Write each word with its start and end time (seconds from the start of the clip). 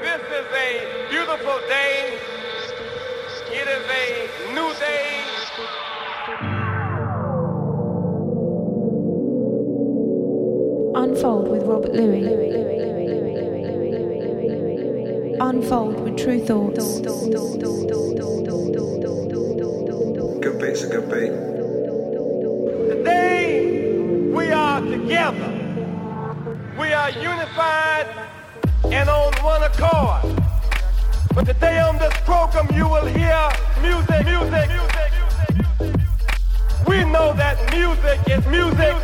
This 0.00 0.22
is 0.22 0.46
a 0.54 1.08
beautiful 1.10 1.58
day. 1.66 2.18
It 3.50 3.66
is 3.66 3.84
a 3.90 4.52
new 4.54 4.72
day. 4.78 5.24
Unfold 10.94 11.48
with 11.48 11.64
Robert 11.64 11.94
Luis. 11.94 12.26
Unfold 15.40 16.00
with 16.00 16.16
Tru 16.16 16.38
Thoughts. 16.44 17.00
Good 20.38 20.60
beat's 20.60 20.82
a 20.82 20.88
good 20.88 21.08
beat. 21.10 21.32
Today, 22.94 24.30
we 24.32 24.52
are 24.52 24.80
together. 24.80 25.52
We 26.78 26.92
are 26.92 27.10
unified 27.10 28.27
and 28.92 29.08
on 29.08 29.32
one 29.42 29.62
accord. 29.62 30.22
But 31.34 31.46
today 31.46 31.78
on 31.80 31.98
this 31.98 32.14
program, 32.24 32.68
you 32.74 32.88
will 32.88 33.06
hear 33.06 33.48
music, 33.82 34.24
music, 34.24 34.68
music, 34.68 35.12
music. 35.80 35.98
We 36.86 37.04
know 37.04 37.34
that 37.34 37.58
music 37.74 38.18
is 38.28 38.46
music. 38.46 38.94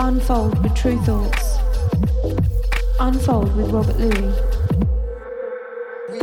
Unfold 0.00 0.62
with 0.62 0.74
Tru 0.74 0.98
Thoughts. 1.02 1.58
Unfold 3.00 3.56
with 3.56 3.70
Robert 3.70 3.98
Luis. 3.98 4.40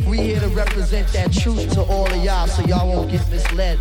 We 0.07 0.17
here 0.17 0.39
to 0.41 0.47
represent 0.49 1.07
that 1.13 1.31
truth 1.31 1.71
to 1.73 1.81
all 1.83 2.11
of 2.11 2.23
y'all 2.23 2.47
so 2.47 2.63
y'all 2.63 2.87
won't 2.87 3.11
get 3.11 3.29
misled. 3.29 3.79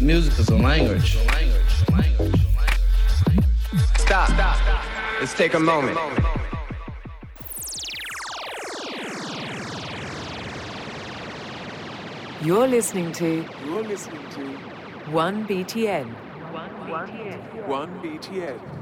Music 0.00 0.38
is 0.38 0.48
a 0.48 0.56
language. 0.56 1.18
Stop. 4.10 4.58
Let's 5.20 5.34
take 5.34 5.54
a 5.54 5.60
moment. 5.60 5.96
You're 12.42 12.66
listening 12.66 13.12
to 13.12 13.46
You're 13.64 13.84
listening 13.84 14.28
to 14.30 14.40
1BTN. 15.12 16.12
1BTN. 17.68 18.79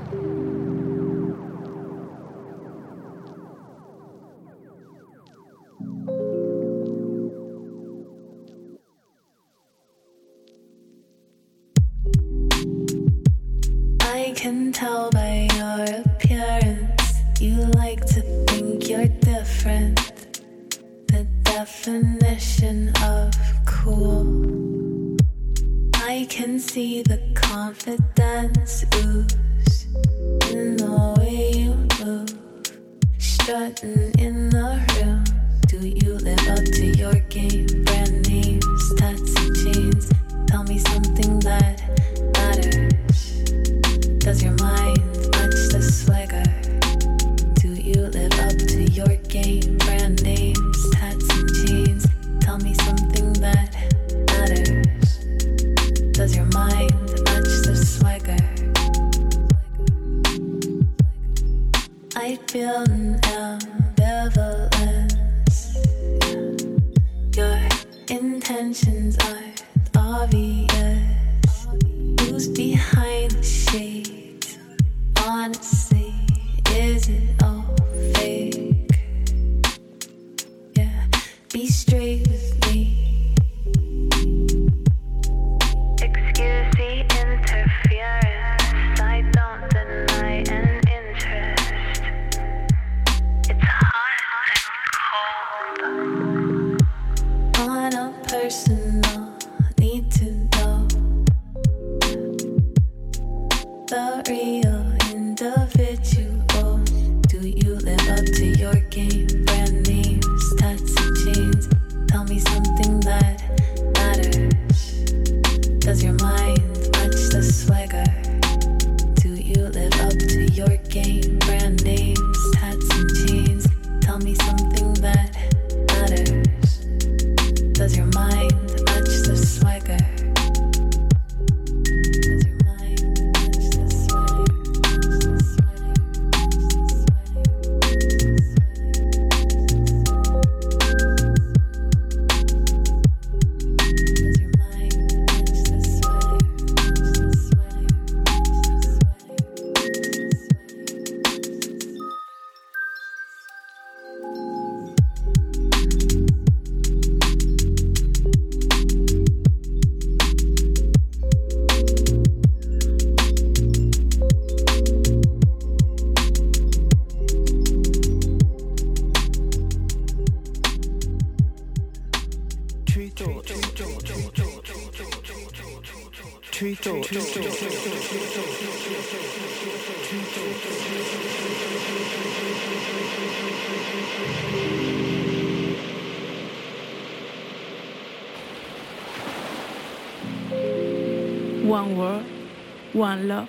One 193.08 193.26
love, 193.26 193.48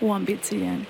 one 0.00 0.24
BTN. 0.24 0.86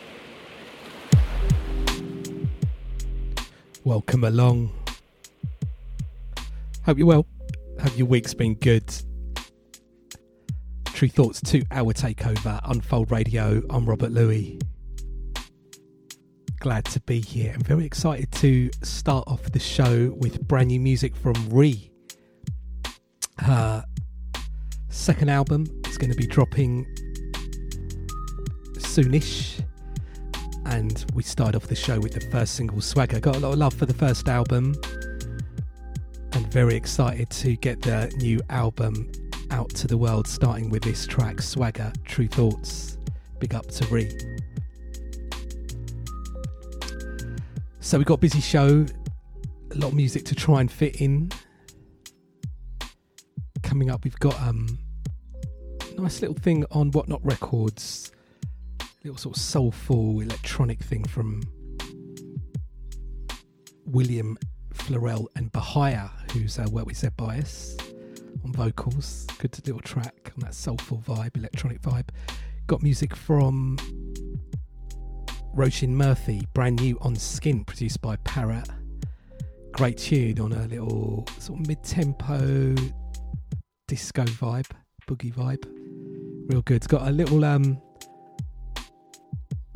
Welcome 3.83 4.23
along. 4.23 4.71
Hope 6.87 6.97
you're 6.97 7.09
well. 7.09 7.27
Hope 7.83 7.99
your 7.99 8.07
week's 8.07 8.35
been 8.35 8.55
good. 8.55 8.85
Tru 10.85 11.09
Thoughts 11.09 11.41
2 11.41 11.65
hour 11.73 11.93
takeover, 11.93 12.61
Unfold 12.67 13.11
Radio. 13.11 13.63
I'm 13.69 13.85
Robert 13.85 14.13
Luis. 14.13 14.61
Glad 16.61 16.85
to 16.85 17.01
be 17.01 17.21
here. 17.21 17.53
I'm 17.53 17.63
very 17.63 17.85
excited 17.85 18.31
to 18.31 18.71
start 18.85 19.25
off 19.27 19.43
the 19.51 19.59
show 19.59 20.15
with 20.17 20.47
brand 20.47 20.69
new 20.69 20.79
music 20.79 21.17
from 21.17 21.35
Ree. 21.51 21.91
Her 23.41 23.85
second 24.89 25.31
album 25.31 25.67
is 25.89 25.99
going 25.99 26.13
to 26.13 26.17
be 26.17 26.29
dropping 26.29 26.87
soonish. 28.99 29.65
and 30.67 31.05
we 31.15 31.23
started 31.23 31.55
off 31.55 31.69
the 31.69 31.75
show 31.77 32.01
with 32.01 32.15
the 32.15 32.21
first 32.33 32.57
single 32.57 32.81
Swagger. 32.81 33.21
Got 33.21 33.37
a 33.37 33.39
lot 33.39 33.53
of 33.53 33.59
love 33.59 33.73
for 33.73 33.87
the 33.87 33.95
first 33.95 34.29
album, 34.29 34.75
and 36.33 36.53
very 36.53 36.75
excited 36.75 37.31
to 37.31 37.55
get 37.55 37.81
the 37.81 38.13
new 38.19 38.41
album 38.51 39.09
out 39.53 39.71
to 39.71 39.87
the 39.87 39.97
world, 39.97 40.27
starting 40.27 40.69
with 40.69 40.83
this 40.83 41.07
track 41.07 41.41
Swagger 41.41 41.93
Tru 42.07 42.27
Thoughts. 42.27 42.99
Big 43.39 43.55
up 43.55 43.69
to 43.69 43.87
Ree. 43.87 44.11
So 47.79 47.99
we've 47.99 48.07
got 48.07 48.15
a 48.15 48.19
busy 48.19 48.41
show, 48.41 48.85
a 49.71 49.75
lot 49.77 49.89
of 49.89 49.95
music 49.95 50.25
to 50.25 50.35
try 50.35 50.61
and 50.61 50.71
fit 50.71 51.01
in. 51.01 51.31
Coming 53.63 53.91
up, 53.91 54.03
we've 54.03 54.19
got 54.19 54.35
um 54.43 54.77
nice 55.97 56.21
little 56.21 56.37
thing 56.37 56.65
on 56.73 56.91
Whatnot 56.91 57.25
Records, 57.25 58.11
little 59.05 59.17
sort 59.17 59.37
of 59.37 59.43
soulful 59.43 60.21
electronic 60.21 60.81
thing 60.83 61.05
from 61.05 61.43
William 63.87 64.37
Florell 64.75 65.27
and 65.37 65.51
Bahia, 65.53 66.11
who's 66.33 66.59
uh, 66.59 66.67
worked 66.71 66.87
with 66.89 66.97
Zed 66.97 67.17
Bias 67.17 67.77
on 68.45 68.53
vocals. 68.53 69.27
Good 69.39 69.57
little 69.67 69.81
track 69.81 70.33
on 70.35 70.41
that 70.41 70.55
soulful 70.55 71.03
vibe, 71.07 71.37
electronic 71.37 71.81
vibe. 71.81 72.09
Got 72.67 72.83
music 72.83 73.15
from 73.15 73.77
Róisín 75.55 75.91
Murphy, 75.91 76.43
brand 76.53 76.81
new 76.81 76.99
on 77.01 77.17
Skin, 77.17 77.65
produced 77.65 78.03
by 78.03 78.17
Parrot. 78.17 78.69
Great 79.73 79.99
tune 79.99 80.41
on 80.41 80.53
a 80.53 80.67
little 80.67 81.25
sort 81.39 81.61
of 81.61 81.69
mid 81.69 81.83
tempo 81.85 82.75
disco 83.87 84.25
vibe, 84.25 84.71
boogie 85.07 85.33
vibe. 85.33 85.65
Real 86.51 86.63
good. 86.63 86.77
It's 86.77 86.87
got 86.87 87.07
a 87.07 87.11
little 87.11 87.45
um 87.45 87.81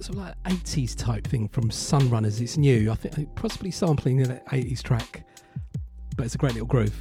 sort 0.03 0.19
of 0.19 0.25
like 0.25 0.43
80s 0.45 0.97
type 0.97 1.27
thing 1.27 1.49
from 1.49 1.71
Sunrunners. 1.71 2.41
It's 2.41 2.57
new. 2.57 2.91
I 2.91 2.95
think 2.95 3.33
possibly 3.37 3.71
sampling 3.71 4.21
an 4.21 4.41
80s 4.49 4.83
track, 4.83 5.25
but 6.17 6.27
it's 6.27 6.35
a 6.35 6.39
great 6.39 6.55
little 6.55 6.67
groove. 6.67 6.97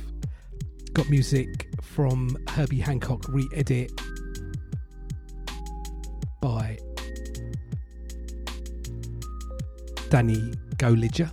Got 0.93 1.09
music 1.09 1.69
from 1.81 2.37
Herbie 2.49 2.79
Hancock 2.79 3.27
re 3.29 3.47
edit 3.55 3.91
by 6.41 6.77
Danny 10.09 10.53
Golidger. 10.75 11.31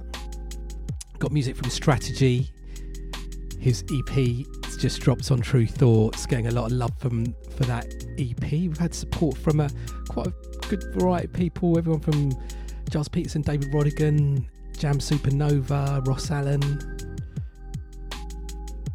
Got 1.18 1.32
music 1.32 1.56
from 1.56 1.68
Strategy. 1.68 2.50
His 3.58 3.84
EP 3.92 4.46
just 4.78 5.00
dropped 5.00 5.30
on 5.32 5.40
Tru 5.40 5.66
Thoughts, 5.66 6.24
getting 6.24 6.46
a 6.46 6.52
lot 6.52 6.66
of 6.66 6.72
love 6.72 6.96
from 6.98 7.34
for 7.56 7.64
that 7.64 7.92
EP. 8.16 8.52
We've 8.52 8.78
had 8.78 8.94
support 8.94 9.36
from 9.36 9.60
a 9.60 9.68
quite 10.08 10.28
a 10.28 10.47
good 10.68 10.84
variety 10.94 11.26
of 11.26 11.32
people. 11.32 11.78
Everyone 11.78 12.00
from 12.00 12.32
Gilles 12.90 13.08
Peterson, 13.08 13.42
David 13.42 13.72
Rodigan, 13.72 14.46
Jam 14.76 14.98
Supernova, 14.98 16.06
Ross 16.06 16.30
Allen, 16.30 16.62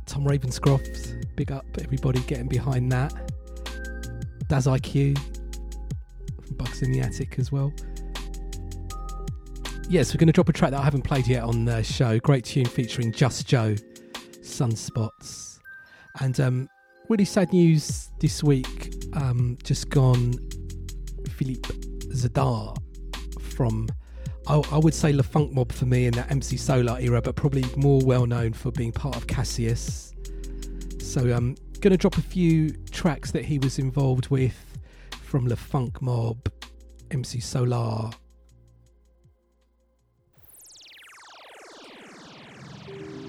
Tom 0.06 0.25
Ravenscroft. 0.25 1.36
Big 1.36 1.52
up 1.52 1.66
everybody 1.81 2.20
getting 2.22 2.48
behind 2.48 2.92
that. 2.92 3.14
Daz-I-Kue 4.48 5.18
from 6.46 6.56
Bugz 6.58 6.84
in 6.84 6.92
the 6.92 7.02
Attic 7.02 7.40
as 7.40 7.52
well 7.52 7.74
yes, 9.90 10.14
we're 10.14 10.18
going 10.18 10.28
to 10.28 10.34
drop 10.34 10.50
a 10.50 10.54
track 10.54 10.72
that 10.72 10.80
I 10.80 10.84
haven't 10.84 11.04
played 11.04 11.28
yet 11.28 11.44
on 11.44 11.66
the 11.66 11.84
show. 11.84 12.20
Great 12.20 12.46
tune 12.46 12.66
featuring 12.66 13.12
Just 13.12 13.48
Joe, 13.48 13.75
Sunspots. 14.42 15.60
And 16.20 16.40
um, 16.40 16.70
really 17.10 17.25
sad 17.25 17.54
news 17.54 18.10
this 18.20 18.44
week. 18.44 18.94
Um, 19.14 19.58
just 19.64 19.90
gone 19.90 20.34
Philippe 21.33 21.69
Zdar 22.13 22.77
from, 23.39 23.88
I, 24.47 24.56
I 24.71 24.77
would 24.77 24.94
say, 24.94 25.12
Le 25.13 25.24
Funk 25.24 25.51
Mob 25.51 25.71
for 25.71 25.85
me 25.85 26.06
in 26.06 26.13
that 26.13 26.31
MC 26.31 26.57
Solaar 26.57 27.01
era, 27.01 27.21
but 27.21 27.35
probably 27.35 27.65
more 27.75 28.01
well 28.01 28.25
known 28.25 28.53
for 28.53 28.71
being 28.71 28.91
part 28.91 29.15
of 29.15 29.27
Cassius. 29.27 30.13
So 31.00 31.21
I'm 31.21 31.31
um, 31.31 31.56
going 31.80 31.91
to 31.91 31.97
drop 31.97 32.18
a 32.18 32.21
few 32.21 32.71
tracks 32.91 33.31
that 33.31 33.45
he 33.45 33.59
was 33.59 33.80
involved 33.80 34.30
with 34.30 34.77
from 35.21 35.47
Le 35.47 35.56
Funk 35.56 36.01
Mob, 36.01 36.50
MC 37.12 37.39
Solaar, 37.39 38.13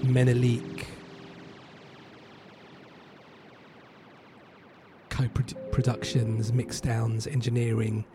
Menelik, 0.03 0.87
productions, 5.29 6.51
mixdowns, 6.51 7.31
engineering, 7.31 8.05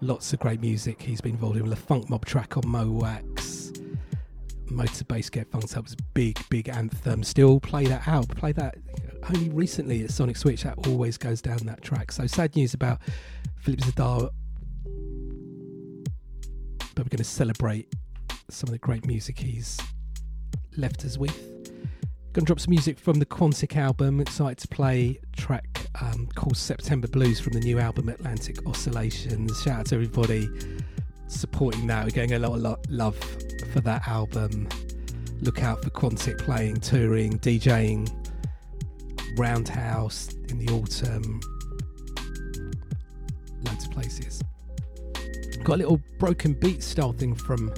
lots 0.00 0.32
of 0.32 0.38
great 0.40 0.60
music. 0.60 1.00
He's 1.02 1.20
been 1.20 1.32
involved 1.32 1.56
in 1.56 1.68
the 1.68 1.76
funk 1.76 2.10
mob 2.10 2.24
track 2.24 2.56
on 2.56 2.68
Mo 2.68 2.90
Wax. 2.90 3.72
Motorbass 4.66 5.30
Get 5.30 5.50
Funked 5.50 5.76
Up 5.76 5.84
was 5.84 5.94
big, 6.14 6.38
big 6.48 6.68
anthem. 6.68 7.22
Still 7.22 7.60
play 7.60 7.86
that 7.86 8.08
out. 8.08 8.28
Play 8.28 8.52
that 8.52 8.76
only 9.28 9.48
recently 9.50 10.02
at 10.04 10.10
Sonic 10.10 10.36
Switch. 10.36 10.62
That 10.62 10.86
always 10.86 11.16
goes 11.16 11.40
down 11.40 11.58
that 11.66 11.82
track. 11.82 12.12
So 12.12 12.26
sad 12.26 12.56
news 12.56 12.74
about 12.74 13.00
Philip 13.60 13.80
Zdar. 13.80 14.30
But 16.94 17.04
we're 17.04 17.10
going 17.10 17.18
to 17.18 17.24
celebrate 17.24 17.92
some 18.50 18.68
of 18.68 18.72
the 18.72 18.78
great 18.78 19.06
music 19.06 19.38
he's 19.38 19.80
left 20.76 21.04
us 21.04 21.18
with. 21.18 21.54
Gonna 22.32 22.46
drop 22.46 22.58
some 22.58 22.70
music 22.70 22.98
from 22.98 23.20
the 23.20 23.26
Quantic 23.26 23.76
album. 23.76 24.20
Excited 24.20 24.58
to 24.58 24.68
play 24.68 25.20
track 25.36 25.73
um, 26.00 26.28
called 26.34 26.56
September 26.56 27.08
Blues 27.08 27.40
from 27.40 27.52
the 27.52 27.60
new 27.60 27.78
album 27.78 28.08
Atlantic 28.08 28.64
Oscillations. 28.66 29.62
Shout 29.62 29.80
out 29.80 29.86
to 29.86 29.94
everybody 29.94 30.48
supporting 31.28 31.86
that. 31.86 32.04
We're 32.04 32.10
getting 32.10 32.34
a 32.34 32.38
lot 32.38 32.58
of 32.58 32.90
love 32.90 33.16
for 33.72 33.80
that 33.80 34.06
album. 34.06 34.68
Look 35.40 35.62
out 35.62 35.82
for 35.82 35.90
Quantic 35.90 36.38
playing, 36.38 36.76
touring, 36.76 37.38
DJing, 37.38 38.10
Roundhouse 39.36 40.32
in 40.48 40.58
the 40.58 40.72
autumn. 40.72 41.40
Loads 43.64 43.84
of 43.84 43.90
places. 43.90 44.42
Got 45.64 45.74
a 45.74 45.78
little 45.78 46.00
broken 46.18 46.52
beat 46.54 46.82
style 46.82 47.12
thing 47.12 47.34
from 47.34 47.72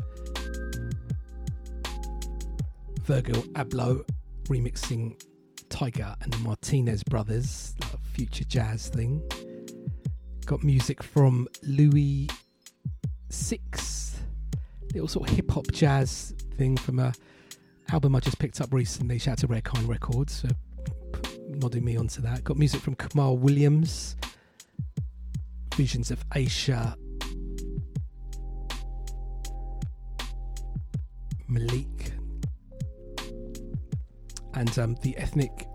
Virgil 3.05 3.43
Abloh 3.55 4.05
remixing 4.49 5.21
Tiger 5.69 6.15
and 6.23 6.33
the 6.33 6.39
Martinez 6.39 7.03
brothers, 7.05 7.75
future 8.17 8.45
jazz 8.45 8.89
thing. 8.89 9.23
Got 10.47 10.65
music 10.65 11.03
from 11.03 11.47
Louis 11.63 12.31
Six, 13.29 14.19
little 14.95 15.07
sort 15.07 15.29
of 15.29 15.37
hip 15.37 15.51
hop 15.51 15.67
jazz 15.71 16.35
thing 16.57 16.79
from 16.79 16.99
a 16.99 17.13
album 17.93 18.17
I 18.17 18.21
just 18.21 18.39
picked 18.39 18.63
up 18.63 18.73
recently. 18.73 19.19
Shout 19.19 19.33
out 19.33 19.39
to 19.41 19.49
Rare 19.49 19.61
Kind 19.61 19.87
Records 19.87 20.41
for 20.41 20.49
nodding 21.51 21.85
me 21.85 21.99
onto 21.99 22.23
that. 22.23 22.43
Got 22.43 22.57
music 22.57 22.81
from 22.81 22.95
Kamaal 22.95 23.37
Williams, 23.37 24.17
Visions 25.75 26.11
of 26.11 26.25
Asia, 26.35 26.97
Malik 31.49 32.13
and 34.55 34.79
um, 34.79 34.97
the 35.03 35.15
Ethnic 35.19 35.67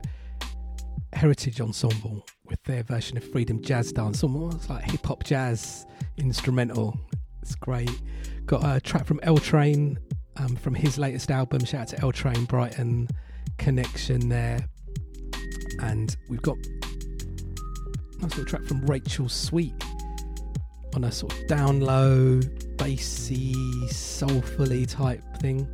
Heritage 1.13 1.61
Ensemble 1.61 2.25
with 2.45 2.63
their 2.63 2.83
version 2.83 3.17
of 3.17 3.23
Freedom 3.23 3.61
Jazz 3.61 3.91
Dance, 3.91 4.23
almost 4.23 4.69
like 4.69 4.83
hip 4.83 5.05
hop 5.05 5.23
jazz 5.23 5.85
instrumental. 6.17 6.99
It's 7.41 7.55
great. 7.55 7.91
Got 8.45 8.63
a 8.63 8.79
track 8.79 9.05
from 9.05 9.19
L 9.23 9.37
Train 9.37 9.99
um, 10.37 10.55
from 10.55 10.73
his 10.73 10.97
latest 10.97 11.31
album. 11.31 11.63
Shout 11.65 11.81
out 11.81 11.87
to 11.89 12.01
L 12.01 12.11
Train 12.11 12.45
Brighton 12.45 13.07
Connection 13.57 14.29
there. 14.29 14.65
And 15.81 16.15
we've 16.29 16.41
got 16.41 16.57
a 16.57 18.21
nice 18.21 18.31
little 18.31 18.45
track 18.45 18.63
from 18.63 18.85
Rachel 18.85 19.29
Sweet 19.29 19.73
on 20.95 21.03
a 21.05 21.11
sort 21.11 21.33
of 21.33 21.47
down 21.47 21.81
low, 21.81 22.39
bassy, 22.77 23.53
soulfully 23.87 24.85
type 24.85 25.23
thing. 25.39 25.67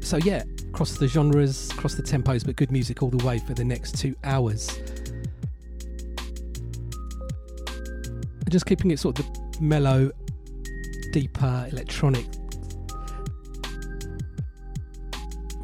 So 0.00 0.18
yeah, 0.18 0.44
across 0.76 0.98
the 0.98 1.08
genres, 1.08 1.70
across 1.70 1.94
the 1.94 2.02
tempos, 2.02 2.44
but 2.44 2.54
good 2.54 2.70
music 2.70 3.02
all 3.02 3.08
the 3.08 3.24
way 3.24 3.38
for 3.38 3.54
the 3.54 3.64
next 3.64 3.96
two 3.96 4.14
hours. 4.24 4.78
Just 8.50 8.66
keeping 8.66 8.90
it 8.90 8.98
sort 8.98 9.18
of 9.18 9.24
the 9.24 9.58
mellow, 9.58 10.10
deeper 11.14 11.66
electronic 11.72 12.26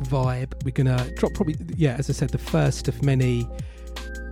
vibe. 0.05 0.65
We're 0.65 0.71
gonna 0.71 1.11
drop 1.17 1.35
probably 1.35 1.57
yeah, 1.77 1.97
as 1.99 2.09
I 2.09 2.15
said, 2.15 2.31
the 2.31 2.39
first 2.39 2.89
of 2.89 3.03
many 3.03 3.47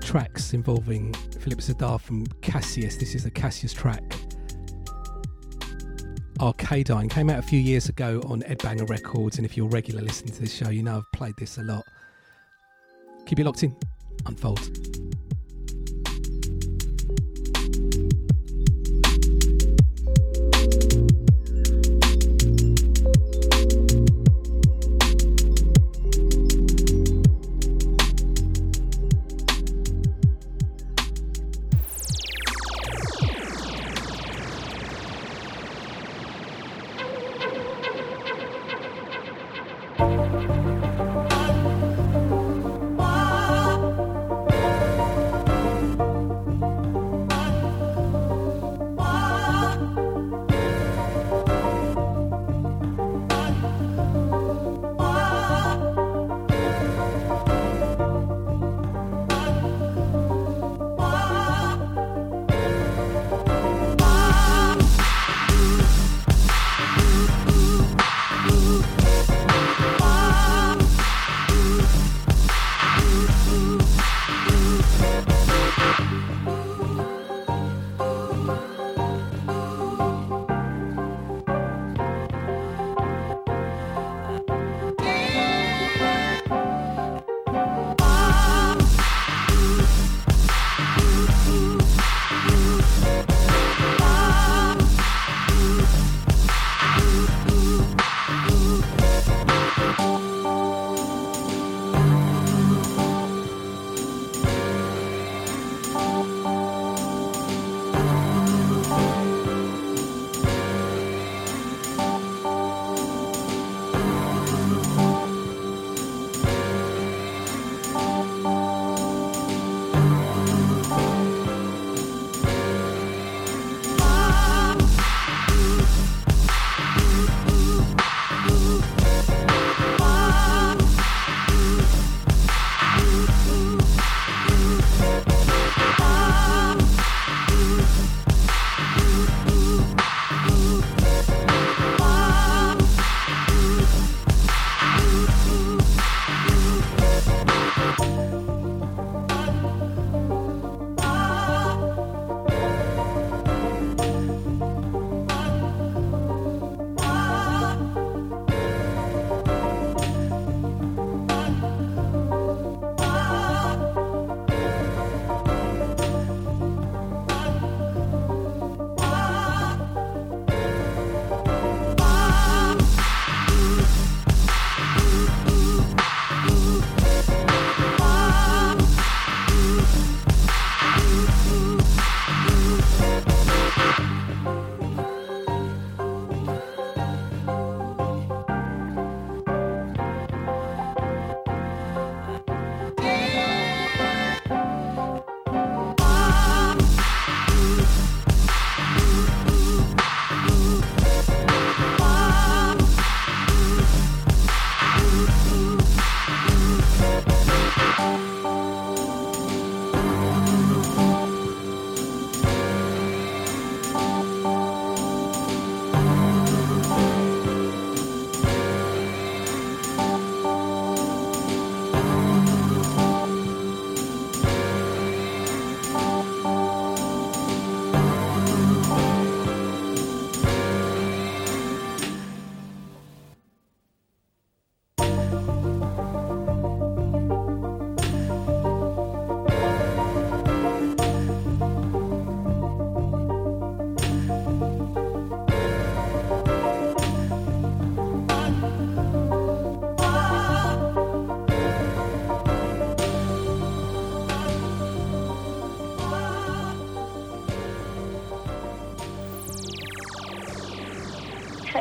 tracks 0.00 0.54
involving 0.54 1.12
Philip 1.40 1.58
Zdar 1.58 2.00
from 2.00 2.24
Cassius. 2.40 2.96
This 2.96 3.14
is 3.14 3.26
a 3.26 3.30
Cassius 3.30 3.74
track 3.74 4.19
Arcadine 6.40 7.10
came 7.10 7.28
out 7.28 7.38
a 7.38 7.42
few 7.42 7.60
years 7.60 7.90
ago 7.90 8.22
on 8.24 8.42
Ed 8.44 8.62
Banger 8.62 8.86
Records, 8.86 9.36
and 9.36 9.44
if 9.44 9.58
you're 9.58 9.68
regular 9.68 10.00
listening 10.00 10.32
to 10.32 10.40
this 10.40 10.54
show, 10.54 10.70
you 10.70 10.82
know 10.82 10.96
I've 10.96 11.12
played 11.12 11.34
this 11.36 11.58
a 11.58 11.62
lot. 11.62 11.84
Keep 13.26 13.40
it 13.40 13.44
locked 13.44 13.62
in. 13.62 13.76
Unfold. 14.24 15.09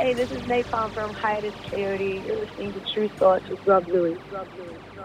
Hey, 0.10 0.16
this 0.16 0.32
is 0.32 0.42
Nai 0.48 0.64
Palm 0.64 0.92
from 0.92 1.14
Hiatus 1.14 1.54
Kaiyote. 1.72 2.26
You're 2.26 2.44
listening 2.44 2.74
to 2.74 2.82
Tru 2.96 3.10
Thoughts 3.20 3.48
with 3.48 3.60
Rob 3.68 3.88
Louie. 3.88 4.16
Rob 4.32 4.48
Louie. 4.58 4.99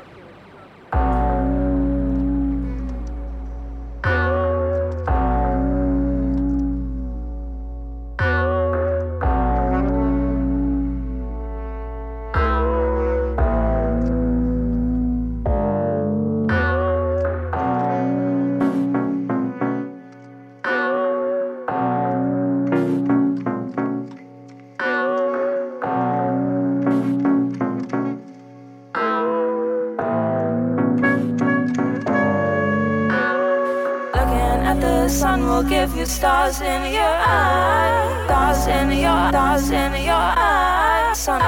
Give 35.68 35.96
you 35.96 36.06
stars 36.06 36.60
in 36.60 36.92
your 36.92 37.02
eyes, 37.02 38.24
stars 38.26 38.66
in 38.66 38.90
your, 38.92 39.28
stars 39.30 39.70
in 39.70 39.92
your 40.04 40.14
eyes. 40.14 41.18
Sun, 41.18 41.40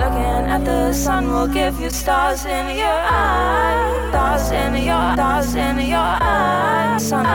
looking 0.00 0.44
at 0.50 0.64
the 0.64 0.92
sun 0.92 1.32
will 1.32 1.48
give 1.48 1.80
you 1.80 1.90
stars 1.90 2.44
in 2.44 2.76
your 2.76 2.86
eyes, 2.86 4.10
stars 4.10 4.50
in 4.50 4.74
your, 4.84 5.14
stars 5.14 5.54
in 5.54 5.78
your 5.88 5.98
eyes. 5.98 7.08
Sun, 7.08 7.26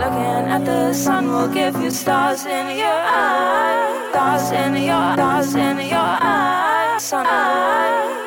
looking 0.00 0.44
at 0.56 0.64
the 0.64 0.92
sun 0.92 1.28
will 1.28 1.48
give 1.48 1.76
you 1.82 1.90
stars 1.90 2.46
in 2.46 2.78
your 2.78 3.00
eyes, 3.22 4.10
stars 4.10 4.50
in 4.52 4.74
your, 4.76 5.12
stars 5.14 5.54
in 5.54 5.78
your 5.88 6.12
eyes. 6.22 7.02
Sun, 7.02 7.26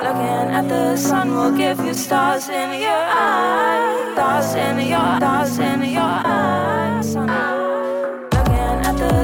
looking 0.04 0.48
at 0.60 0.68
the 0.68 0.96
sun 0.98 1.36
will 1.36 1.56
give 1.58 1.80
you 1.86 1.94
stars 1.94 2.50
in 2.50 2.82
your 2.82 2.92
eyes, 2.92 4.14
stars 4.14 4.56
in 4.56 4.88
your, 4.88 5.18
stars 5.18 5.60
in 5.60 5.82
your 5.90 6.11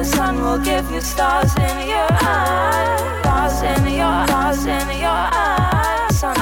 sun 0.08 0.40
will 0.42 0.58
give 0.58 0.90
you 0.90 1.00
stars 1.00 1.54
in 1.56 1.88
your 1.88 2.08
eyes, 2.10 3.00
stars 3.20 3.62
in 3.62 3.84
your, 4.00 4.26
stars 4.26 4.64
in 4.64 4.88
your 5.04 5.22
eyes. 5.44 6.18
Sun, 6.18 6.36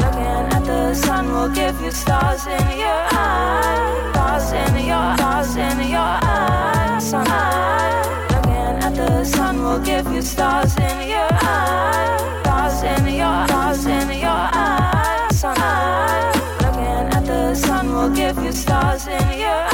looking 0.00 0.44
at 0.56 0.64
the 0.64 0.94
sun 0.94 1.32
will 1.32 1.48
give 1.48 1.80
you 1.80 1.90
stars 1.90 2.46
in 2.46 2.68
your 2.84 3.02
eyes, 3.12 4.14
stars 4.14 4.52
in 4.52 4.86
your, 4.90 5.08
stars 5.16 5.56
in 5.56 5.78
your 5.96 6.12
eyes. 6.34 7.10
Sun, 7.10 7.26
looking 8.32 8.74
at 8.86 8.94
the 8.94 9.24
sun 9.24 9.62
will 9.64 9.80
give 9.80 10.06
you 10.12 10.22
stars 10.22 10.76
in 10.76 11.08
your 11.08 11.30
eyes, 11.42 12.20
stars 12.42 12.82
in 12.82 13.14
your, 13.20 13.38
stars 13.48 13.86
in 13.86 14.08
your 14.26 14.42
eyes. 14.64 15.40
Sun, 15.40 15.56
looking 16.62 17.04
at 17.16 17.24
the 17.24 17.54
sun 17.54 17.92
will 17.94 18.10
give 18.10 18.36
you 18.44 18.52
stars 18.52 19.06
in 19.06 19.38
your 19.38 19.48
eyes, 19.48 19.67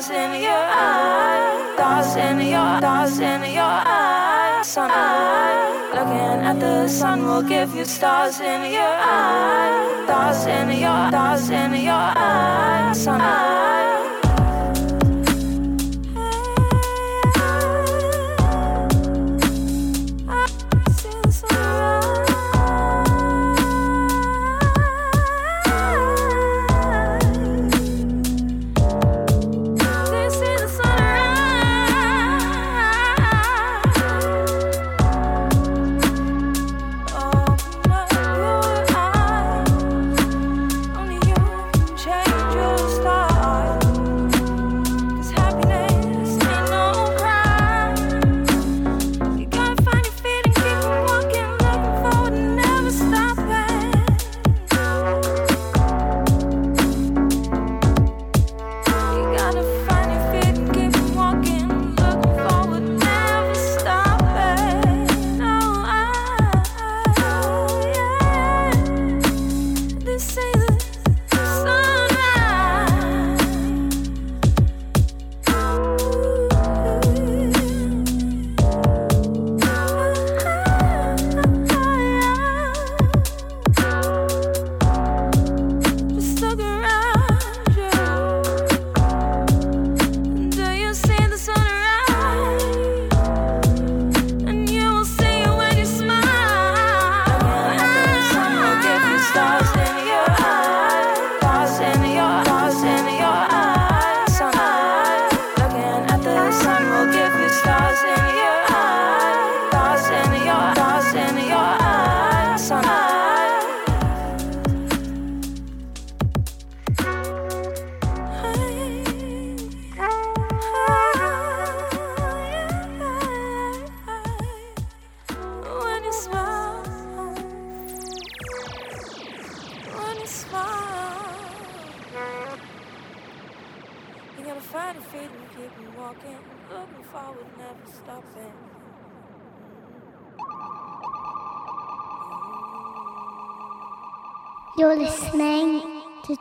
stars 0.00 0.10
in 0.10 0.42
your 0.42 0.52
eyes, 0.52 1.74
stars 1.74 2.16
in 2.16 2.40
your, 2.40 2.78
stars 2.78 3.18
in 3.18 3.42
your 3.52 3.64
eyes. 3.64 4.66
Sun, 4.66 4.90
looking 5.94 6.46
at 6.46 6.60
the 6.60 6.88
sun 6.88 7.24
will 7.24 7.42
give 7.42 7.74
you 7.74 7.84
stars 7.84 8.38
in 8.40 8.72
your 8.72 8.82
eyes, 8.82 10.04
stars 10.04 10.46
in 10.46 10.68
your, 10.78 11.08
stars 11.08 11.50
in 11.50 11.74
your 11.74 12.12
eyes. 12.16 13.02
Sun, 13.02 13.77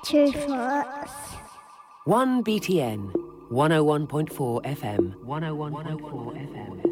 to 0.08 0.32
Tru 0.32 0.42
Thoughts. 0.48 1.12
1BTN 2.08 3.12
101.4 3.52 4.64
FM. 4.64 5.14
101.4 5.26 6.00
FM. 6.48 6.87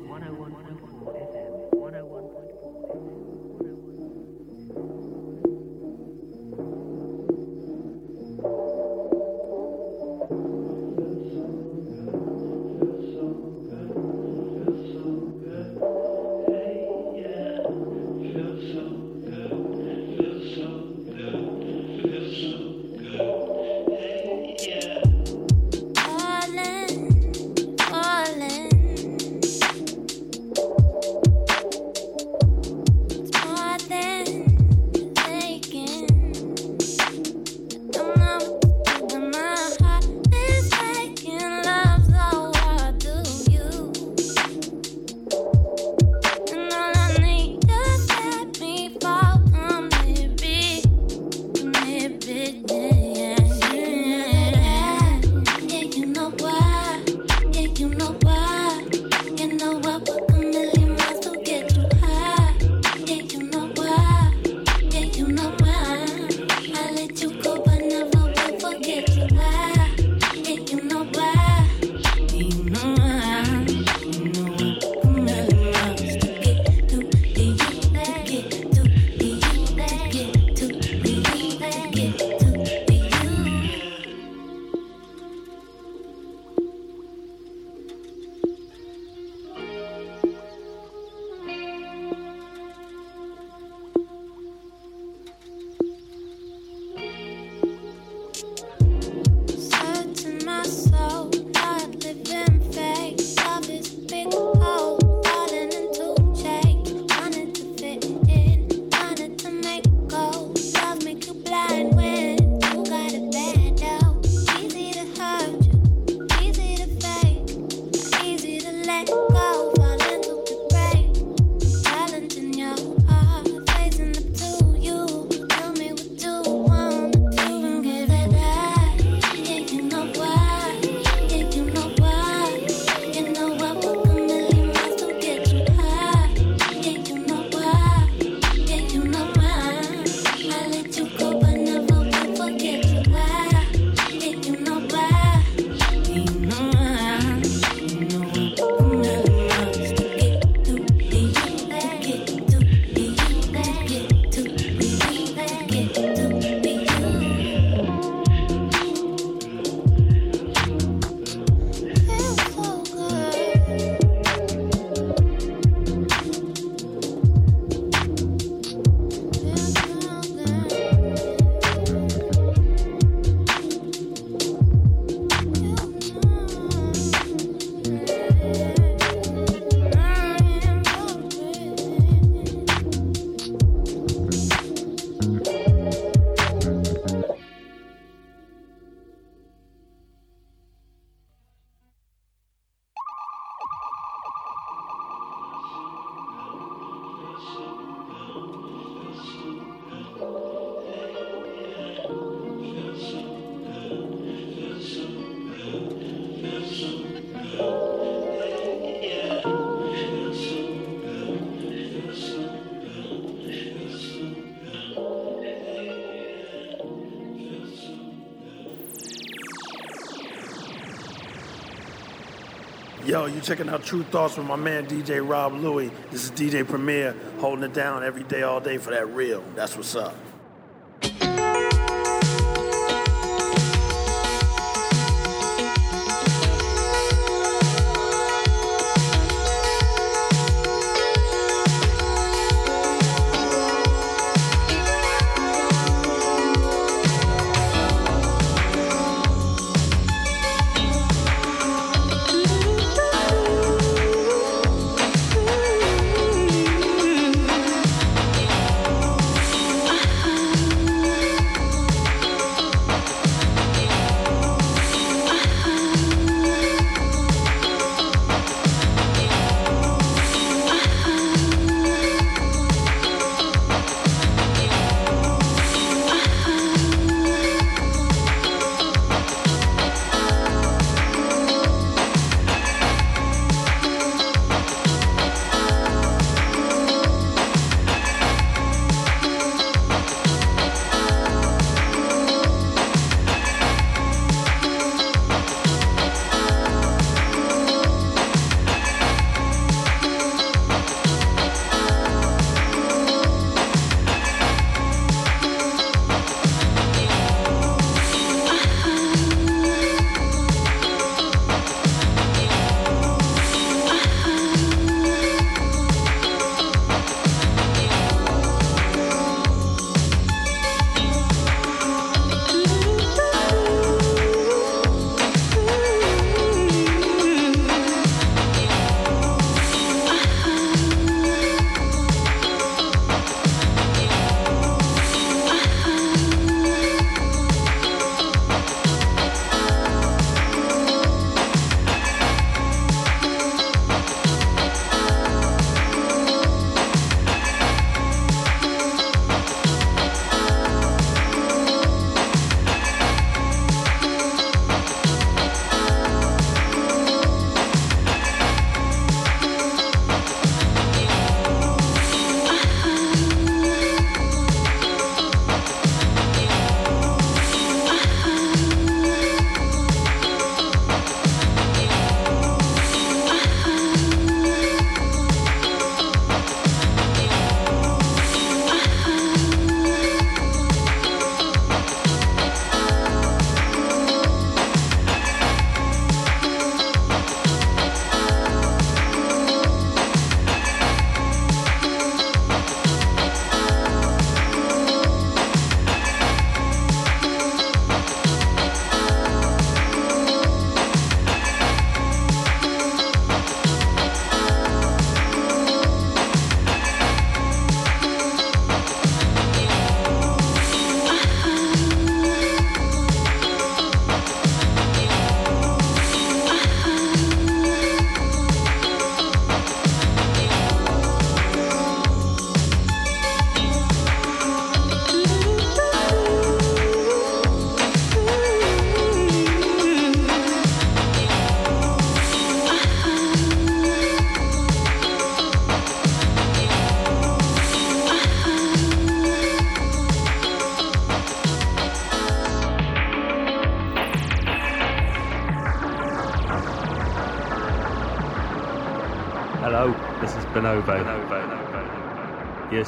Yo, 223.15 223.27
you 223.27 223.39
checking 223.39 223.69
out 223.69 223.81
Tru 223.81 224.03
Thoughts 224.03 224.35
with 224.35 224.45
my 224.45 224.57
man 224.57 224.87
DJ 224.87 225.25
Rob 225.25 225.53
Louie. 225.53 225.89
This 226.11 226.25
is 226.25 226.31
DJ 226.31 226.67
Premier 226.67 227.15
holding 227.39 227.63
it 227.63 227.73
down 227.73 228.03
every 228.03 228.23
day, 228.23 228.43
all 228.43 228.59
day 228.59 228.77
for 228.77 228.89
that 228.89 229.07
real. 229.07 229.41
That's 229.55 229.77
what's 229.77 229.95
up. 229.95 230.13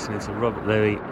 Listening 0.07 0.21
to 0.21 0.39
Robert 0.39 0.63
Luis. 0.63 1.06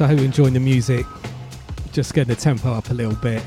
So 0.00 0.06
I 0.06 0.08
hope 0.08 0.16
you're 0.20 0.24
enjoying 0.24 0.54
the 0.54 0.60
music. 0.60 1.04
Just 1.92 2.14
getting 2.14 2.34
the 2.34 2.40
tempo 2.40 2.72
up 2.72 2.88
a 2.88 2.94
little 2.94 3.16
bit. 3.16 3.42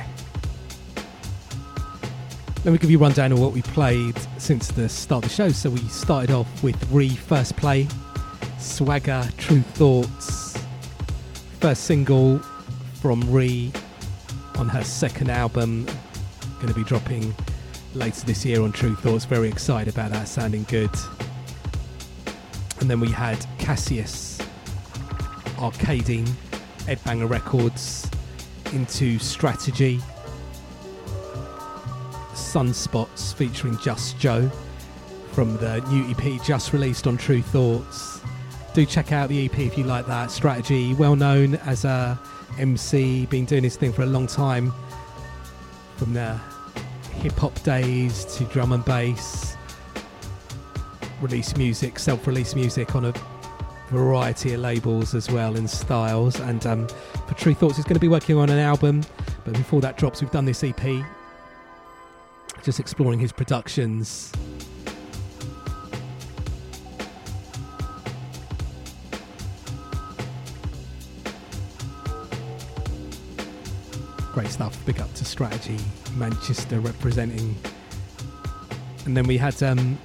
Let 2.63 2.71
me 2.73 2.77
give 2.77 2.91
you 2.91 2.99
a 2.99 3.01
rundown 3.01 3.31
of 3.31 3.39
what 3.39 3.53
we 3.53 3.63
played 3.63 4.15
since 4.37 4.67
the 4.67 4.87
start 4.87 5.23
of 5.23 5.31
the 5.31 5.35
show. 5.35 5.49
So 5.49 5.71
we 5.71 5.79
started 5.87 6.29
off 6.29 6.61
with 6.61 6.77
Re 6.91 7.09
First 7.09 7.55
Play, 7.57 7.87
Swagger, 8.59 9.27
Tru 9.39 9.61
Thoughts, 9.61 10.63
first 11.59 11.85
single 11.85 12.37
from 13.01 13.21
Re 13.31 13.71
on 14.59 14.69
her 14.69 14.83
second 14.83 15.31
album, 15.31 15.87
going 16.57 16.67
to 16.67 16.75
be 16.75 16.83
dropping 16.83 17.33
later 17.95 18.27
this 18.27 18.45
year 18.45 18.61
on 18.61 18.71
Tru 18.71 18.95
Thoughts. 18.95 19.25
Very 19.25 19.49
excited 19.49 19.91
about 19.91 20.11
that, 20.11 20.27
sounding 20.27 20.65
good. 20.69 20.91
And 22.79 22.91
then 22.91 22.99
we 22.99 23.09
had 23.09 23.43
Cassius, 23.57 24.32
Arcading, 25.63 26.29
Ed 26.89 27.01
Banger 27.05 27.25
Records, 27.25 28.11
into 28.73 29.17
Strategy, 29.17 30.01
Sunspots 32.33 33.33
featuring 33.33 33.77
Just 33.77 34.19
Joe 34.19 34.51
from 35.31 35.55
the 35.57 35.79
new 35.89 36.11
EP 36.11 36.43
just 36.43 36.73
released 36.73 37.07
on 37.07 37.15
Tru 37.15 37.41
Thoughts. 37.41 38.19
Do 38.73 38.85
check 38.85 39.13
out 39.13 39.29
the 39.29 39.45
EP 39.45 39.57
if 39.59 39.77
you 39.77 39.85
like 39.85 40.05
that. 40.07 40.31
Strategy, 40.31 40.95
well 40.95 41.15
known 41.15 41.55
as 41.55 41.85
a 41.85 42.19
MC, 42.59 43.25
been 43.27 43.45
doing 43.45 43.63
his 43.63 43.77
thing 43.77 43.93
for 43.93 44.03
a 44.03 44.07
long 44.07 44.27
time, 44.27 44.73
from 45.95 46.13
the 46.13 46.37
hip 47.13 47.37
hop 47.37 47.63
days 47.63 48.25
to 48.35 48.43
drum 48.45 48.73
and 48.73 48.83
bass. 48.83 49.55
Release 51.21 51.55
music, 51.55 51.99
self 51.99 52.27
release 52.27 52.53
music 52.53 52.97
on 52.97 53.05
a 53.05 53.13
variety 53.93 54.53
of 54.53 54.61
labels 54.61 55.13
as 55.13 55.29
well 55.29 55.55
and 55.55 55.69
styles. 55.69 56.39
And 56.39 56.65
um, 56.65 56.87
for 57.27 57.35
Tru 57.35 57.53
Thoughts, 57.53 57.75
he's 57.75 57.85
going 57.85 57.93
to 57.93 57.99
be 57.99 58.07
working 58.07 58.35
on 58.37 58.49
an 58.49 58.57
album. 58.57 59.03
But 59.45 59.53
before 59.53 59.81
that 59.81 59.97
drops, 59.97 60.19
we've 60.21 60.31
done 60.31 60.45
this 60.45 60.63
EP, 60.63 61.05
just 62.63 62.79
exploring 62.79 63.19
his 63.19 63.31
productions. 63.31 64.31
Great 74.33 74.47
stuff. 74.47 74.83
Big 74.87 74.99
up 74.99 75.13
to 75.13 75.23
Strategy, 75.23 75.77
Manchester 76.15 76.79
representing. 76.79 77.55
And 79.05 79.15
then 79.15 79.27
we 79.27 79.37
had 79.37 79.61
um, 79.61 79.99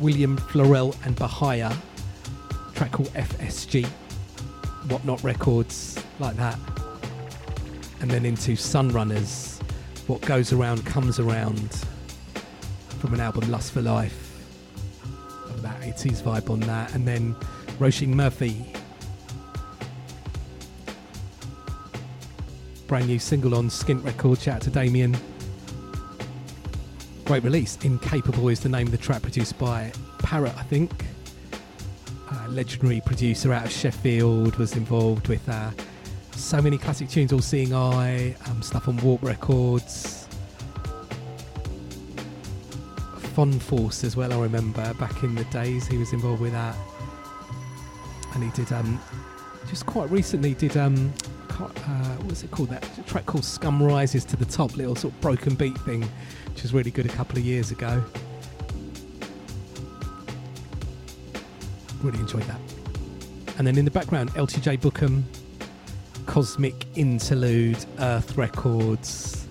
William 0.00 0.36
Florell 0.38 0.96
and 1.04 1.14
Bahia, 1.14 1.76
track 2.74 2.92
called 2.92 3.10
FSG, 3.10 3.86
Whatnot 4.88 5.22
Records, 5.22 6.02
like 6.18 6.36
that. 6.36 6.58
And 8.00 8.10
then 8.10 8.24
into 8.24 8.52
Sunrunners, 8.52 9.60
What 10.06 10.22
Goes 10.22 10.52
Around 10.52 10.86
Comes 10.86 11.20
Around, 11.20 11.84
from 12.98 13.12
an 13.14 13.20
album 13.20 13.50
Lust 13.50 13.72
for 13.72 13.82
Life. 13.82 14.26
That 15.56 15.80
80s 15.82 16.22
vibe 16.22 16.48
on 16.48 16.60
that. 16.60 16.94
And 16.94 17.06
then 17.06 17.34
Roisin 17.78 18.08
Murphy, 18.08 18.72
brand 22.86 23.06
new 23.06 23.18
single 23.18 23.54
on 23.54 23.68
Skint 23.68 24.02
Records. 24.02 24.42
Shout 24.44 24.56
out 24.56 24.62
to 24.62 24.70
Damien. 24.70 25.14
Great 27.30 27.44
release. 27.44 27.78
Incapable 27.84 28.48
is 28.48 28.58
the 28.58 28.68
name 28.68 28.88
of 28.88 28.90
the 28.90 28.98
track 28.98 29.22
produced 29.22 29.56
by 29.56 29.92
Parrot, 30.18 30.52
I 30.56 30.64
think. 30.64 30.90
Legendary 32.48 33.00
producer 33.06 33.52
out 33.52 33.66
of 33.66 33.70
Sheffield 33.70 34.56
was 34.56 34.74
involved 34.74 35.28
with 35.28 35.48
uh, 35.48 35.70
so 36.32 36.60
many 36.60 36.76
classic 36.76 37.08
tunes, 37.08 37.32
All 37.32 37.38
Seeing 37.38 37.72
I, 37.72 38.34
um, 38.46 38.60
stuff 38.62 38.88
on 38.88 38.96
Warp 38.96 39.22
Records. 39.22 40.26
Fun 43.36 43.60
Force 43.60 44.02
as 44.02 44.16
well, 44.16 44.32
I 44.32 44.40
remember 44.40 44.92
back 44.94 45.22
in 45.22 45.36
the 45.36 45.44
days 45.44 45.86
he 45.86 45.98
was 45.98 46.12
involved 46.12 46.42
with 46.42 46.50
that. 46.50 46.74
And 48.34 48.42
he 48.42 48.50
did, 48.60 48.72
um, 48.72 49.00
just 49.68 49.86
quite 49.86 50.10
recently, 50.10 50.54
did 50.54 50.76
um, 50.76 51.12
uh, 51.62 52.16
what's 52.24 52.42
it 52.42 52.50
called? 52.50 52.70
That 52.70 52.86
track 53.06 53.26
called 53.26 53.44
Scum 53.44 53.82
Rises 53.82 54.24
to 54.26 54.36
the 54.36 54.44
Top, 54.44 54.76
little 54.76 54.96
sort 54.96 55.14
of 55.14 55.20
broken 55.20 55.54
beat 55.54 55.76
thing, 55.78 56.02
which 56.52 56.62
was 56.62 56.72
really 56.72 56.90
good 56.90 57.06
a 57.06 57.10
couple 57.10 57.38
of 57.38 57.44
years 57.44 57.70
ago. 57.70 58.02
Really 62.02 62.18
enjoyed 62.18 62.44
that. 62.44 62.60
And 63.58 63.66
then 63.66 63.76
in 63.76 63.84
the 63.84 63.90
background, 63.90 64.30
LTJ 64.30 64.78
Bukem, 64.80 65.22
Cosmic 66.26 66.86
Interlude, 66.96 67.84
Earth 67.98 68.36
Records. 68.36 69.46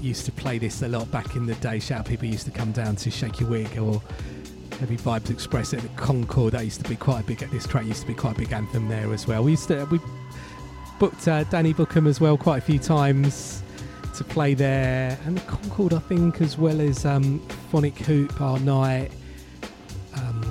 Used 0.00 0.24
to 0.26 0.32
play 0.32 0.58
this 0.58 0.82
a 0.82 0.88
lot 0.88 1.10
back 1.10 1.34
in 1.34 1.46
the 1.46 1.54
day. 1.56 1.80
Shout 1.80 2.00
out 2.00 2.06
people 2.06 2.26
used 2.26 2.44
to 2.44 2.52
come 2.52 2.70
down 2.70 2.94
to 2.96 3.10
Shake 3.10 3.40
Your 3.40 3.48
Wig 3.48 3.76
or 3.78 4.00
Heavy 4.78 4.96
Vibes 4.96 5.30
Express 5.30 5.72
at 5.72 5.80
the 5.80 5.88
Concorde. 5.90 6.52
That 6.52 6.64
used 6.64 6.82
to 6.82 6.88
be 6.88 6.96
quite 6.96 7.20
a 7.20 7.24
big. 7.24 7.38
This 7.38 7.66
track 7.66 7.86
used 7.86 8.02
to 8.02 8.06
be 8.06 8.14
quite 8.14 8.36
a 8.36 8.38
big 8.38 8.52
anthem 8.52 8.88
there 8.88 9.12
as 9.12 9.26
well. 9.26 9.42
We 9.42 9.52
used 9.52 9.68
to 9.68 9.84
we 9.86 9.98
booked 10.98 11.26
uh, 11.28 11.44
Danny 11.44 11.72
Bukem 11.72 12.06
as 12.06 12.20
well 12.20 12.36
quite 12.36 12.58
a 12.58 12.60
few 12.60 12.78
times 12.78 13.62
to 14.16 14.24
play 14.24 14.54
there, 14.54 15.18
and 15.24 15.38
the 15.38 15.40
Concorde 15.42 15.94
I 15.94 15.98
think 16.00 16.40
as 16.40 16.58
well 16.58 16.80
as 16.80 17.04
um, 17.04 17.40
Phonic 17.70 17.96
Hoop 17.98 18.40
our 18.40 18.58
night, 18.60 19.10
um, 20.14 20.42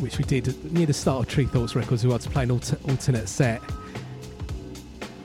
which 0.00 0.18
we 0.18 0.24
did 0.24 0.72
near 0.72 0.86
the 0.86 0.94
start 0.94 1.26
of 1.26 1.28
Tru 1.28 1.46
Thoughts 1.46 1.74
Records. 1.74 2.04
We 2.04 2.12
had 2.12 2.20
to 2.22 2.30
play 2.30 2.44
an 2.44 2.50
alter- 2.50 2.78
alternate 2.88 3.28
set 3.28 3.62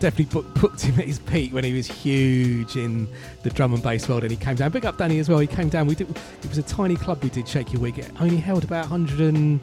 definitely 0.01 0.41
booked 0.59 0.81
him 0.81 0.99
at 0.99 1.05
his 1.05 1.19
peak 1.19 1.53
when 1.53 1.63
he 1.63 1.73
was 1.73 1.87
huge 1.87 2.75
in 2.75 3.07
the 3.43 3.51
drum 3.51 3.73
and 3.73 3.83
bass 3.83 4.09
world 4.09 4.23
and 4.23 4.31
he 4.31 4.37
came 4.37 4.55
down. 4.55 4.71
Big 4.71 4.85
up 4.85 4.97
Danny 4.97 5.19
as 5.19 5.29
well. 5.29 5.37
He 5.37 5.47
came 5.47 5.69
down. 5.69 5.85
We 5.85 5.93
did. 5.93 6.09
It 6.09 6.49
was 6.49 6.57
a 6.57 6.63
tiny 6.63 6.95
club. 6.95 7.23
We 7.23 7.29
did 7.29 7.47
Shake 7.47 7.71
Your 7.71 7.81
Wig. 7.83 7.99
It 7.99 8.11
only 8.19 8.37
held 8.37 8.63
about 8.63 8.89
120, 8.89 9.59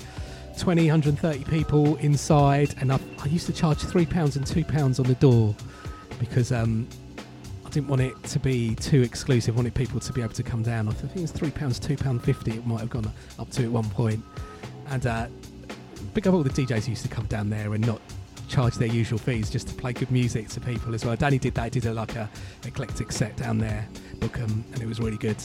130 0.87 1.45
people 1.45 1.97
inside, 1.97 2.75
and 2.81 2.93
I, 2.93 3.01
I 3.19 3.27
used 3.27 3.47
to 3.47 3.53
charge 3.53 3.79
three 3.79 4.07
pounds 4.07 4.37
and 4.37 4.47
two 4.47 4.65
pounds 4.65 5.01
on 5.01 5.07
the 5.07 5.17
door 5.17 5.57
because 6.21 6.53
um, 6.53 6.87
I 7.67 7.71
didn't 7.71 7.89
want 7.89 8.03
it 8.03 8.23
to 8.23 8.39
be 8.39 8.77
too 8.77 9.03
exclusive. 9.03 9.55
I 9.55 9.57
wanted 9.57 9.75
people 9.75 9.99
to 9.99 10.13
be 10.13 10.23
able 10.23 10.35
to 10.35 10.45
come 10.45 10.63
down. 10.63 10.89
I 10.89 10.93
think 10.93 11.17
it 11.17 11.21
was 11.21 11.33
three 11.33 11.51
pounds, 11.51 11.81
two 11.81 11.97
pound 11.97 12.23
fifty. 12.23 12.53
It 12.53 12.65
might 12.65 12.81
have 12.81 12.91
gone 12.91 13.11
up 13.41 13.51
to 13.51 13.65
at 13.65 13.71
one 13.71 13.91
point. 13.91 14.23
And 14.91 15.05
uh, 15.05 15.27
big 16.15 16.29
up 16.29 16.35
all 16.35 16.45
the 16.45 16.51
DJs 16.51 16.85
who 16.85 16.91
used 16.91 17.03
to 17.03 17.09
come 17.09 17.27
down 17.27 17.51
there 17.51 17.75
and 17.75 17.85
not 17.85 18.01
charge 18.49 18.75
their 18.75 18.89
usual 18.89 19.19
fees 19.19 19.51
just 19.51 19.69
to 19.69 19.75
play 19.75 19.93
good 19.93 20.11
music 20.11 20.49
to 20.49 20.61
people 20.61 20.95
as 20.95 21.05
well. 21.05 21.17
Danny 21.17 21.39
did 21.39 21.55
that, 21.55 21.65
he 21.75 21.81
did 21.81 21.87
a, 21.87 21.95
like 21.95 22.17
a 22.17 22.29
eclectic 22.65 23.13
set 23.13 23.37
down 23.37 23.59
there, 23.59 23.87
Bukem, 24.17 24.63
and 24.73 24.83
it 24.83 24.87
was 24.87 24.99
really 25.01 25.19
good. 25.19 25.37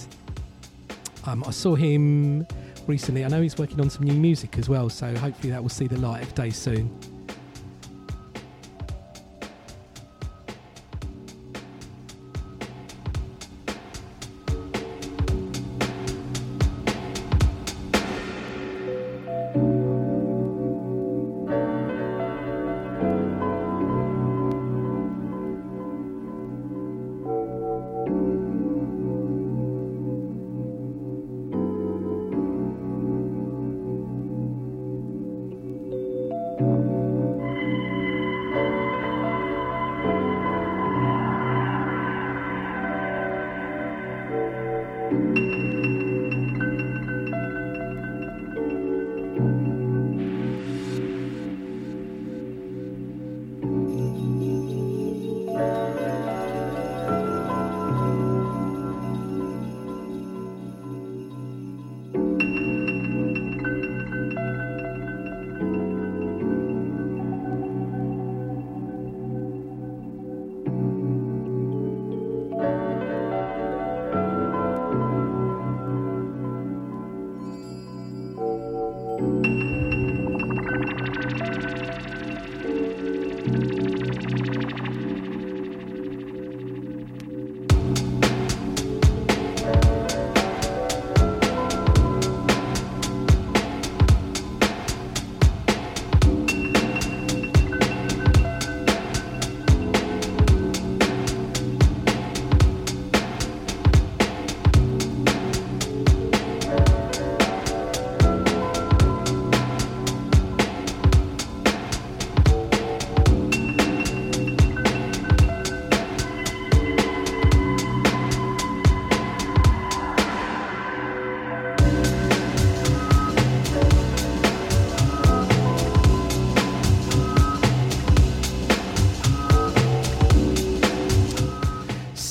Um, 1.25 1.43
I 1.45 1.51
saw 1.51 1.75
him 1.75 2.45
recently. 2.87 3.23
I 3.23 3.27
know 3.27 3.41
he's 3.41 3.57
working 3.57 3.79
on 3.79 3.89
some 3.89 4.03
new 4.03 4.13
music 4.13 4.57
as 4.57 4.69
well, 4.69 4.89
so 4.89 5.15
hopefully 5.15 5.51
that 5.51 5.61
will 5.61 5.69
see 5.69 5.87
the 5.87 5.97
light 5.97 6.23
of 6.23 6.33
day 6.35 6.49
soon. 6.49 6.89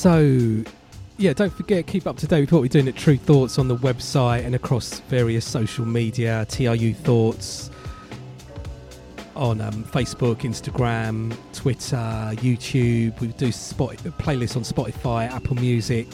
So, 0.03 0.65
yeah, 1.17 1.31
don't 1.31 1.53
forget, 1.53 1.87
keep 1.87 2.07
up 2.07 2.17
to 2.17 2.27
date 2.27 2.41
with 2.41 2.51
what 2.51 2.61
we're 2.61 2.67
doing 2.67 2.89
at 2.89 2.97
Tru 2.97 3.15
Thoughts 3.15 3.57
on 3.57 3.69
the 3.69 3.77
website 3.77 4.43
and 4.45 4.53
across 4.53 4.99
various 4.99 5.45
social 5.45 5.85
media, 5.85 6.45
TRU 6.49 6.93
Thoughts 6.93 7.71
on 9.33 9.61
um, 9.61 9.85
Facebook, 9.85 10.41
Instagram, 10.41 11.33
Twitter, 11.53 11.95
YouTube. 11.95 13.17
We 13.21 13.27
do 13.27 13.49
spot 13.53 13.95
playlists 14.19 14.57
on 14.57 14.63
Spotify, 14.63 15.31
Apple 15.31 15.55
Music. 15.55 16.09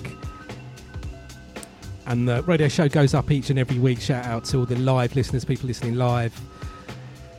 And 2.05 2.29
the 2.29 2.43
radio 2.43 2.67
show 2.67 2.87
goes 2.87 3.15
up 3.15 3.31
each 3.31 3.49
and 3.49 3.57
every 3.57 3.79
week. 3.79 3.99
Shout 3.99 4.23
out 4.23 4.45
to 4.45 4.59
all 4.59 4.65
the 4.67 4.77
live 4.77 5.15
listeners, 5.15 5.43
people 5.45 5.65
listening 5.65 5.95
live, 5.95 6.39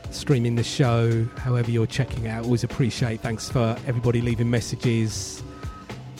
streaming 0.09 0.55
the 0.55 0.65
show, 0.65 1.23
however 1.37 1.71
you're 1.71 1.87
checking 1.87 2.27
out. 2.27 2.43
Always 2.43 2.65
appreciate. 2.65 3.21
Thanks 3.21 3.47
for 3.47 3.77
everybody 3.87 4.19
leaving 4.19 4.49
messages 4.49 5.41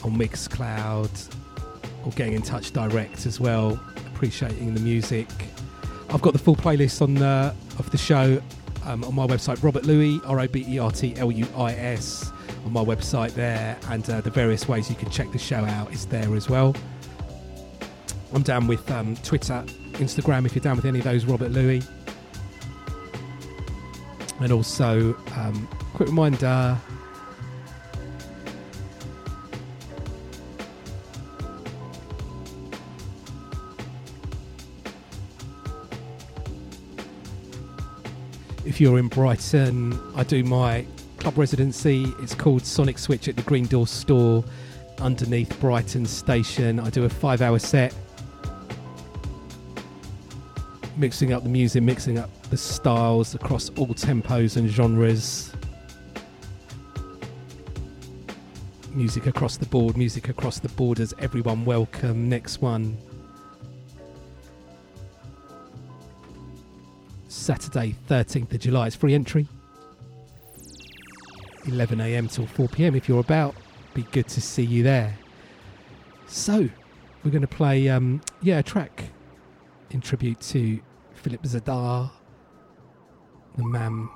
on 0.04 0.16
Mixcloud 0.16 1.34
or 2.04 2.12
getting 2.12 2.34
in 2.34 2.42
touch 2.42 2.72
direct 2.72 3.26
as 3.26 3.40
well. 3.40 3.80
Appreciating 4.14 4.74
the 4.74 4.80
music. 4.80 5.28
I've 6.10 6.22
got 6.22 6.32
the 6.32 6.38
full 6.38 6.56
playlist 6.56 7.00
on 7.00 7.14
the 7.14 7.54
of 7.78 7.90
the 7.90 7.98
show 7.98 8.40
um, 8.84 9.04
on 9.04 9.14
my 9.14 9.26
website, 9.26 9.62
Robert 9.62 9.84
Luis, 9.84 10.20
R 10.24 10.40
O 10.40 10.46
B 10.46 10.64
E 10.68 10.78
R 10.78 10.90
T 10.90 11.14
L 11.16 11.30
U 11.30 11.46
I 11.56 11.72
S, 11.72 12.30
on 12.64 12.72
my 12.72 12.84
website 12.84 13.32
there, 13.34 13.78
and 13.88 14.08
uh, 14.10 14.20
the 14.20 14.30
various 14.30 14.68
ways 14.68 14.90
you 14.90 14.96
can 14.96 15.10
check 15.10 15.30
the 15.32 15.38
show 15.38 15.64
out 15.64 15.92
is 15.92 16.06
there 16.06 16.34
as 16.34 16.48
well. 16.48 16.74
I'm 18.34 18.42
down 18.42 18.66
with 18.66 18.90
um, 18.90 19.16
Twitter, 19.16 19.64
Instagram, 19.94 20.46
if 20.46 20.54
you're 20.54 20.62
down 20.62 20.76
with 20.76 20.86
any 20.86 20.98
of 20.98 21.04
those, 21.04 21.24
Robert 21.24 21.50
Luis. 21.50 21.86
And 24.40 24.50
also, 24.50 25.14
um, 25.36 25.68
quick 25.94 26.08
reminder 26.08 26.78
if 38.72 38.80
you're 38.80 38.98
in 38.98 39.08
Brighton, 39.08 39.92
I 40.16 40.24
do 40.24 40.42
my 40.42 40.86
club 41.18 41.36
residency. 41.36 42.06
It's 42.20 42.34
called 42.34 42.64
Sonic 42.64 42.98
Switch 42.98 43.28
at 43.28 43.36
the 43.36 43.42
Green 43.42 43.66
Door 43.66 43.86
store 43.86 44.42
underneath 44.98 45.60
Brighton 45.60 46.06
Station. 46.06 46.80
I 46.80 46.88
do 46.88 47.04
a 47.04 47.08
five 47.10 47.42
hour 47.42 47.58
set, 47.58 47.94
mixing 50.96 51.34
up 51.34 51.42
the 51.42 51.50
music, 51.50 51.82
mixing 51.82 52.16
up 52.16 52.30
the 52.44 52.56
styles 52.56 53.34
across 53.34 53.68
all 53.76 53.88
tempos 53.88 54.56
and 54.56 54.70
genres. 54.70 55.52
Music 58.94 59.26
across 59.26 59.58
the 59.58 59.66
board, 59.66 59.98
music 59.98 60.30
across 60.30 60.60
the 60.60 60.70
borders, 60.70 61.12
everyone 61.18 61.66
welcome. 61.66 62.26
Next 62.26 62.62
one 62.62 62.96
Saturday, 67.32 67.96
13th 68.08 68.52
of 68.52 68.60
July. 68.60 68.86
It's 68.86 68.94
free 68.94 69.14
entry. 69.14 69.48
11am 71.64 72.30
till 72.30 72.46
4pm 72.46 72.94
if 72.94 73.08
you're 73.08 73.20
about. 73.20 73.54
Be 73.94 74.02
good 74.02 74.28
to 74.28 74.40
see 74.40 74.62
you 74.62 74.82
there. 74.82 75.16
So, 76.26 76.68
we're 77.24 77.30
going 77.30 77.40
to 77.40 77.48
play, 77.48 77.88
um, 77.88 78.20
yeah, 78.42 78.58
a 78.58 78.62
track 78.62 79.04
in 79.90 80.02
tribute 80.02 80.40
to 80.42 80.78
Philippe 81.14 81.48
Zdar, 81.48 82.10
the 83.56 83.64
man 83.64 84.08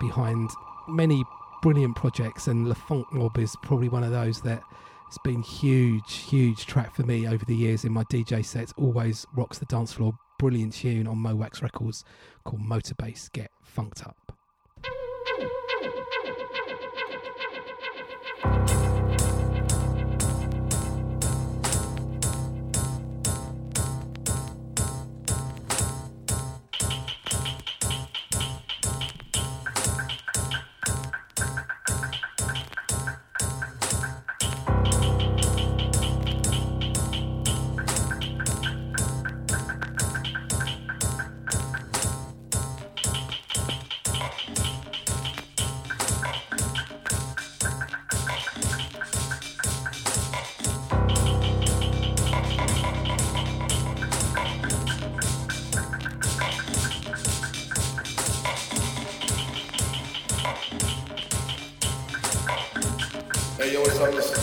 behind 0.00 0.50
many 0.88 1.22
brilliant 1.62 1.94
projects, 1.94 2.48
and 2.48 2.68
Le 2.68 2.74
Funk 2.74 3.06
Mob 3.12 3.38
is 3.38 3.54
probably 3.62 3.88
one 3.88 4.02
of 4.02 4.10
those 4.10 4.42
that 4.42 4.60
has 5.06 5.18
been 5.22 5.40
huge, 5.40 6.14
huge 6.14 6.66
track 6.66 6.96
for 6.96 7.04
me 7.04 7.28
over 7.28 7.44
the 7.44 7.54
years 7.54 7.84
in 7.84 7.92
my 7.92 8.02
DJ 8.04 8.44
sets. 8.44 8.74
Always 8.76 9.24
rocks 9.36 9.58
the 9.58 9.66
dance 9.66 9.92
floor. 9.92 10.14
Brilliant 10.38 10.74
tune 10.74 11.06
on 11.06 11.16
Mo' 11.18 11.34
Wax 11.34 11.62
Records 11.62 12.04
called 12.46 12.62
Motorbass 12.62 13.30
Get 13.32 13.50
Funked 13.64 14.06
Up. 14.06 14.32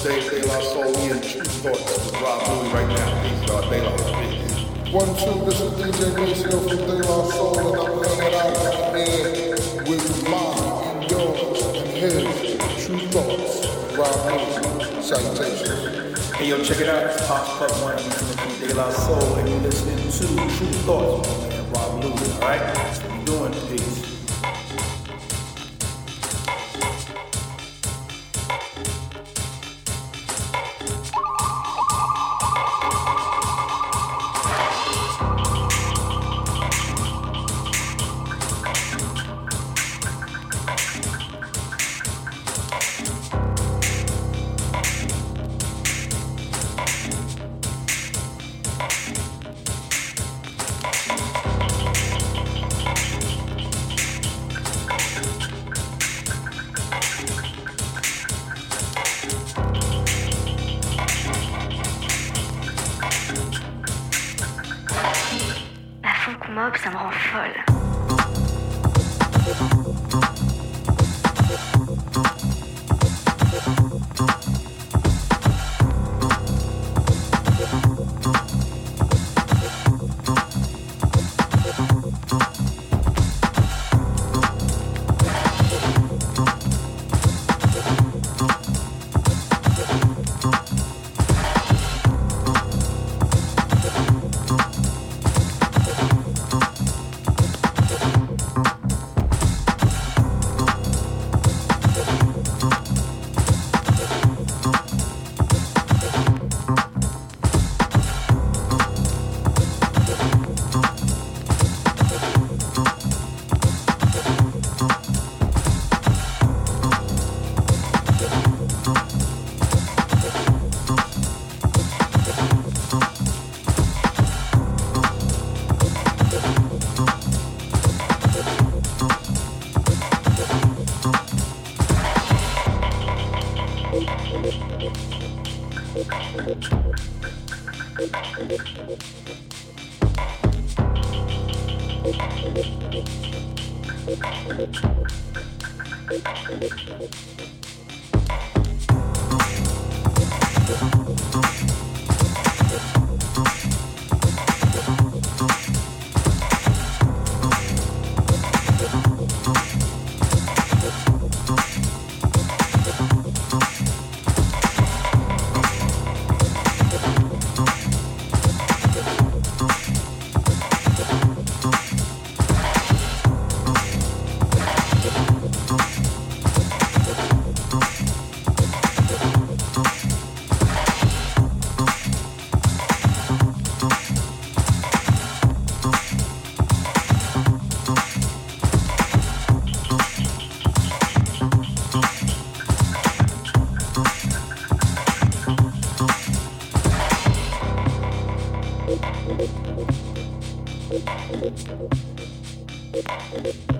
What's 0.04 0.16
up? 0.16 0.20
This 0.20 0.28
is 0.28 0.34
Dave 0.34 0.44
De 0.44 0.48
La 0.50 0.60
Soul. 0.60 0.92
We 0.92 1.12
in 1.12 1.22
Tru 1.22 1.44
Thoughts 1.44 2.12
with 2.12 2.22
Rob 2.22 2.42
Luis 2.50 2.74
right 2.74 2.88
now. 2.90 3.24
Peace, 3.24 3.48
God. 3.48 3.64
De 3.72 3.78
La 3.84 3.96
Soul. 3.96 4.20
One, 4.92 5.12
two, 5.16 5.46
this 5.46 5.62
is 5.62 5.72
DJ 5.80 6.00
Maceo 6.18 6.60
from 6.60 6.78
De 6.78 6.96
La 7.08 7.24
Soul, 7.32 7.60
and 7.60 7.78
I'm 7.80 8.04
hanging 8.04 8.36
out 8.36 8.96
here 8.98 9.56
with 9.88 10.30
mine 10.30 11.00
and 11.00 11.10
yours 11.10 11.62
and 11.64 11.88
his 11.88 12.86
Tru 12.86 13.00
Thoughts. 13.08 13.54
Rob 13.96 14.16
Luis. 14.28 15.08
Salutations. 15.08 16.32
Hey, 16.32 16.50
yo, 16.50 16.62
check 16.62 16.82
it 16.82 16.90
out. 16.90 17.04
It's 17.04 17.26
Pop 17.26 17.46
Club 17.46 17.72
One. 17.82 17.98
You 18.04 18.12
from 18.12 18.68
De 18.68 18.74
La 18.76 18.90
Soul, 18.90 19.36
and 19.36 19.48
you're 19.48 19.60
listening 19.60 19.98
to 20.12 20.58
Tru 20.58 20.68
Thoughts 20.84 21.30
with 21.30 21.40
my 21.40 21.48
man 21.48 21.72
Rob 21.72 22.04
Luis. 22.04 22.34
All 22.36 22.42
right? 22.42 22.60
That's 22.60 23.00
what 23.00 23.20
we're 23.20 23.26
doing. 23.26 23.54
Peace. 23.70 23.93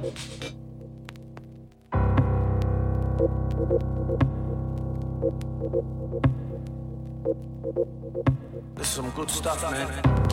This 0.04 0.12
is 8.82 8.88
some 8.88 9.10
good 9.12 9.32
stuff, 9.32 9.64
man. 9.72 10.24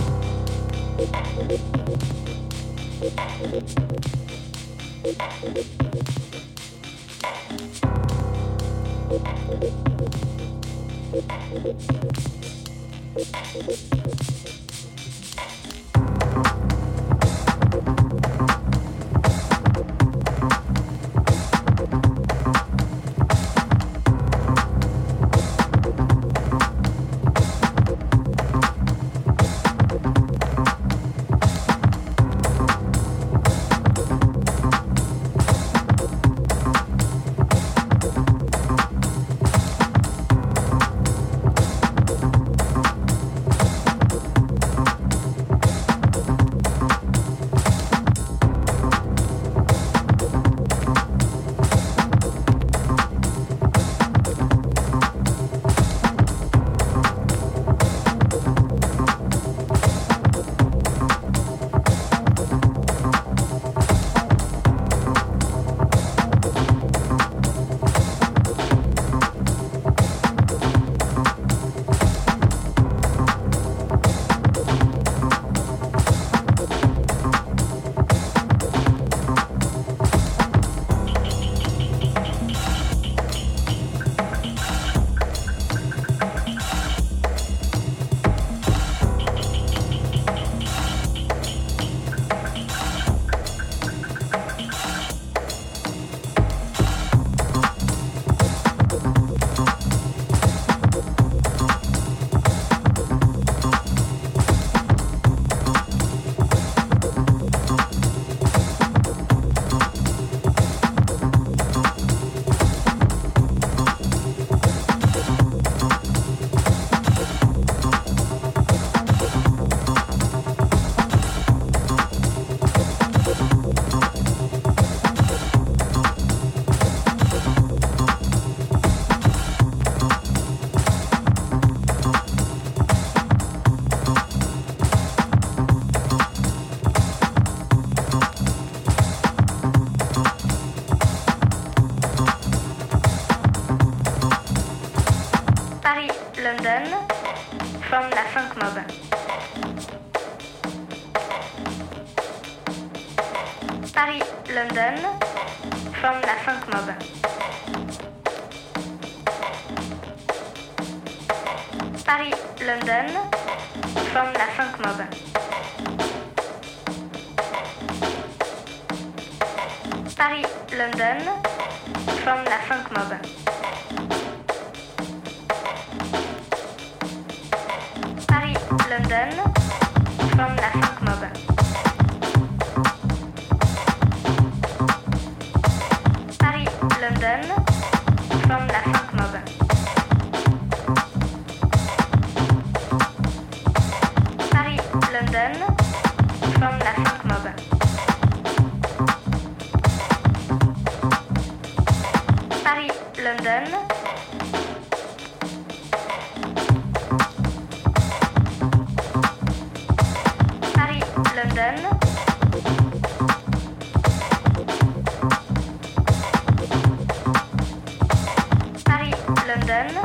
London. 219.70 220.02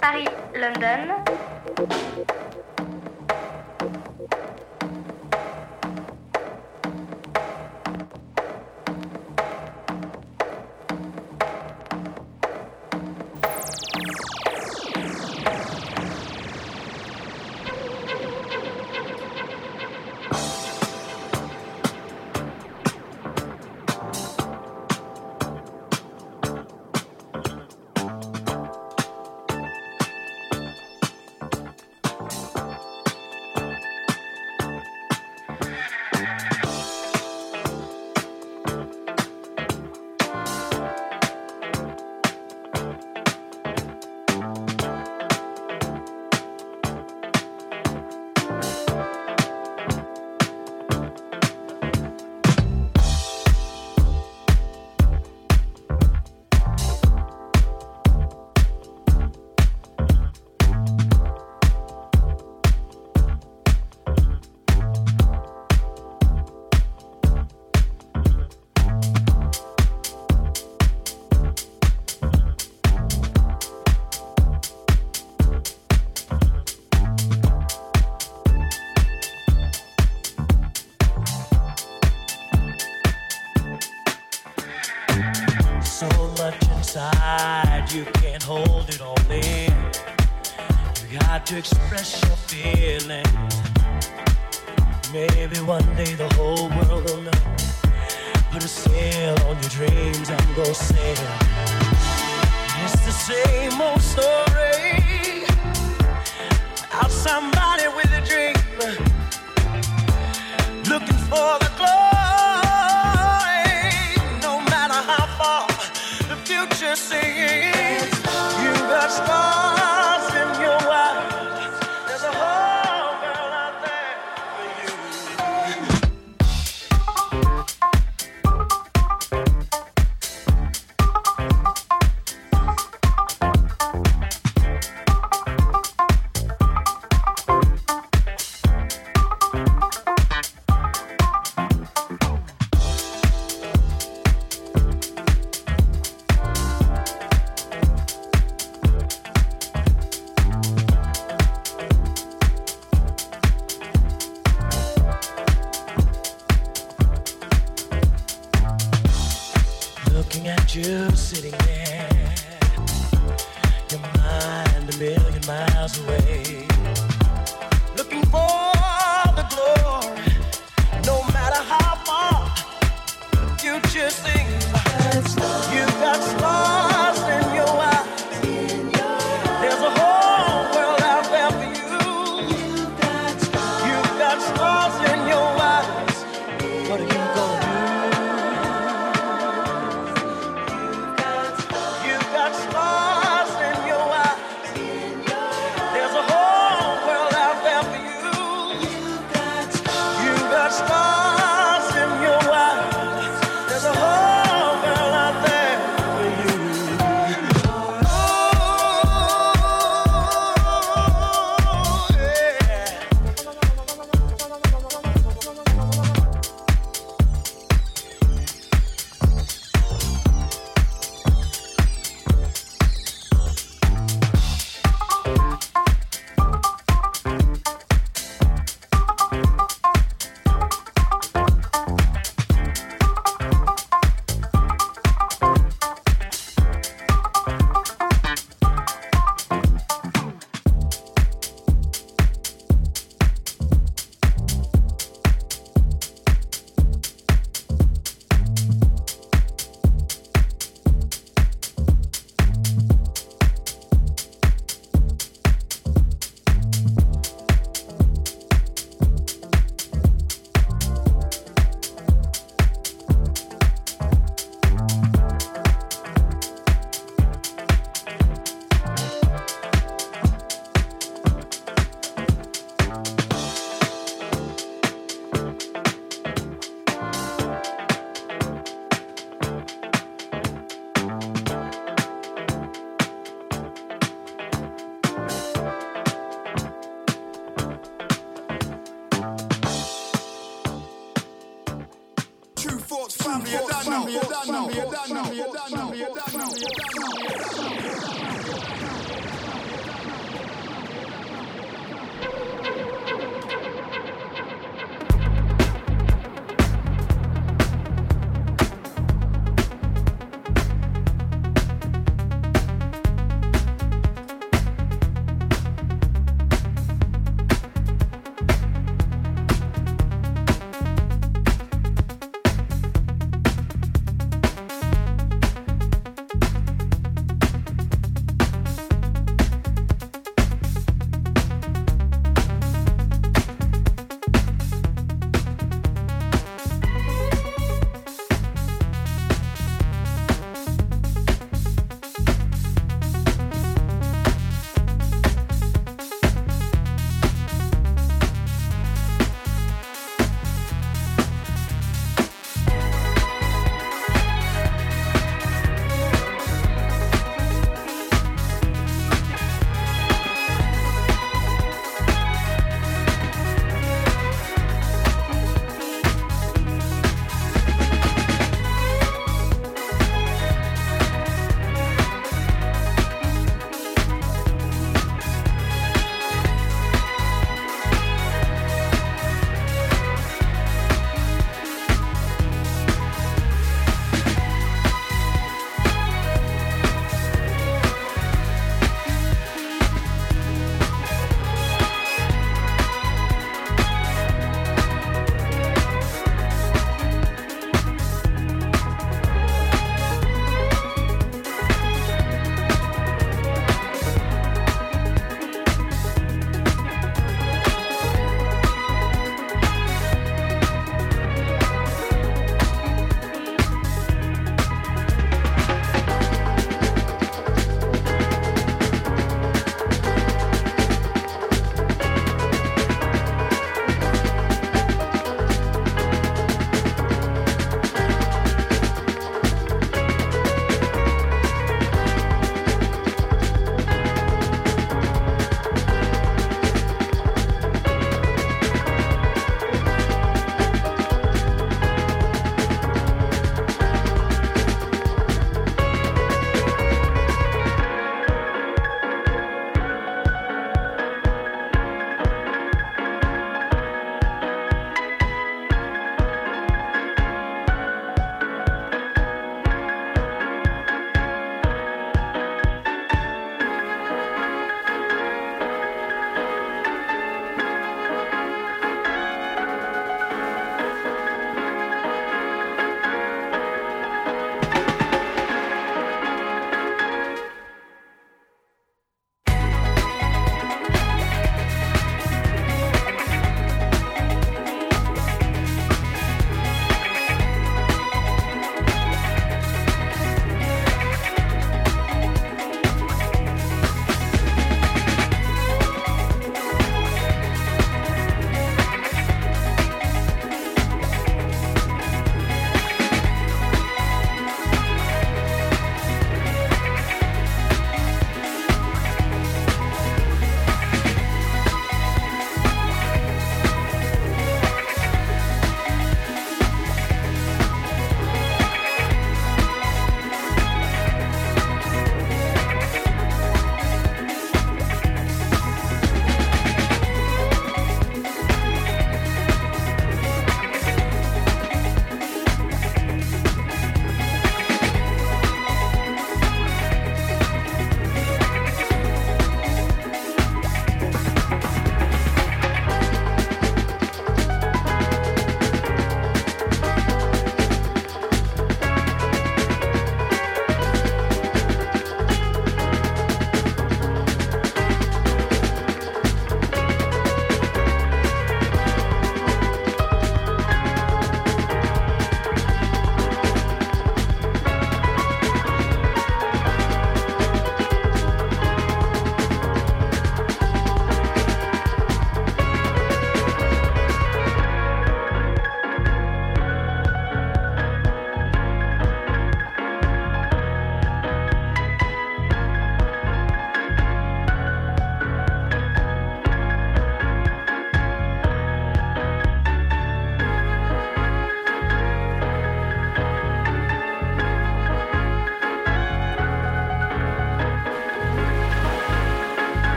Paris, 0.00 0.28
London. 0.56 1.31
To 91.52 91.58
express 91.58 92.21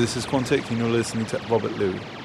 This 0.00 0.16
is 0.16 0.26
Quantic, 0.26 0.68
and 0.68 0.78
you're 0.78 0.88
listening 0.88 1.26
to 1.26 1.38
Robert 1.48 1.72
Luis. 1.72 2.17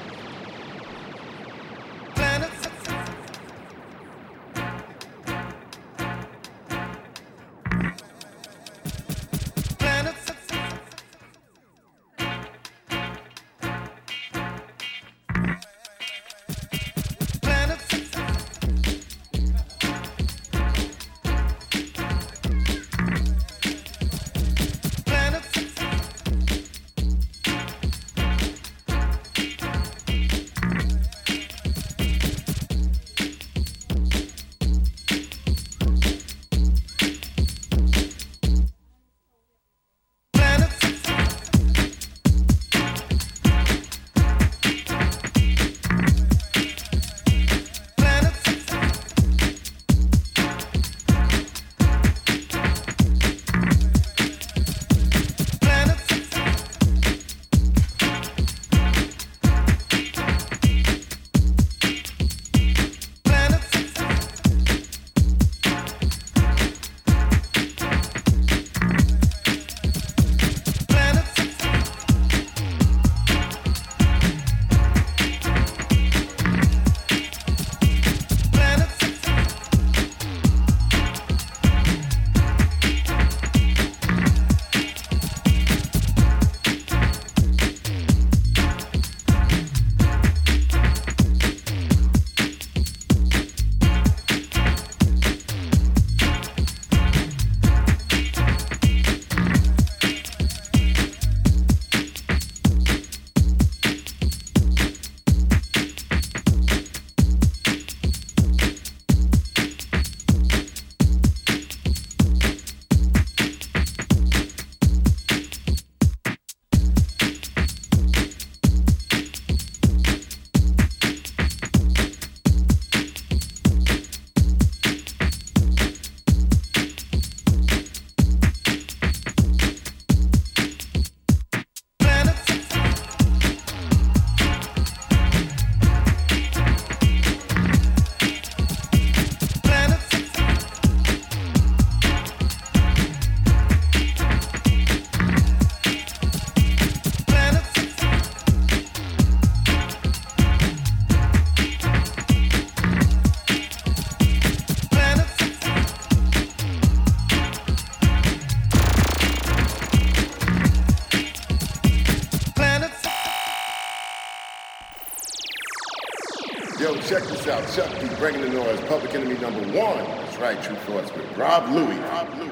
Chuck 167.71 167.89
D 167.99 168.07
bringing 168.19 168.41
the 168.41 168.49
noise. 168.49 168.79
Public 168.81 169.15
enemy 169.15 169.37
number 169.39 169.61
one. 169.77 169.97
That's 169.97 170.37
right, 170.37 170.61
Tru 170.61 170.75
Thoughts 170.75 171.11
with 171.13 171.37
Rob 171.37 171.69
Luis. 171.69 171.97
Rob 171.97 172.29
Luis. 172.37 172.51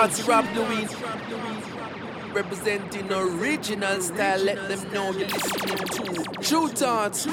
God's 0.00 0.28
Rob 0.28 0.46
Luis. 0.54 0.94
Representing 2.32 3.12
original 3.12 4.00
style, 4.00 4.38
let 4.44 4.68
them 4.68 4.92
know 4.92 5.10
you're 5.10 5.26
listening 5.26 5.76
to 5.76 6.24
Tru 6.40 6.68
Thoughts. 6.68 7.26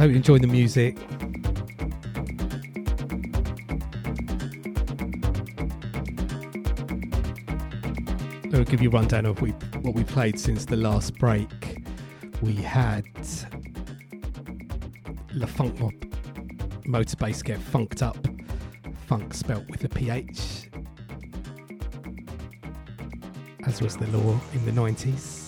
I 0.00 0.04
hope 0.04 0.12
you 0.12 0.16
enjoyed 0.16 0.40
the 0.40 0.46
music. 0.46 0.96
I'll 8.54 8.64
give 8.64 8.80
you 8.80 8.88
a 8.88 8.92
rundown 8.92 9.26
of 9.26 9.42
what 9.42 9.50
we, 9.50 9.50
what 9.80 9.94
we 9.94 10.02
played 10.04 10.40
since 10.40 10.64
the 10.64 10.78
last 10.78 11.18
break. 11.18 11.84
We 12.40 12.54
had 12.54 13.04
La 15.34 15.44
Funk 15.44 15.78
Mob 15.78 15.92
Motorbass 16.86 17.44
get 17.44 17.58
funked 17.58 18.02
up, 18.02 18.16
funk 19.06 19.34
spelt 19.34 19.68
with 19.68 19.84
a 19.84 19.88
PH, 19.90 20.70
as 23.66 23.82
was 23.82 23.98
the 23.98 24.06
law 24.16 24.40
in 24.54 24.64
the 24.64 24.72
90s. 24.72 25.39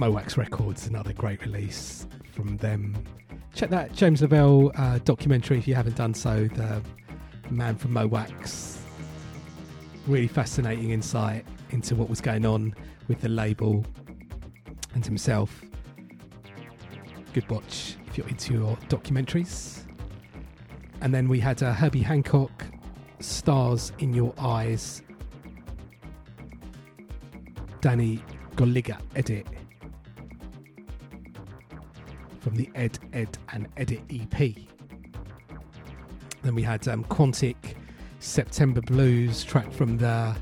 Mo' 0.00 0.10
Wax 0.10 0.38
Records, 0.38 0.86
another 0.86 1.12
great 1.12 1.42
release 1.42 2.06
from 2.32 2.56
them. 2.56 2.96
Check 3.54 3.68
that 3.68 3.92
James 3.92 4.22
Lavelle 4.22 4.72
uh, 4.74 4.98
documentary 5.04 5.58
if 5.58 5.68
you 5.68 5.74
haven't 5.74 5.96
done 5.96 6.14
so. 6.14 6.48
The 6.54 6.80
man 7.50 7.76
from 7.76 7.92
Mo' 7.92 8.06
Wax. 8.06 8.78
Really 10.06 10.26
fascinating 10.26 10.88
insight 10.88 11.44
into 11.68 11.94
what 11.94 12.08
was 12.08 12.22
going 12.22 12.46
on 12.46 12.74
with 13.08 13.20
the 13.20 13.28
label 13.28 13.84
and 14.94 15.04
himself. 15.04 15.62
Good 17.34 17.50
watch 17.50 17.98
if 18.06 18.16
you're 18.16 18.28
into 18.28 18.54
your 18.54 18.78
documentaries. 18.88 19.84
And 21.02 21.12
then 21.12 21.28
we 21.28 21.40
had 21.40 21.62
uh, 21.62 21.74
Herbie 21.74 22.00
Hancock, 22.00 22.64
Stars 23.18 23.92
in 23.98 24.14
Your 24.14 24.32
Eyes, 24.38 25.02
Danny 27.82 28.24
Goliga 28.56 28.98
edit 29.14 29.46
from 32.40 32.56
the 32.56 32.68
Ed, 32.74 32.98
Ed, 33.12 33.38
and 33.52 33.68
Edit 33.76 34.02
EP. 34.10 34.54
Then 36.42 36.54
we 36.54 36.62
had 36.62 36.88
um, 36.88 37.04
Quantic 37.04 37.56
September 38.18 38.80
Blues 38.80 39.44
track 39.44 39.70
from 39.72 39.98
the 39.98 40.34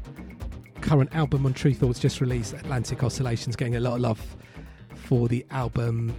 current 0.80 1.14
album 1.14 1.44
on 1.44 1.52
Tru 1.52 1.74
Thoughts 1.74 1.98
just 1.98 2.20
released, 2.20 2.54
Atlantic 2.54 3.02
Oscillations, 3.02 3.56
getting 3.56 3.76
a 3.76 3.80
lot 3.80 3.94
of 3.94 4.00
love 4.00 4.36
for 4.94 5.28
the 5.28 5.44
album. 5.50 6.14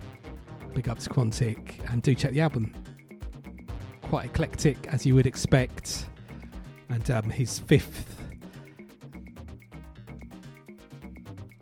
Big 0.73 0.88
up 0.89 0.99
to 0.99 1.10
Quantic, 1.10 1.91
and 1.91 2.01
do 2.01 2.14
check 2.14 2.31
the 2.31 2.41
album. 2.41 2.73
Quite 4.01 4.26
eclectic, 4.26 4.77
as 4.88 5.06
you 5.06 5.15
would 5.15 5.26
expect, 5.26 6.07
and 6.89 7.10
um, 7.11 7.30
his 7.30 7.60
fifth 7.60 8.22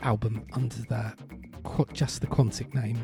album 0.01 0.45
under 0.53 0.77
the 0.83 1.13
just 1.93 2.21
the 2.21 2.27
Quantic 2.27 2.73
name. 2.73 3.01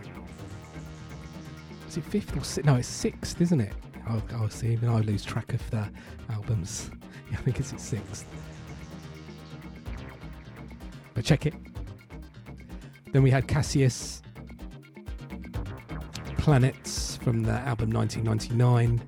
Is 1.93 1.97
it 1.97 2.05
fifth 2.05 2.35
or 2.35 2.43
sixth? 2.43 2.65
No, 2.65 2.73
it's 2.73 2.87
sixth, 2.87 3.39
isn't 3.39 3.61
it? 3.61 3.71
Oh, 4.09 4.19
oh, 4.39 4.47
see, 4.47 4.69
even 4.69 4.89
I 4.89 5.01
lose 5.01 5.23
track 5.23 5.53
of 5.53 5.69
the 5.69 5.87
albums. 6.27 6.89
Yeah, 7.31 7.37
I 7.37 7.41
think 7.43 7.59
it's 7.59 7.81
sixth. 7.81 8.25
But 11.13 11.23
check 11.23 11.45
it. 11.45 11.53
Then 13.11 13.21
we 13.21 13.29
had 13.29 13.47
Cassius 13.47 14.23
Planets 16.37 17.17
from 17.17 17.43
the 17.43 17.51
album 17.51 17.91
1999, 17.91 18.99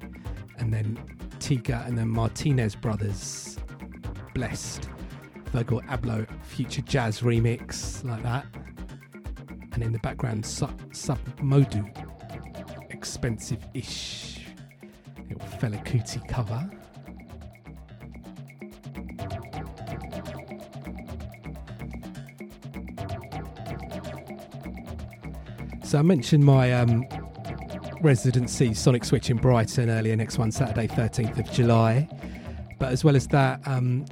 and 0.60 0.72
then 0.72 0.99
Tiga 1.40 1.88
and 1.88 1.98
then 1.98 2.07
Martinez 2.07 2.76
Brothers 2.76 3.57
Blessed. 4.36 4.90
Virgil 5.48 5.82
Abloh 5.90 6.28
Future 6.44 6.84
Jazz 6.84 7.22
remix, 7.22 8.03
like 8.03 8.22
that. 8.22 8.45
And 9.74 9.82
in 9.82 9.91
the 9.91 9.99
background, 9.99 10.45
Sub 10.45 11.20
Expensive 13.06 13.64
ish. 13.76 14.40
Little 15.30 15.48
Fela 15.60 15.80
Kuti 15.86 16.27
cover. 16.27 16.68
So 25.84 25.99
I 25.99 26.02
mentioned 26.02 26.44
my 26.44 26.73
um, 26.73 27.06
residency 28.02 28.73
Sonic 28.73 29.06
Switch 29.06 29.30
in 29.30 29.38
Brighton 29.38 29.91
earlier 29.91 30.15
next 30.15 30.40
one, 30.40 30.52
Saturday, 30.52 30.88
13th 30.88 31.38
of 31.38 31.52
July. 31.52 32.10
But 32.80 32.91
as 32.91 33.03
well 33.03 33.15
as 33.15 33.27
that, 33.27 33.61
um, 33.68 34.03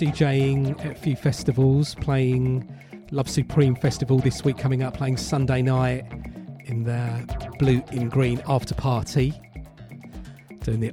DJing 0.00 0.84
at 0.84 0.92
a 0.92 0.94
few 0.96 1.14
festivals, 1.14 1.94
playing 1.94 2.68
Love 3.12 3.30
Supreme 3.30 3.76
Festival 3.76 4.18
this 4.18 4.44
week 4.44 4.58
coming 4.58 4.82
up, 4.82 4.96
playing 4.96 5.16
Sunday 5.16 5.62
night 5.62 6.04
in 6.64 6.82
the 6.82 7.41
Blue 7.62 7.82
in 7.92 8.08
Green 8.08 8.42
after 8.48 8.74
party. 8.74 9.32
Doing 10.64 10.80
the 10.80 10.92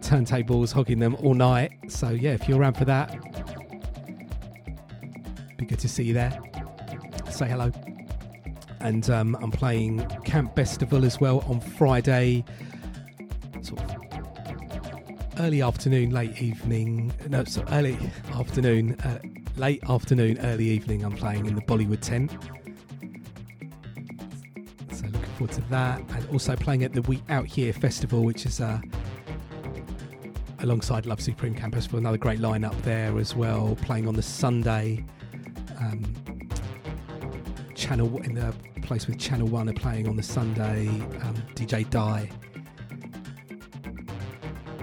turntables, 0.00 0.72
hogging 0.72 0.98
them 0.98 1.16
all 1.16 1.34
night. 1.34 1.72
So 1.88 2.10
yeah, 2.10 2.32
if 2.32 2.48
you're 2.48 2.58
around 2.58 2.74
for 2.74 2.84
that, 2.84 3.16
be 5.56 5.64
good 5.64 5.78
to 5.78 5.88
see 5.88 6.04
you 6.04 6.12
there. 6.12 6.38
Say 7.30 7.48
hello 7.48 7.72
and 8.80 9.08
um, 9.10 9.36
I'm 9.40 9.50
playing 9.50 10.06
Camp 10.24 10.54
Bestival 10.54 11.04
as 11.04 11.18
well 11.18 11.40
on 11.48 11.60
Friday, 11.60 12.44
sort 13.62 13.80
of 13.80 13.96
early 15.40 15.62
afternoon, 15.62 16.10
late 16.10 16.40
evening. 16.40 17.12
No, 17.28 17.42
so 17.44 17.64
early 17.72 17.98
afternoon, 18.34 18.92
uh, 19.00 19.18
late 19.56 19.82
afternoon, 19.88 20.38
early 20.40 20.66
evening. 20.66 21.04
I'm 21.04 21.16
playing 21.16 21.46
in 21.46 21.54
the 21.54 21.62
Bollywood 21.62 22.00
tent. 22.00 22.30
Forward 25.36 25.54
to 25.54 25.60
that, 25.68 25.98
and 25.98 26.26
also 26.30 26.56
playing 26.56 26.82
at 26.82 26.94
the 26.94 27.02
We 27.02 27.22
Out 27.28 27.46
Here 27.46 27.70
Festival, 27.72 28.24
which 28.24 28.46
is 28.46 28.58
uh, 28.58 28.80
alongside 30.60 31.04
Love 31.04 31.20
Supreme 31.20 31.54
Campus 31.54 31.86
for 31.86 31.98
Another 31.98 32.16
great 32.16 32.40
lineup 32.40 32.80
there 32.82 33.18
as 33.18 33.36
well. 33.36 33.76
Playing 33.82 34.08
on 34.08 34.14
the 34.14 34.22
Sunday. 34.22 35.04
Um, 35.78 36.14
channel 37.74 38.16
in 38.22 38.34
the 38.34 38.54
place 38.80 39.06
with 39.06 39.18
Channel 39.18 39.46
One 39.48 39.68
are 39.68 39.74
playing 39.74 40.08
on 40.08 40.16
the 40.16 40.22
Sunday. 40.22 40.88
Um, 40.88 41.34
DJ 41.54 41.88
Die. 41.90 42.30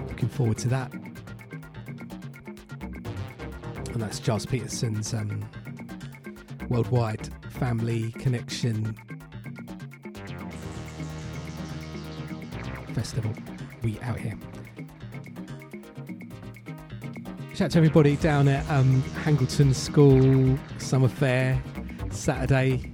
Looking 0.06 0.28
forward 0.28 0.58
to 0.58 0.68
that. 0.68 0.92
And 3.92 4.00
that's 4.00 4.20
Gilles 4.20 4.46
Peterson's 4.46 5.14
um, 5.14 5.44
worldwide 6.68 7.28
family 7.50 8.12
connection 8.12 8.96
festival. 12.94 13.32
We 13.82 13.98
out 14.00 14.18
here. 14.18 14.38
Shout 17.54 17.66
out 17.66 17.70
to 17.72 17.78
everybody 17.78 18.16
down 18.16 18.48
at 18.48 18.68
um, 18.70 19.02
Hangleton 19.22 19.74
School 19.74 20.58
Summer 20.78 21.08
Fair 21.08 21.62
Saturday. 22.10 22.90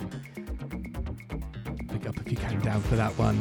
Pick 1.88 2.06
up 2.06 2.16
if 2.18 2.30
you 2.30 2.36
came 2.36 2.60
down 2.60 2.80
for 2.82 2.96
that 2.96 3.12
one. 3.18 3.38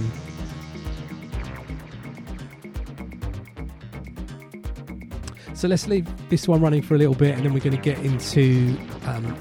So 5.55 5.67
let's 5.67 5.87
leave 5.87 6.07
this 6.29 6.47
one 6.47 6.61
running 6.61 6.81
for 6.81 6.95
a 6.95 6.97
little 6.97 7.15
bit 7.15 7.35
and 7.35 7.43
then 7.43 7.53
we're 7.53 7.59
going 7.59 7.75
to 7.75 7.81
get 7.81 7.99
into 7.99 8.77
um, 9.05 9.35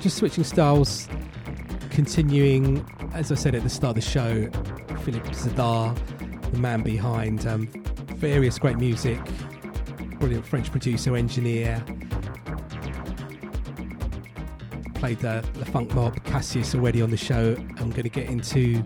just 0.00 0.16
switching 0.16 0.42
styles, 0.42 1.08
continuing, 1.90 2.84
as 3.14 3.30
I 3.30 3.36
said 3.36 3.54
at 3.54 3.62
the 3.62 3.70
start 3.70 3.96
of 3.96 4.02
the 4.02 4.10
show, 4.10 4.50
Philippe 5.04 5.30
Zdar, 5.30 5.96
the 6.54 6.60
man 6.60 6.82
behind 6.82 7.46
um, 7.46 7.66
various 8.16 8.58
great 8.58 8.78
music, 8.78 9.20
brilliant 10.18 10.46
French 10.46 10.70
producer, 10.70 11.16
engineer, 11.16 11.84
played 14.94 15.18
the, 15.18 15.44
the 15.54 15.64
funk 15.66 15.92
mob 15.94 16.22
Cassius 16.24 16.74
already 16.74 17.02
on 17.02 17.10
the 17.10 17.16
show. 17.16 17.56
I'm 17.78 17.90
going 17.90 18.04
to 18.04 18.08
get 18.08 18.28
into 18.28 18.82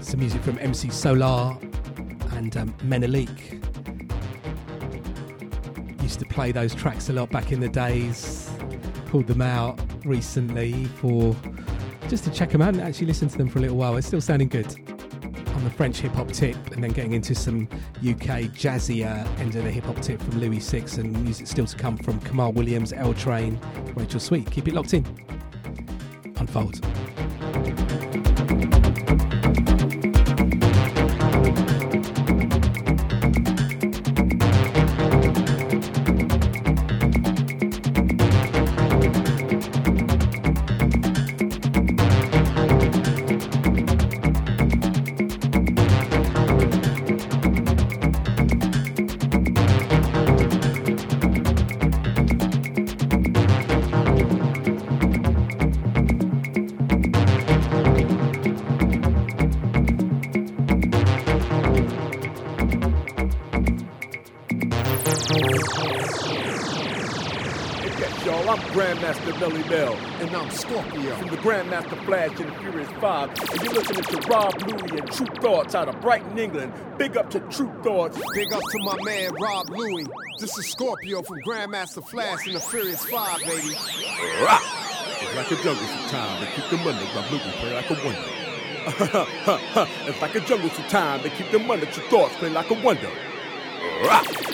some 0.00 0.20
music 0.20 0.42
from 0.42 0.58
MC 0.58 0.88
Solaar 0.88 1.60
and 2.34 2.56
um, 2.56 2.74
Menelik. 2.82 3.60
Used 6.02 6.18
to 6.20 6.26
play 6.26 6.52
those 6.52 6.74
tracks 6.74 7.08
a 7.08 7.12
lot 7.12 7.30
back 7.30 7.50
in 7.50 7.60
the 7.60 7.68
days. 7.68 8.50
Pulled 9.06 9.26
them 9.26 9.42
out 9.42 9.80
recently 10.04 10.84
for 10.84 11.34
just 12.08 12.24
to 12.24 12.30
check 12.30 12.50
them 12.50 12.62
out 12.62 12.74
and 12.74 12.80
actually 12.82 13.06
listen 13.06 13.28
to 13.28 13.38
them 13.38 13.48
for 13.48 13.58
a 13.58 13.62
little 13.62 13.76
while. 13.76 13.96
It's 13.96 14.06
still 14.06 14.20
sounding 14.20 14.48
good 14.48 14.95
French 15.76 15.98
hip 15.98 16.12
hop 16.12 16.28
tip, 16.32 16.56
and 16.72 16.82
then 16.82 16.90
getting 16.90 17.12
into 17.12 17.34
some 17.34 17.68
UK 17.98 18.50
jazzier 18.54 19.26
end 19.38 19.54
of 19.54 19.64
the 19.64 19.70
hip 19.70 19.84
hop 19.84 20.00
tip 20.00 20.20
from 20.20 20.40
Louis 20.40 20.60
Six, 20.60 20.96
and 20.96 21.12
music 21.22 21.46
still 21.46 21.66
to 21.66 21.76
come 21.76 21.96
from 21.96 22.18
Kamal 22.20 22.52
Williams, 22.52 22.92
L 22.92 23.12
Train, 23.12 23.60
Rachel 23.94 24.20
Sweet. 24.20 24.50
Keep 24.50 24.68
it 24.68 24.74
locked 24.74 24.94
in 24.94 25.04
unfolds. 26.38 26.80
Grandmaster 69.46 69.68
Bell. 69.68 69.94
And 70.20 70.36
I'm 70.36 70.50
Scorpio. 70.50 71.14
From 71.16 71.28
the 71.28 71.36
Grandmaster 71.36 72.04
Flash 72.04 72.40
and 72.40 72.50
the 72.50 72.58
Furious 72.58 72.90
Five. 73.00 73.30
And 73.30 73.62
you're 73.62 73.74
listening 73.74 74.02
to 74.02 74.28
Rob 74.28 74.54
Luis 74.62 75.00
and 75.00 75.12
Tru 75.12 75.26
Thoughts 75.40 75.74
out 75.74 75.88
of 75.88 76.00
Brighton, 76.00 76.38
England. 76.38 76.72
Big 76.98 77.16
up 77.16 77.30
to 77.30 77.40
Tru 77.40 77.70
Thoughts. 77.82 78.18
Big 78.34 78.52
up 78.52 78.62
to 78.62 78.78
my 78.80 78.96
man 79.04 79.32
Rob 79.34 79.70
Luis. 79.70 80.06
This 80.40 80.56
is 80.58 80.66
Scorpio 80.66 81.22
from 81.22 81.38
Grandmaster 81.40 82.04
Flash 82.04 82.46
and 82.46 82.56
the 82.56 82.60
Furious 82.60 83.04
Five, 83.04 83.38
baby. 83.40 83.74
Rah! 84.42 84.60
It's 85.20 85.36
like 85.36 85.50
a 85.50 85.62
jungle 85.62 85.86
time. 86.08 86.40
They 86.40 86.50
keep 86.50 86.68
the 86.70 86.76
money. 86.78 87.08
Rob 87.14 87.30
Louie 87.30 87.40
play 87.40 87.74
like 87.74 87.90
a 87.90 87.94
wonder. 88.04 88.30
it's 90.08 90.22
like 90.22 90.34
a 90.34 90.40
jungle 90.40 90.70
time. 90.88 91.22
They 91.22 91.30
keep 91.30 91.50
the 91.50 91.58
money. 91.58 91.86
Tru 91.86 92.02
Thoughts 92.08 92.36
play 92.36 92.50
like 92.50 92.70
a 92.70 92.74
wonder. 92.74 93.10
Rah! 94.04 94.45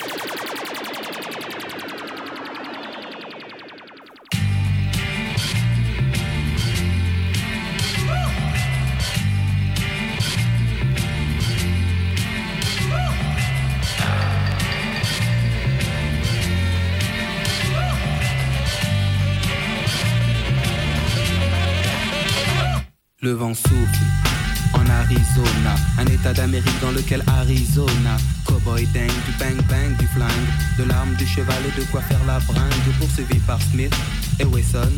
De 31.35 31.41
l'arme, 31.41 31.63
du 31.63 31.63
cheval 31.63 31.63
et 31.65 31.79
de 31.79 31.85
quoi 31.91 32.01
faire 32.01 32.23
la 32.25 32.39
bringue, 32.39 32.93
poursuivi 32.99 33.39
par 33.39 33.61
Smith 33.61 33.93
et 34.39 34.45
Wesson. 34.45 34.91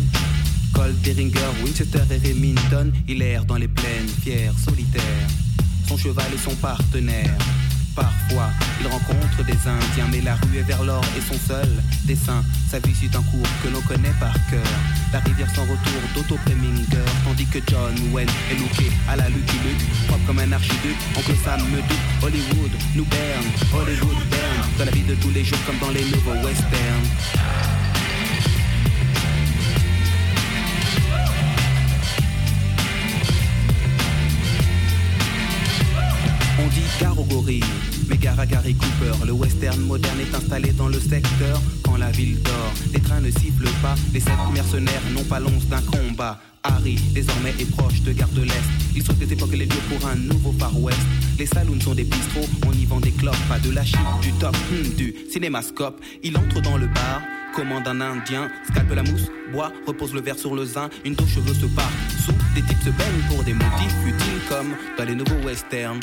Colt, 0.73 0.95
Beringer, 1.03 1.39
Winchester 1.63 2.01
et 2.11 2.29
Remington, 2.29 2.91
il 3.07 3.21
erre 3.21 3.45
dans 3.45 3.55
les 3.55 3.67
plaines, 3.67 4.07
fier, 4.21 4.51
solitaire. 4.57 5.27
Son 5.87 5.97
cheval 5.97 6.25
est 6.33 6.43
son 6.43 6.55
partenaire. 6.55 7.37
Parfois, 7.95 8.49
il 8.81 8.88
rencontre 8.88 9.43
des 9.45 9.53
Indiens, 9.53 10.07
mais 10.11 10.19
la 10.19 10.35
rue 10.35 10.57
est 10.57 10.63
vers 10.63 10.84
l'or 10.84 11.03
et 11.17 11.22
son 11.22 11.39
seul 11.47 11.69
dessin. 12.03 12.43
Sa 12.69 12.80
vie 12.80 12.93
suit 12.93 13.09
un 13.15 13.22
cours 13.22 13.47
que 13.63 13.69
l'on 13.69 13.81
connaît 13.81 14.13
par 14.19 14.34
cœur. 14.49 14.67
La 15.13 15.19
rivière 15.19 15.49
sans 15.55 15.61
retour 15.61 16.01
d'Otto 16.13 16.38
Preminger, 16.45 17.05
tandis 17.23 17.45
que 17.45 17.59
John 17.67 17.95
Wayne 18.11 18.30
est 18.51 18.59
looké 18.59 18.91
à 19.07 19.15
la 19.15 19.30
Lucky 19.30 19.57
Luke, 19.63 20.07
propre 20.07 20.26
comme 20.27 20.39
un 20.39 20.51
archiduc. 20.51 20.97
Oncle 21.17 21.35
Sam 21.43 21.61
me 21.69 21.77
doute, 21.77 21.97
Hollywood 22.22 22.72
nous 22.95 23.05
berne, 23.05 23.45
Hollywood 23.73 24.27
berne, 24.30 24.69
dans 24.77 24.85
la 24.85 24.91
vie 24.91 25.03
de 25.03 25.15
tous 25.15 25.31
les 25.31 25.45
jours 25.45 25.59
comme 25.65 25.80
dans 25.80 25.93
les 25.93 26.03
nouveaux 26.03 26.45
westerns. 26.45 27.74
Gare 36.99 37.19
aux 37.19 37.26
Gary 38.45 38.76
Cooper. 38.76 39.26
Le 39.26 39.31
western 39.31 39.80
moderne 39.81 40.19
est 40.19 40.35
installé 40.35 40.72
dans 40.73 40.88
le 40.88 40.99
secteur 40.99 41.61
quand 41.84 41.97
la 41.97 42.11
ville 42.11 42.41
dort. 42.41 42.73
Les 42.93 42.99
trains 42.99 43.22
ne 43.22 43.31
sifflent 43.31 43.69
pas, 43.81 43.95
les 44.13 44.19
sept 44.19 44.34
mercenaires 44.53 45.01
n'ont 45.13 45.23
pas 45.23 45.39
l'once 45.39 45.65
d'un 45.67 45.81
combat. 45.81 46.39
Harry, 46.63 46.95
désormais, 47.13 47.53
est 47.59 47.69
proche 47.76 48.01
de 48.01 48.11
Gare 48.11 48.30
de 48.30 48.41
l'Est. 48.41 48.69
Il 48.95 49.03
souhaite 49.03 49.19
des 49.19 49.31
époques 49.34 49.51
les 49.51 49.65
lieux 49.65 49.81
pour 49.89 50.07
un 50.07 50.15
nouveau 50.15 50.53
Far 50.57 50.77
West. 50.80 50.99
Les 51.38 51.45
saloons 51.45 51.80
sont 51.80 51.93
des 51.93 52.03
bistrots, 52.03 52.49
on 52.65 52.72
y 52.72 52.85
vend 52.85 52.99
des 52.99 53.11
clopes, 53.11 53.35
pas 53.47 53.59
de 53.59 53.72
la 53.72 53.84
chip, 53.84 53.99
du 54.22 54.31
top, 54.34 54.55
hmm, 54.72 54.95
du 54.95 55.15
cinémascope. 55.31 56.01
Il 56.23 56.38
entre 56.38 56.61
dans 56.61 56.77
le 56.77 56.88
bar, 56.88 57.22
commande 57.55 57.88
un 57.88 58.01
indien, 58.01 58.49
scalpe 58.69 58.95
la 58.95 59.03
mousse, 59.03 59.30
boit, 59.51 59.72
repose 59.85 60.13
le 60.13 60.22
verre 60.22 60.39
sur 60.39 60.55
le 60.55 60.65
zin, 60.65 60.89
une 61.03 61.13
dos 61.13 61.27
cheveux 61.27 61.53
se 61.53 61.67
part. 61.67 61.91
Sous, 62.26 62.34
des 62.55 62.61
types 62.61 62.81
se 62.84 62.89
baignent 62.89 63.27
pour 63.30 63.43
des 63.43 63.53
motifs 63.53 63.95
utiles 64.05 64.41
comme 64.49 64.76
dans 64.97 65.05
les 65.05 65.15
nouveaux 65.15 65.45
westerns. 65.45 65.99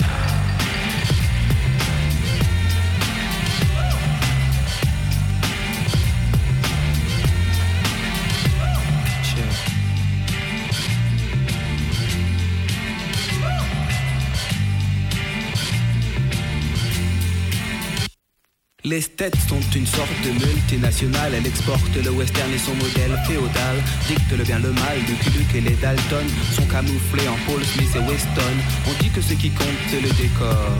Les 18.92 19.00
States 19.00 19.38
sont 19.48 19.58
une 19.74 19.86
sorte 19.86 20.10
de 20.22 20.32
multinationale, 20.46 21.32
elle 21.32 21.46
exporte 21.46 21.96
le 22.04 22.10
western 22.10 22.52
et 22.52 22.58
son 22.58 22.74
modèle 22.74 23.18
féodal, 23.26 23.82
dicte 24.06 24.36
le 24.36 24.44
bien 24.44 24.58
le 24.58 24.70
mal, 24.70 24.98
Lucky 25.08 25.30
Luke 25.30 25.54
et 25.54 25.62
les 25.62 25.76
Dalton 25.76 26.26
sont 26.54 26.66
camouflés 26.66 27.26
en 27.26 27.50
Paul 27.50 27.64
Smith 27.64 27.88
et 27.96 28.00
Weston. 28.00 28.54
On 28.86 29.02
dit 29.02 29.08
que 29.08 29.22
ce 29.22 29.32
qui 29.32 29.48
compte 29.48 29.80
c'est 29.88 30.02
le 30.02 30.10
décor. 30.10 30.76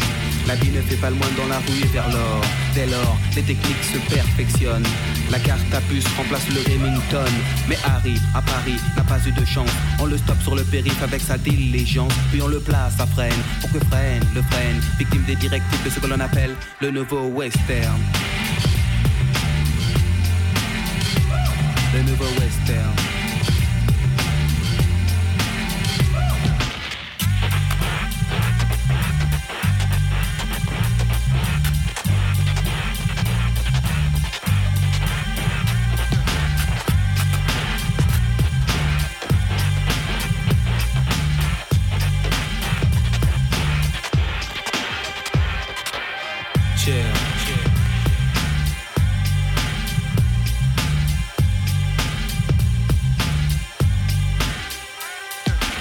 La 0.46 0.56
vie 0.56 0.70
ne 0.70 0.80
fait 0.82 0.96
pas 0.96 1.10
le 1.10 1.16
moins 1.16 1.30
dans 1.36 1.46
la 1.46 1.58
rue 1.58 1.80
et 1.82 1.86
vers 1.86 2.08
l'or. 2.10 2.40
Dès 2.74 2.86
lors, 2.86 3.16
les 3.36 3.42
techniques 3.42 3.84
se 3.84 3.98
perfectionnent. 4.12 4.86
La 5.30 5.38
carte 5.38 5.72
à 5.72 5.80
puce 5.82 6.06
remplace 6.16 6.48
le 6.50 6.60
Remington. 6.60 7.30
Mais 7.68 7.78
Harry, 7.84 8.14
à 8.34 8.42
Paris, 8.42 8.76
n'a 8.96 9.04
pas 9.04 9.18
eu 9.26 9.32
de 9.32 9.44
chance. 9.44 9.70
On 10.00 10.06
le 10.06 10.18
stoppe 10.18 10.42
sur 10.42 10.54
le 10.54 10.64
périph' 10.64 11.02
avec 11.02 11.20
sa 11.20 11.38
diligence. 11.38 12.12
Puis 12.30 12.42
on 12.42 12.48
le 12.48 12.60
place 12.60 12.98
à 12.98 13.06
freine 13.06 13.40
pour 13.60 13.70
que 13.70 13.78
freine 13.86 14.22
le 14.34 14.42
freine. 14.42 14.80
Victime 14.98 15.24
des 15.24 15.36
directives 15.36 15.84
de 15.84 15.90
ce 15.90 16.00
que 16.00 16.06
l'on 16.06 16.20
appelle 16.20 16.54
le 16.80 16.90
nouveau 16.90 17.28
western. 17.28 17.98
Le 21.94 22.02
nouveau 22.02 22.24
western. 22.40 23.11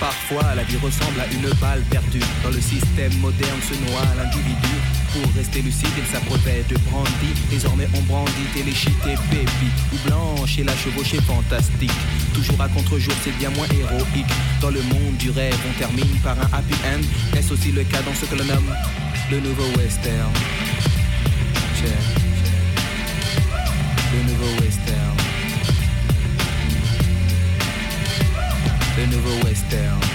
Parfois, 0.01 0.55
la 0.55 0.63
vie 0.63 0.77
ressemble 0.77 1.19
à 1.19 1.27
une 1.27 1.47
balle 1.59 1.83
perdue. 1.91 2.23
Dans 2.43 2.49
le 2.49 2.59
système 2.59 3.13
moderne 3.19 3.59
se 3.61 3.75
noie 3.85 4.01
l'individu. 4.17 4.75
Pour 5.13 5.31
rester 5.35 5.61
lucide, 5.61 5.91
il 5.95 6.05
s'abreuvait 6.05 6.63
de 6.69 6.75
brandy. 6.89 7.33
Désormais, 7.49 7.87
on 7.93 8.01
brandit 8.01 8.47
téléchite 8.53 9.05
et. 9.05 9.15
Ou 9.93 10.07
blanche 10.07 10.57
et 10.57 10.63
la 10.63 10.75
chevauchée 10.75 11.21
fantastique. 11.21 11.91
Toujours 12.33 12.59
à 12.59 12.67
contre-jour, 12.69 13.13
c'est 13.23 13.37
bien 13.37 13.51
moins 13.51 13.67
héroïque. 13.67 14.25
Dans 14.59 14.71
le 14.71 14.81
monde 14.81 15.17
du 15.19 15.29
rêve, 15.29 15.57
on 15.69 15.77
termine 15.77 16.19
par 16.23 16.39
un 16.39 16.49
happy 16.51 16.75
end. 16.85 17.37
Est-ce 17.37 17.53
aussi 17.53 17.71
le 17.71 17.83
cas 17.83 18.01
dans 18.01 18.15
ce 18.15 18.25
que 18.25 18.35
l'on 18.35 18.45
nomme 18.45 18.73
le 19.29 19.39
nouveau 19.39 19.67
western? 19.77 20.31
Check. 21.81 21.93
Le 24.13 24.23
nouveau 24.29 24.61
western. 24.61 25.17
Le 28.97 29.05
nouveau 29.07 29.47
western. 29.47 30.10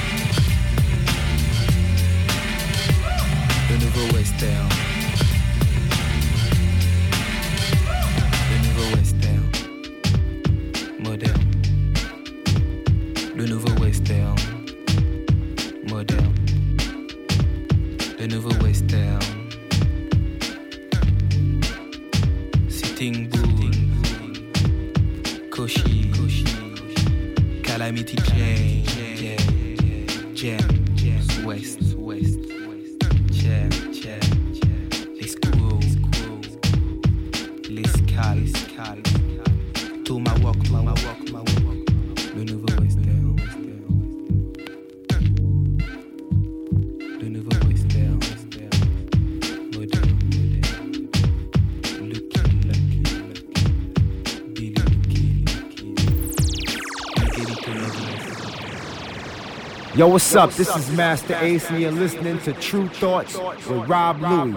Yo, 59.96 60.06
what's 60.08 60.34
up? 60.34 60.52
This 60.52 60.76
is 60.76 60.90
Masta 60.90 61.42
Ace, 61.42 61.70
and 61.70 61.80
you're 61.80 61.90
listening 61.90 62.38
to 62.40 62.52
Tru 62.52 62.86
Thoughts 62.86 63.34
with 63.38 63.88
Rob 63.88 64.20
Luis. 64.20 64.54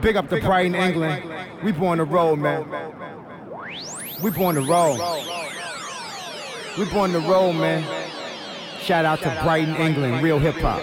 Big 0.00 0.14
up 0.14 0.28
to 0.28 0.40
Brighton, 0.40 0.76
England. 0.76 1.28
We 1.64 1.72
born 1.72 1.98
to 1.98 2.04
roll, 2.04 2.36
man. 2.36 2.64
We 4.22 4.30
born 4.30 4.54
to 4.54 4.60
roll. 4.60 4.96
We 6.78 6.84
born 6.84 7.10
to 7.14 7.18
roll, 7.18 7.52
man. 7.52 7.82
Shout 8.80 9.04
out 9.04 9.22
to 9.22 9.40
Brighton, 9.42 9.74
England. 9.74 10.22
Real 10.22 10.38
hip 10.38 10.54
hop. 10.54 10.82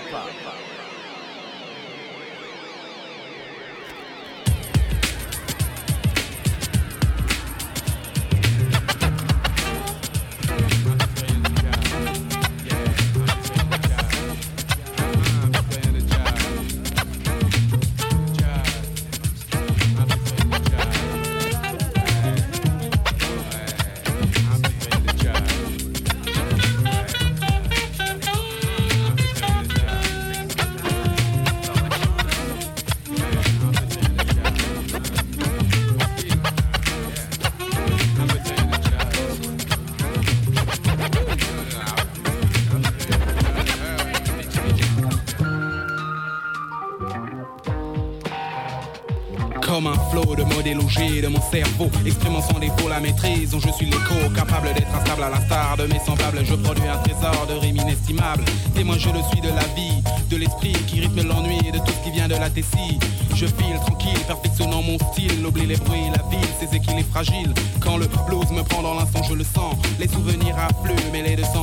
Exprimant 52.06 52.42
sans 52.42 52.60
défaut 52.60 52.90
la 52.90 53.00
maîtrise 53.00 53.52
dont 53.52 53.60
je 53.60 53.72
suis 53.72 53.86
l'écho, 53.86 54.16
capable 54.36 54.74
d'être 54.74 54.94
instable 54.94 55.24
à 55.24 55.30
l'instar 55.30 55.78
de 55.78 55.86
mes 55.86 56.00
semblables. 56.00 56.40
Je 56.44 56.56
produis 56.56 56.88
un 56.88 56.98
trésor 56.98 57.48
de 57.48 57.54
rimes 57.54 57.78
inestimables. 57.78 58.44
Témoin, 58.76 58.98
je 58.98 59.10
le 59.10 59.22
suis 59.32 59.42
de 59.42 59.50
la 59.50 59.66
vie, 59.76 60.04
de 60.30 60.38
l'esprit 60.38 60.74
qui 60.88 61.02
rythme 61.02 61.28
l'ennui 61.28 61.60
de 61.72 61.78
tout 61.80 61.92
ce 61.98 62.04
qui 62.04 62.12
vient 62.12 62.28
de 62.28 62.36
la 62.36 62.50
tessie. 62.50 63.00
Je 63.36 63.46
file 63.46 63.80
tranquille, 63.86 64.20
perfectionnant 64.28 64.82
mon 64.82 64.98
style, 65.12 65.46
oublie 65.46 65.66
les 65.66 65.78
bruits, 65.78 66.10
la 66.16 66.24
ville, 66.30 66.50
ses 66.60 66.76
équilibres 66.76 67.10
fragiles. 67.10 67.54
Quand 67.80 67.98
le 67.98 68.08
blues 68.28 68.52
me 68.52 68.64
prend 68.64 68.82
dans 68.82 68.96
l'instant, 68.96 69.24
je 69.24 69.34
le 69.34 69.44
sens. 69.44 69.76
Les 70.00 70.08
souvenirs 70.08 70.56
affluent, 70.58 71.12
mêlés 71.12 71.36
de 71.36 71.44
sentiments. 71.44 71.63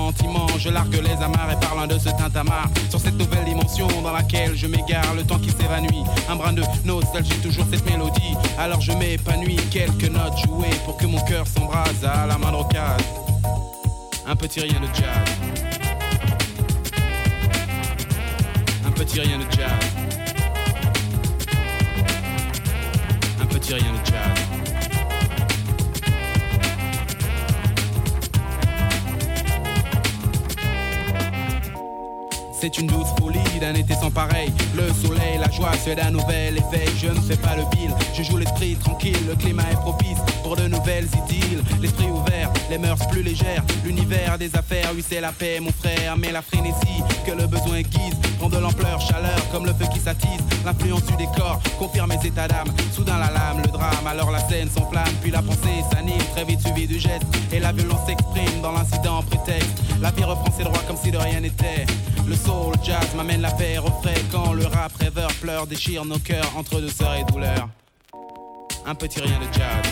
Je 0.70 0.74
largue 0.74 1.02
les 1.02 1.20
amarres 1.20 1.50
et 1.50 1.58
parlant 1.66 1.88
de 1.88 1.98
ce 1.98 2.10
tintamarre. 2.10 2.68
Sur 2.90 3.00
cette 3.00 3.18
nouvelle 3.18 3.44
dimension 3.44 3.88
dans 4.04 4.12
laquelle 4.12 4.56
je 4.56 4.68
m'égare, 4.68 5.14
le 5.16 5.24
temps 5.24 5.40
qui 5.40 5.50
s'évanouit. 5.50 6.04
Un 6.28 6.36
brin 6.36 6.52
de 6.52 6.62
nostalgie, 6.84 7.34
toujours 7.42 7.66
cette 7.72 7.84
mélodie. 7.90 8.36
Alors 8.56 8.80
je 8.80 8.92
m'épanouis, 8.92 9.56
quelques 9.72 10.08
notes 10.08 10.38
jouées 10.46 10.70
pour 10.84 10.96
que 10.96 11.06
mon 11.06 11.20
cœur 11.22 11.44
s'embrase 11.48 12.04
à 12.04 12.24
la 12.24 12.38
main 12.38 12.52
d'occasion. 12.52 13.04
Un 14.28 14.36
petit 14.36 14.60
rien 14.60 14.78
de 14.78 14.86
jazz. 14.94 15.28
Un 18.86 18.92
petit 18.92 19.20
rien 19.20 19.38
de 19.38 19.50
jazz. 19.50 19.70
Un 23.42 23.46
petit 23.46 23.74
rien 23.74 23.92
de 23.92 24.06
jazz. 24.06 24.49
C'est 32.60 32.76
une 32.76 32.88
douce 32.88 33.08
folie 33.18 33.58
d'un 33.58 33.72
été 33.72 33.94
sans 33.94 34.10
pareil. 34.10 34.52
Le 34.76 34.92
soleil, 34.92 35.38
la 35.40 35.50
joie, 35.50 35.70
c'est 35.82 35.94
d'un 35.94 36.10
nouvel 36.10 36.58
éveil. 36.58 36.90
Je 37.00 37.06
ne 37.06 37.20
fais 37.20 37.36
pas 37.36 37.56
le 37.56 37.62
bill, 37.70 37.90
je 38.14 38.22
joue 38.22 38.36
l'esprit 38.36 38.76
tranquille. 38.76 39.16
Le 39.26 39.34
climat 39.34 39.62
est 39.72 39.80
propice 39.80 40.18
pour 40.42 40.56
de 40.56 40.68
nouvelles 40.68 41.08
idylles. 41.24 41.62
L'esprit 41.80 42.08
ouvert, 42.08 42.52
les 42.68 42.76
mœurs 42.76 43.08
plus 43.08 43.22
légères. 43.22 43.64
L'univers 43.82 44.36
des 44.36 44.54
affaires, 44.54 44.90
oui, 44.94 45.02
c'est 45.08 45.22
la 45.22 45.32
paix, 45.32 45.58
mon 45.58 45.72
frère. 45.72 46.18
Mais 46.18 46.32
la 46.32 46.42
frénésie 46.42 47.02
que 47.24 47.32
le 47.32 47.46
besoin 47.46 47.80
guise 47.80 48.14
prend 48.38 48.50
de 48.50 48.58
l'ampleur, 48.58 49.00
chaleur, 49.00 49.40
comme 49.50 49.64
le 49.64 49.72
feu 49.72 49.86
qui 49.90 49.98
s'attise. 49.98 50.40
L'influence 50.66 51.06
du 51.06 51.16
décor 51.16 51.60
confirme 51.78 52.10
mes 52.10 52.28
états 52.28 52.46
d'âme. 52.46 52.68
Soudain 52.92 53.18
la 53.18 53.30
lame, 53.30 53.62
le 53.64 53.70
drame, 53.70 54.06
alors 54.06 54.30
la 54.30 54.46
scène 54.48 54.68
s'enflamme. 54.68 55.14
Puis 55.22 55.30
la 55.30 55.40
pensée 55.40 55.82
s'anime, 55.90 56.22
très 56.34 56.44
vite 56.44 56.60
suivi 56.60 56.86
du 56.86 57.00
geste. 57.00 57.24
Et 57.52 57.58
la 57.58 57.72
violence 57.72 58.06
s'exprime 58.06 58.60
dans 58.62 58.72
l'incident 58.72 59.22
prétexte. 59.22 59.78
La 59.98 60.10
vie 60.10 60.24
reprend 60.24 60.52
ses 60.54 60.64
droits 60.64 60.82
comme 60.86 60.98
si 61.02 61.10
de 61.10 61.16
rien 61.16 61.40
n'était. 61.40 61.86
Le 62.30 62.36
soul 62.36 62.74
jazz 62.84 63.12
m'amène 63.16 63.40
la 63.40 63.50
paix 63.50 63.76
au 63.78 63.90
frais 63.90 64.14
quand 64.30 64.52
le 64.52 64.64
rap 64.64 64.92
rêveur 65.00 65.32
pleure, 65.40 65.66
déchire 65.66 66.04
nos 66.04 66.20
cœurs 66.20 66.52
entre 66.56 66.80
douceur 66.80 67.12
et 67.16 67.24
douleur. 67.24 67.68
Un 68.86 68.94
petit 68.94 69.18
rien 69.20 69.36
de 69.40 69.52
jazz. 69.52 69.82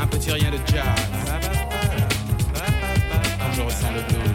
Un 0.00 0.06
petit 0.06 0.32
rien 0.32 0.50
de 0.50 0.56
jazz. 0.72 0.84
Quand 3.38 3.52
je 3.52 3.60
ressens 3.60 3.92
le 3.92 4.00
blues. 4.00 4.30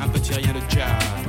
Un 0.00 0.08
petit 0.10 0.34
rien 0.34 0.52
de 0.52 0.60
jazz. 0.70 1.21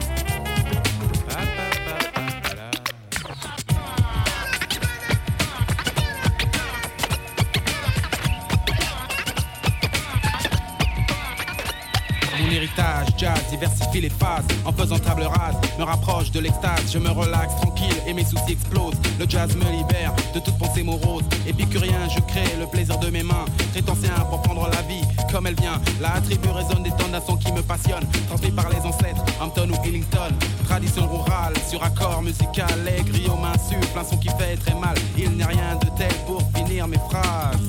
Diversifie 13.53 14.01
les 14.01 14.09
phases 14.09 14.45
En 14.65 14.71
faisant 14.71 14.99
table 14.99 15.23
rase, 15.23 15.55
me 15.77 15.83
rapproche 15.83 16.31
de 16.31 16.39
l'extase 16.39 16.91
Je 16.91 16.99
me 16.99 17.09
relaxe 17.09 17.55
tranquille 17.61 17.99
et 18.07 18.13
mes 18.13 18.25
soucis 18.25 18.53
explosent. 18.53 18.99
Le 19.19 19.25
jazz 19.29 19.55
me 19.55 19.69
libère 19.77 20.13
de 20.33 20.39
toute 20.39 20.57
pensée 20.57 20.83
morose. 20.83 21.23
Épicurien, 21.47 22.07
je 22.15 22.19
crée 22.21 22.55
le 22.59 22.65
plaisir 22.67 22.97
de 22.99 23.09
mes 23.09 23.23
mains. 23.23 23.45
Très 23.71 23.87
ancien 23.89 24.13
pour 24.29 24.41
prendre 24.41 24.67
la 24.69 24.81
vie 24.83 25.03
comme 25.31 25.47
elle 25.47 25.55
vient. 25.55 25.79
La 26.01 26.21
tribu 26.21 26.49
résonne 26.49 26.83
des 26.83 26.91
son 27.25 27.37
qui 27.37 27.51
me 27.51 27.61
passionne 27.61 28.03
Transmis 28.27 28.51
par 28.51 28.69
les 28.69 28.79
ancêtres, 28.79 29.23
Hampton 29.39 29.69
ou 29.69 29.87
Ellington 29.87 30.33
Tradition 30.65 31.07
rurale, 31.07 31.53
sur 31.69 31.83
accord 31.83 32.21
musical. 32.21 32.73
Les 32.85 33.03
griots 33.03 33.37
m'insufflent, 33.37 33.99
un 33.99 34.03
son 34.03 34.17
qui 34.17 34.29
fait 34.29 34.57
très 34.57 34.75
mal. 34.75 34.95
Il 35.17 35.31
n'est 35.31 35.45
rien 35.45 35.75
de 35.75 35.87
tel 35.97 36.13
pour 36.25 36.41
finir 36.55 36.87
mes 36.87 36.97
phrases. 37.09 37.67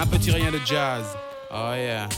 Un 0.00 0.06
petit 0.06 0.30
rien 0.30 0.50
de 0.50 0.60
jazz. 0.66 1.04
Oh 1.50 1.72
yeah 1.74 2.08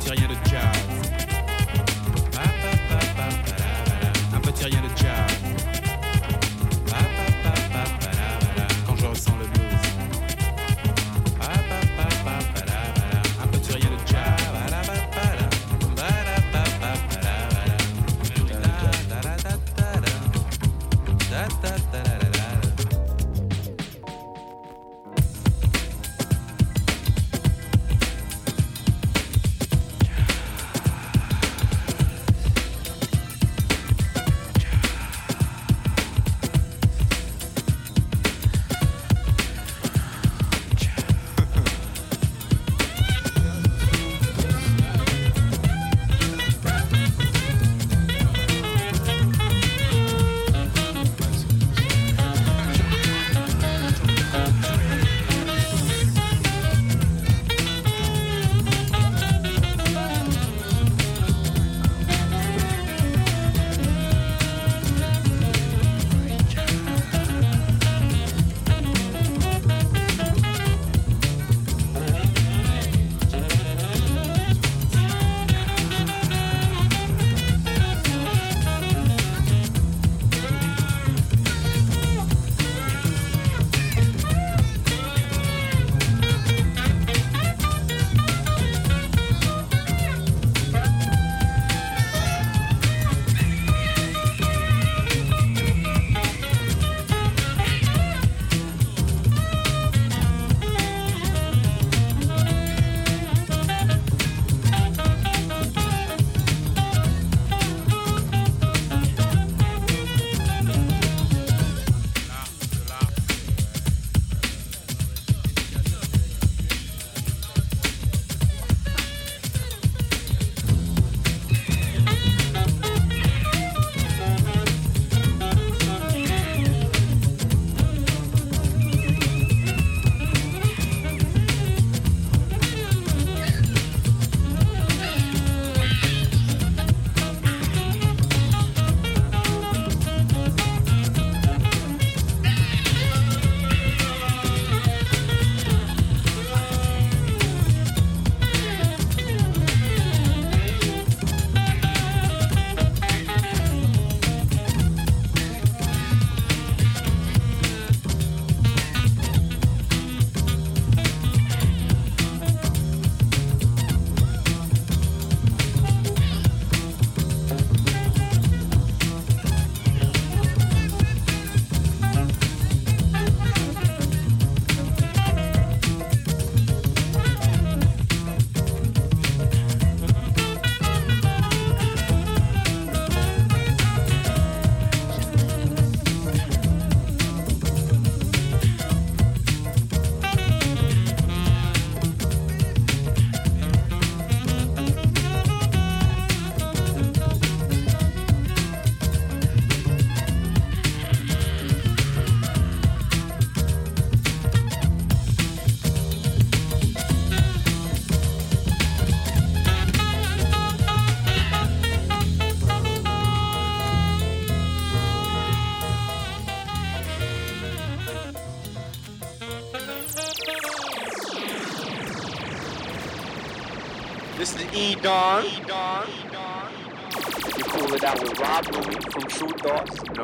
petit 0.00 0.10
rien 0.10 0.28
de 0.28 0.34
jazz. 0.48 0.76
Un 4.34 4.40
petit 4.40 4.64
rien 4.64 4.80
de 4.80 4.96
jazz. 4.96 5.49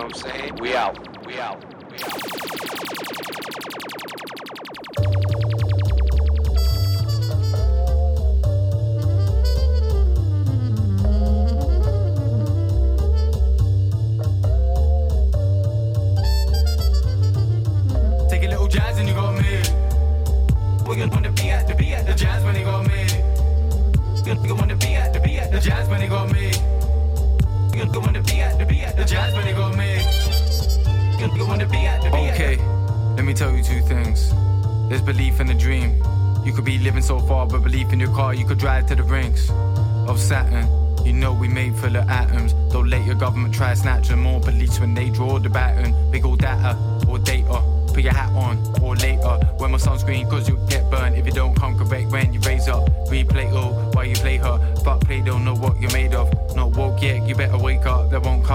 What 0.07 0.25
I'm 0.25 0.31
saying? 0.31 0.57
We 0.61 0.77
out. 0.77 0.96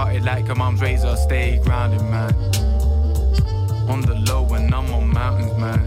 Cut 0.02 0.16
it 0.16 0.22
like 0.22 0.48
a 0.48 0.54
mom's 0.54 0.80
razor. 0.80 1.14
Stay 1.16 1.60
grounded, 1.62 2.02
man. 2.02 2.32
On 3.88 4.00
the 4.00 4.14
low 4.28 4.42
when 4.42 4.72
I'm 4.74 4.90
on 4.92 5.08
mountains, 5.12 5.54
man. 5.58 5.80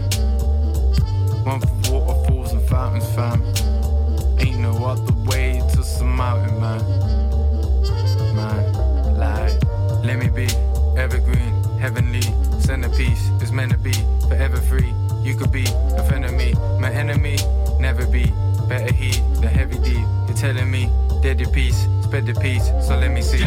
One 1.44 1.60
for 1.60 1.92
waterfalls 1.92 2.52
and 2.52 2.62
fountains, 2.68 3.06
fam. 3.14 3.42
Ain't 4.40 4.60
no 4.60 4.72
other 4.84 5.12
way 5.30 5.60
to 5.74 5.82
some 5.82 6.16
mountain, 6.16 6.60
man. 6.60 6.80
Man, 8.38 9.18
like, 9.18 9.54
let 10.04 10.18
me 10.18 10.28
be 10.28 10.48
evergreen, 10.96 11.54
heavenly, 11.78 12.26
centerpiece. 12.58 13.30
It's 13.40 13.52
meant 13.52 13.72
to 13.72 13.78
be 13.78 13.94
forever 14.28 14.56
free. 14.56 14.92
You 15.22 15.34
could 15.34 15.52
be 15.52 15.64
a 16.00 16.02
friend 16.08 16.24
of 16.24 16.32
me, 16.32 16.54
my 16.80 16.90
enemy, 16.90 17.36
never 17.78 18.06
be. 18.06 18.32
Better 18.68 18.92
heed 18.92 19.22
the 19.42 19.48
heavy 19.48 19.78
D. 19.78 19.92
You're 20.26 20.36
telling 20.36 20.70
me, 20.70 20.90
dead 21.22 21.38
your 21.40 21.50
peace, 21.50 21.86
spread 22.02 22.26
the 22.26 22.34
peace, 22.34 22.66
so 22.80 22.96
let 22.96 23.12
me 23.12 23.22
see. 23.22 23.44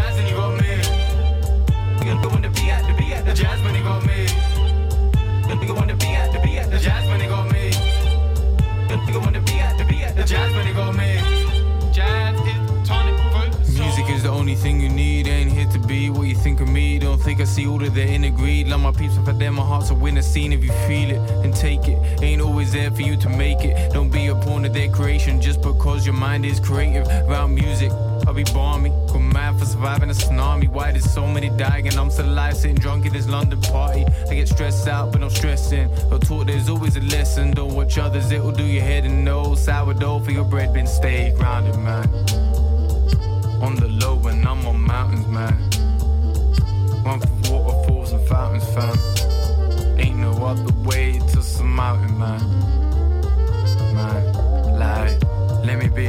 Scene. 20.29 20.53
If 20.53 20.63
you 20.63 20.71
feel 20.87 21.09
it, 21.09 21.21
then 21.41 21.51
take 21.51 21.87
it. 21.87 21.97
Ain't 22.21 22.41
always 22.41 22.71
there 22.71 22.91
for 22.91 23.01
you 23.01 23.17
to 23.17 23.29
make 23.29 23.61
it. 23.65 23.91
Don't 23.93 24.11
be 24.11 24.27
a 24.27 24.35
pawn 24.35 24.65
of 24.65 24.73
their 24.73 24.89
creation 24.89 25.41
just 25.41 25.61
because 25.61 26.05
your 26.05 26.15
mind 26.15 26.45
is 26.45 26.59
creative. 26.59 27.07
Around 27.27 27.55
music, 27.55 27.91
I'll 28.27 28.33
be 28.33 28.43
balmy. 28.43 28.89
Go 29.11 29.19
mad 29.19 29.59
for 29.59 29.65
surviving 29.65 30.09
a 30.09 30.13
tsunami. 30.13 30.67
Why 30.69 30.91
there's 30.91 31.11
so 31.11 31.25
many 31.27 31.49
dying 31.49 31.87
and 31.87 31.95
I'm 31.97 32.11
still 32.11 32.29
alive, 32.29 32.55
sitting 32.55 32.77
drunk 32.77 33.05
at 33.05 33.13
this 33.13 33.27
London 33.27 33.59
party. 33.61 34.05
I 34.29 34.35
get 34.35 34.47
stressed 34.47 34.87
out, 34.87 35.11
but 35.11 35.23
I'm 35.23 35.29
stressing. 35.29 35.89
But 36.09 36.21
taught 36.27 36.47
there's 36.47 36.69
always 36.69 36.95
a 36.95 37.01
lesson. 37.01 37.51
Don't 37.53 37.73
watch 37.73 37.97
others, 37.97 38.31
it'll 38.31 38.51
do 38.51 38.65
your 38.65 38.83
head 38.83 39.05
and 39.05 39.25
nose. 39.25 39.63
Sourdough 39.63 40.19
for 40.19 40.31
your 40.31 40.45
bread, 40.45 40.73
been 40.73 40.87
stay 40.87 41.33
grounded, 41.37 41.77
man. 41.77 42.07
On 43.61 43.75
the 43.75 43.89
low 44.01 44.15
when 44.15 44.45
I'm 44.47 44.65
on 44.65 44.79
mountains, 44.79 45.27
man. 45.27 45.53
One 47.03 47.19
for 47.19 47.51
waterfalls 47.51 48.11
and 48.11 48.27
fountains, 48.27 48.65
fam. 48.73 49.48
Way 50.89 51.19
to 51.19 51.43
some 51.43 51.75
mountain, 51.75 52.17
man. 52.17 52.41
Man, 53.93 54.79
like, 54.79 55.21
let 55.63 55.77
me 55.77 55.87
be 55.87 56.07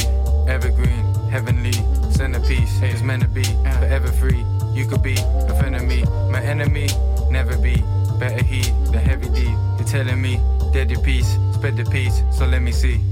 evergreen, 0.49 1.05
heavenly, 1.29 1.75
centerpiece. 2.11 2.81
It's 2.81 3.03
meant 3.03 3.23
to 3.23 3.29
be 3.29 3.45
forever 3.45 4.11
free. 4.11 4.43
You 4.73 4.87
could 4.87 5.03
be 5.03 5.17
a 5.19 5.55
friend 5.61 5.77
of 5.77 5.83
me, 5.83 6.05
my 6.31 6.41
enemy, 6.41 6.89
never 7.31 7.59
be. 7.59 7.85
Better 8.19 8.43
heed 8.43 8.73
the 8.91 8.99
heavy 8.99 9.29
D. 9.29 9.43
You're 9.77 9.87
telling 9.87 10.23
me, 10.23 10.41
dead 10.73 10.91
your 10.91 11.03
peace, 11.03 11.29
spread 11.53 11.77
the 11.77 11.85
peace, 11.85 12.23
so 12.33 12.47
let 12.47 12.63
me 12.63 12.73
see. 12.73 13.03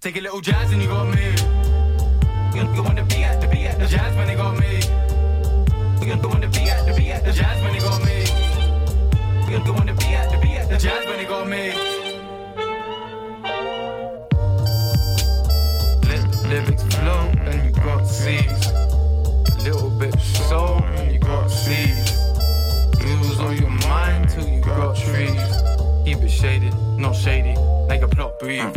Take 0.00 0.16
a 0.16 0.20
little 0.22 0.40
jazz 0.40 0.72
and 0.72 0.82
you 0.82 0.88
got 0.88 1.06
me. 1.14 1.30
We 2.52 2.58
gonna 2.58 2.82
wanna 2.82 3.04
be 3.04 3.22
at 3.22 3.40
the 3.40 3.46
be 3.46 3.64
at 3.66 3.78
the 3.78 3.86
jazz 3.86 4.16
when 4.16 4.26
they 4.26 4.34
got 4.34 4.58
me. 4.58 5.05
At 6.08 6.22
the 6.22 6.28
at 6.28 7.24
the 7.24 7.32
jazz 7.32 7.60
got 7.80 8.04
me. 8.04 8.22
At 9.54 9.64
the 9.64 9.72
at 10.56 10.68
the 10.68 10.76
jazz 10.78 11.04
got 11.26 11.48
me. 11.48 11.72
And 17.46 17.64
you 17.64 17.70
got. 17.82 18.02
A 19.50 19.62
little 19.64 19.90
bit 19.90 20.18
soul 20.20 20.82
and 20.84 21.12
you 21.12 21.18
got 21.18 21.50
on 23.40 23.56
your 23.56 23.70
mind 23.88 24.28
till 24.28 24.46
you 24.46 24.60
got 24.60 24.96
trees. 24.96 25.40
Keep 26.04 26.22
it 26.22 26.30
shaded, 26.30 26.74
not 26.96 27.16
shady, 27.16 27.56
like 27.88 28.02
a 28.02 28.08
plot 28.08 28.38
breathe. 28.38 28.74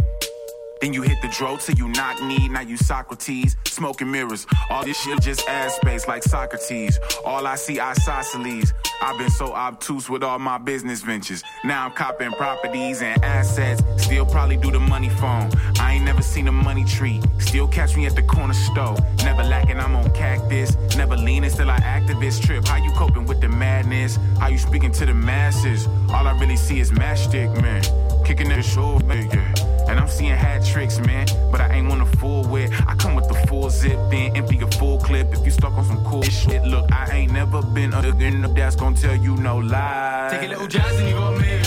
Then 0.81 0.93
you 0.93 1.01
hit 1.01 1.21
the 1.21 1.27
dro 1.27 1.57
till 1.57 1.75
you 1.75 1.89
knock 1.89 2.21
knee, 2.21 2.47
now 2.47 2.61
you 2.61 2.77
Socrates. 2.77 3.57
Smoking 3.65 4.11
mirrors, 4.11 4.47
all 4.69 4.85
this 4.85 5.01
shit 5.01 5.21
just 5.21 5.47
ass 5.49 5.75
space 5.75 6.07
like 6.07 6.23
Socrates. 6.23 6.99
All 7.25 7.45
I 7.45 7.55
see 7.55 7.79
isosceles. 7.79 8.73
I've 9.01 9.17
been 9.17 9.29
so 9.29 9.53
obtuse 9.53 10.09
with 10.09 10.23
all 10.23 10.39
my 10.39 10.57
business 10.57 11.01
ventures. 11.01 11.43
Now 11.63 11.85
I'm 11.85 11.91
copping 11.91 12.31
properties 12.31 13.01
and 13.01 13.21
assets. 13.23 13.81
Still 14.03 14.25
probably 14.25 14.57
do 14.57 14.71
the 14.71 14.79
money 14.79 15.09
phone. 15.09 15.49
I 15.79 15.95
ain't 15.95 16.05
never 16.05 16.21
seen 16.21 16.47
a 16.47 16.51
money 16.51 16.85
tree. 16.85 17.21
Still 17.39 17.67
catch 17.67 17.95
me 17.95 18.05
at 18.05 18.15
the 18.15 18.23
corner 18.23 18.53
store. 18.53 18.97
Never 19.23 19.43
lacking, 19.43 19.79
I'm 19.79 19.95
on 19.95 20.11
cactus. 20.13 20.75
Never 20.95 21.17
leaning, 21.17 21.49
still 21.49 21.69
I 21.69 21.79
activist 21.79 22.45
trip. 22.45 22.65
How 22.65 22.77
you 22.77 22.91
coping 22.91 23.25
with 23.25 23.41
the 23.41 23.49
madness? 23.49 24.17
How 24.39 24.47
you 24.47 24.57
speaking 24.57 24.91
to 24.93 25.05
the 25.05 25.13
masses? 25.13 25.87
All 26.09 26.27
I 26.27 26.37
really 26.39 26.57
see 26.57 26.79
is 26.79 26.91
matchstick, 26.91 27.61
man. 27.61 27.83
Kicking 28.25 28.49
that 28.49 29.05
man, 29.05 29.29
yeah. 29.31 29.78
And 29.89 29.99
I'm 29.99 30.07
seeing 30.07 30.35
hat 30.35 30.63
tricks, 30.63 30.99
man, 30.99 31.25
but 31.51 31.59
I 31.61 31.73
ain't 31.73 31.89
wanna 31.89 32.05
fool 32.05 32.43
with. 32.47 32.71
I 32.87 32.93
come 32.95 33.15
with 33.15 33.27
the 33.27 33.33
full 33.47 33.69
zip, 33.71 33.97
then 34.11 34.35
empty 34.37 34.59
a 34.61 34.67
full 34.77 34.99
clip. 34.99 35.33
If 35.33 35.43
you 35.43 35.51
stuck 35.51 35.73
on 35.73 35.83
some 35.83 36.05
cool 36.05 36.21
shit, 36.21 36.63
look, 36.63 36.85
I 36.91 37.11
ain't 37.11 37.31
never 37.31 37.63
been 37.63 37.91
a 37.93 38.01
nigga 38.01 38.55
that's 38.55 38.75
gonna 38.75 38.95
tell 38.95 39.15
you 39.15 39.35
no 39.37 39.57
lies. 39.57 40.31
Take 40.31 40.43
a 40.43 40.49
little 40.49 40.67
jazz 40.67 40.95
and 40.99 41.09
you 41.09 41.15
got 41.15 41.41
me. 41.41 41.57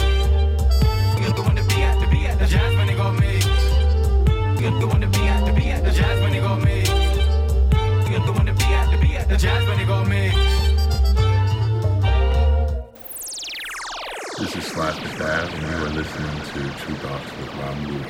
We 1.16 1.26
gonna 1.26 1.42
wanna 1.42 1.64
be 1.64 1.82
at 1.82 1.98
the 2.00 2.06
be 2.06 2.26
at 2.26 2.38
the 2.38 2.46
jazz 2.46 2.76
when 2.76 2.86
they 2.86 2.94
got 2.94 3.18
me. 3.18 3.40
Gonna 4.62 4.86
wanna 4.86 5.06
the 5.08 5.52
be 5.52 5.70
at 5.70 5.84
the 5.84 5.90
jazz 5.90 6.20
when 6.22 6.32
got 6.40 6.62
me. 6.62 6.84
Gonna 8.12 8.32
wanna 8.32 8.54
be 8.54 8.64
at 8.64 8.90
the 8.92 8.98
be 8.98 9.16
at 9.16 9.28
the 9.28 9.36
jazz 9.36 9.66
when 9.66 9.78
they 9.78 9.84
got 9.84 10.06
me. 10.06 10.61
This 14.42 14.56
is 14.56 14.64
Slash 14.72 14.98
the 14.98 15.08
Dad, 15.18 15.54
and 15.54 15.62
you 15.62 15.68
are 15.68 15.90
listening 15.90 16.34
to 16.34 16.60
Tru 16.80 16.94
Thoughts 16.96 17.30
with 17.38 17.54
Rob 17.54 17.78
Luis. 17.86 18.06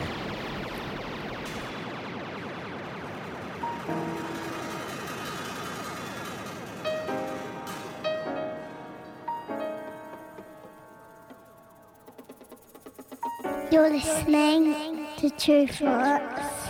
You're 13.70 13.90
listening 13.90 15.06
to 15.18 15.28
Tru 15.36 15.66
Thoughts 15.66 16.68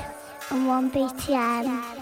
on 0.51 0.91
1BTN. 0.91 2.02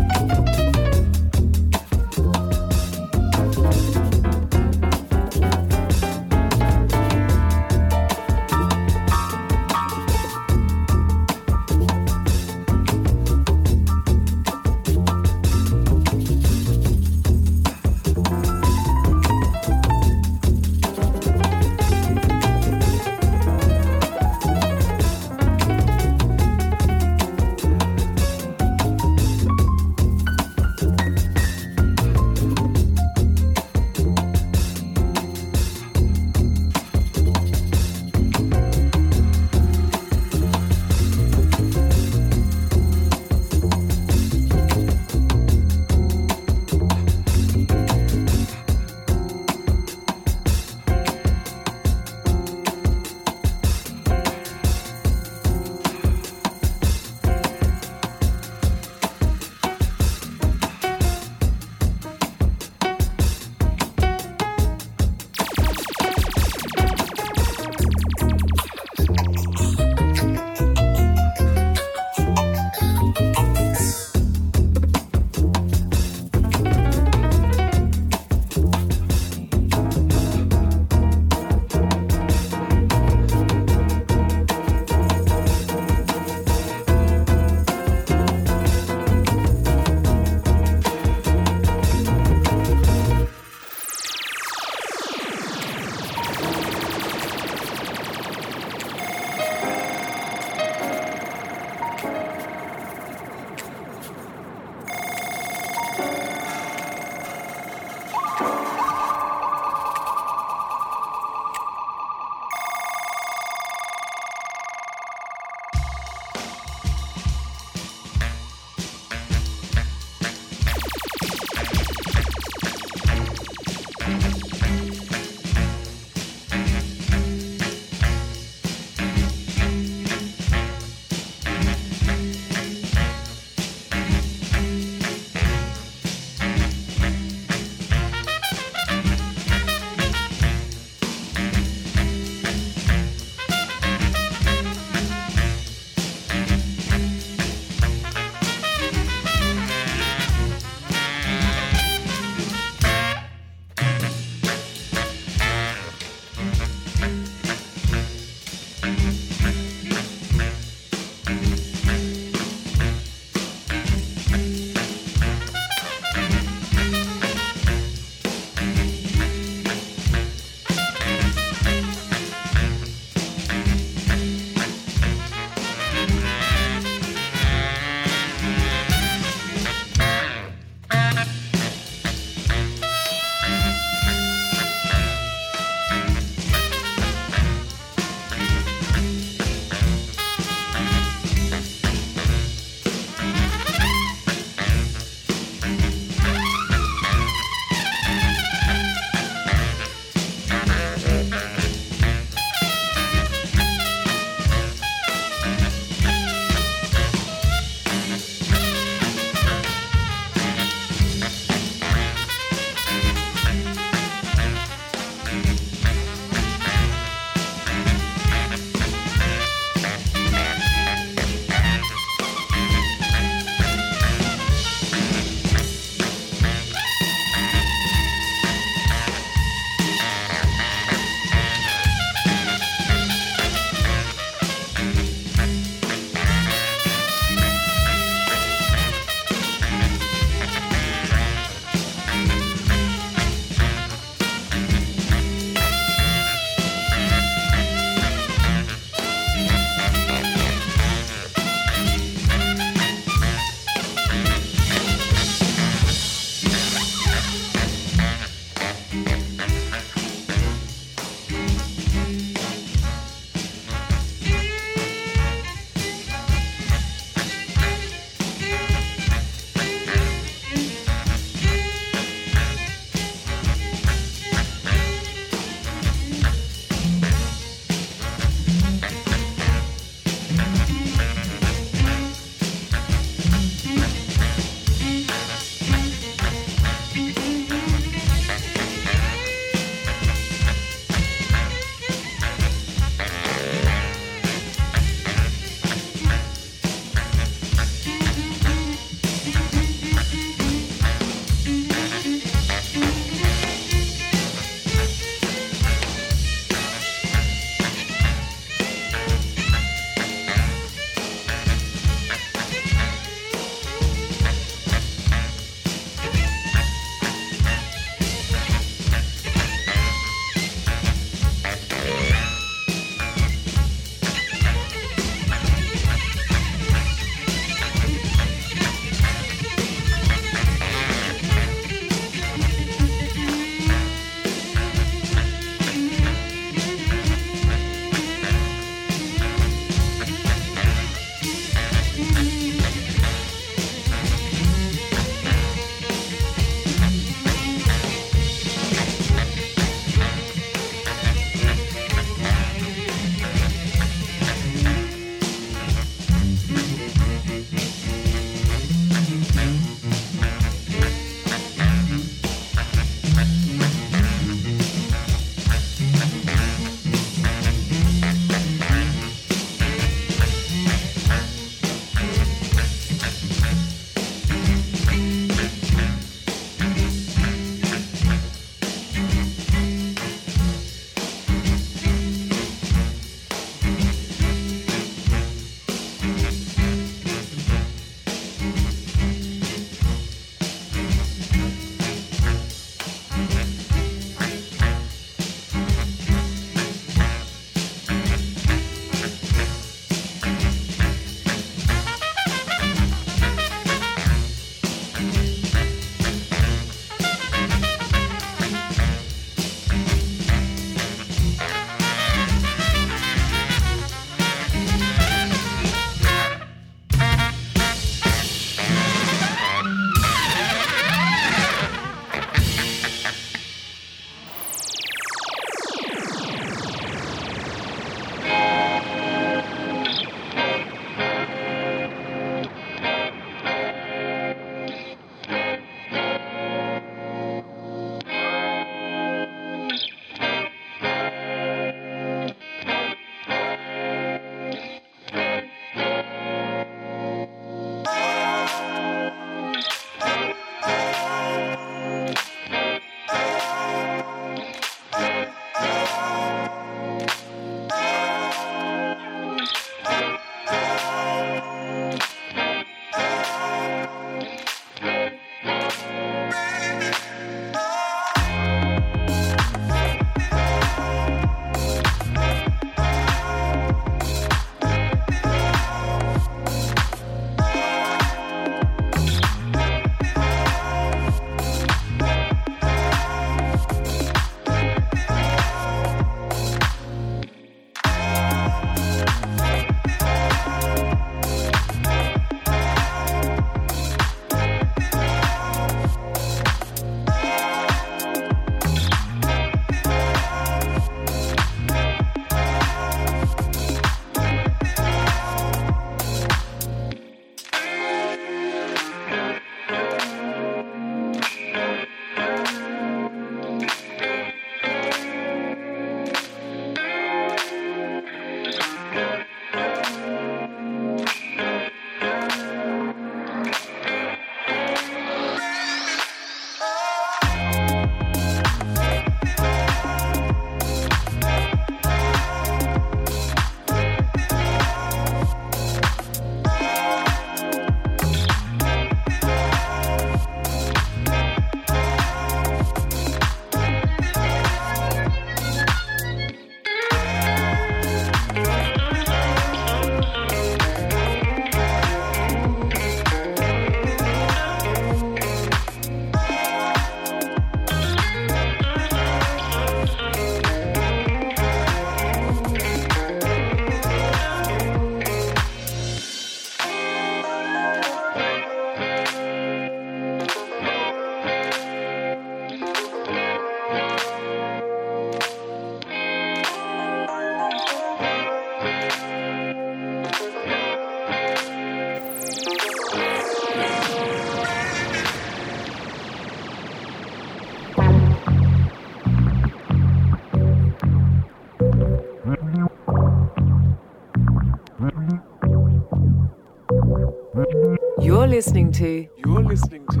Listening 598.42 598.72
to. 598.72 599.06
You're 599.24 599.44
listening 599.44 599.86
to 599.92 600.00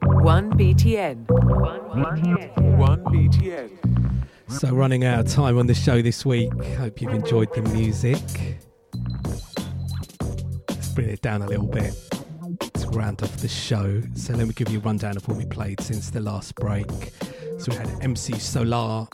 1BTN. 0.00 1.26
1BTN. 2.78 3.70
So, 4.48 4.70
running 4.70 5.04
out 5.04 5.20
of 5.20 5.28
time 5.28 5.58
on 5.58 5.66
the 5.66 5.74
show 5.74 6.00
this 6.00 6.24
week. 6.24 6.50
Hope 6.78 7.02
you've 7.02 7.12
enjoyed 7.12 7.52
the 7.54 7.60
music. 7.60 8.22
Let's 10.70 10.88
bring 10.94 11.10
it 11.10 11.20
down 11.20 11.42
a 11.42 11.46
little 11.46 11.66
bit 11.66 11.92
to 12.72 12.88
round 12.92 13.22
off 13.22 13.36
the 13.36 13.48
show. 13.48 14.00
So, 14.14 14.32
let 14.32 14.48
me 14.48 14.54
give 14.54 14.70
you 14.70 14.78
a 14.78 14.80
rundown 14.80 15.18
of 15.18 15.28
what 15.28 15.36
we 15.36 15.44
played 15.44 15.78
since 15.82 16.08
the 16.08 16.20
last 16.20 16.54
break. 16.54 16.88
So, 17.58 17.72
we 17.72 17.76
had 17.76 17.90
MC 18.00 18.32
Solaar, 18.38 19.06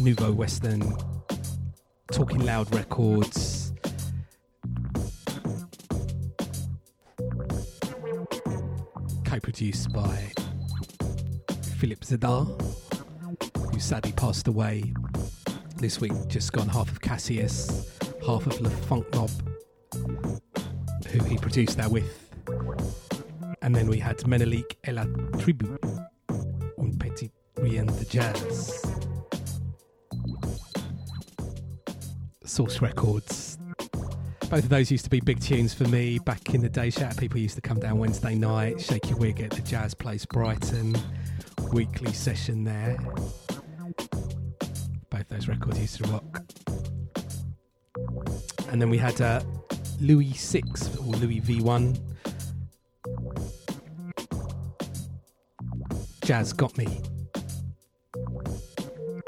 Nouveau 0.00 0.32
Western, 0.32 0.82
Talking 2.10 2.44
Loud 2.44 2.74
Records. 2.74 3.63
Co-produced 9.54 9.92
by 9.92 10.32
Philippe 11.78 12.04
Zdar, 12.04 12.44
who 13.72 13.78
sadly 13.78 14.10
passed 14.10 14.48
away 14.48 14.92
this 15.76 16.00
week. 16.00 16.12
Just 16.26 16.52
gone 16.52 16.68
half 16.68 16.90
of 16.90 17.00
Cassius, 17.00 17.88
half 18.26 18.48
of 18.48 18.60
Le 18.60 18.68
Funk 18.68 19.06
Mob, 19.14 19.30
who 21.06 21.22
he 21.22 21.38
produced 21.38 21.76
that 21.76 21.88
with. 21.88 22.28
And 23.62 23.76
then 23.76 23.86
we 23.86 24.00
had 24.00 24.26
Menelik 24.26 24.76
et 24.82 24.92
la 24.92 25.04
Tribu, 25.38 25.78
Un 26.80 26.96
Petit 26.98 27.30
Rien 27.56 27.86
de 27.86 28.04
Jazz. 28.06 28.84
Source 32.44 32.82
Records. 32.82 33.56
Both 34.50 34.64
of 34.64 34.68
those 34.68 34.90
used 34.90 35.04
to 35.04 35.10
be 35.10 35.20
big 35.20 35.40
tunes 35.40 35.74
for 35.74 35.84
me 35.88 36.18
back 36.18 36.54
in 36.54 36.60
the 36.60 36.68
day. 36.68 36.90
Shout 36.90 37.10
out 37.10 37.16
people 37.16 37.38
used 37.38 37.56
to 37.56 37.60
come 37.60 37.80
down 37.80 37.98
Wednesday 37.98 38.34
night, 38.34 38.80
shake 38.80 39.08
your 39.10 39.18
wig 39.18 39.40
at 39.40 39.50
the 39.50 39.62
Jazz 39.62 39.94
Place 39.94 40.24
Brighton, 40.26 40.94
weekly 41.72 42.12
session 42.12 42.62
there. 42.62 42.96
Both 45.10 45.28
those 45.28 45.48
records 45.48 45.80
used 45.80 46.04
to 46.04 46.10
rock. 46.10 46.42
And 48.70 48.80
then 48.80 48.90
we 48.90 48.98
had 48.98 49.20
uh, 49.20 49.40
Louis 50.00 50.32
Six 50.34 50.94
or 50.98 51.14
Louis 51.14 51.40
V1. 51.40 52.00
Jazz 56.24 56.52
Got 56.52 56.76
Me 56.78 57.00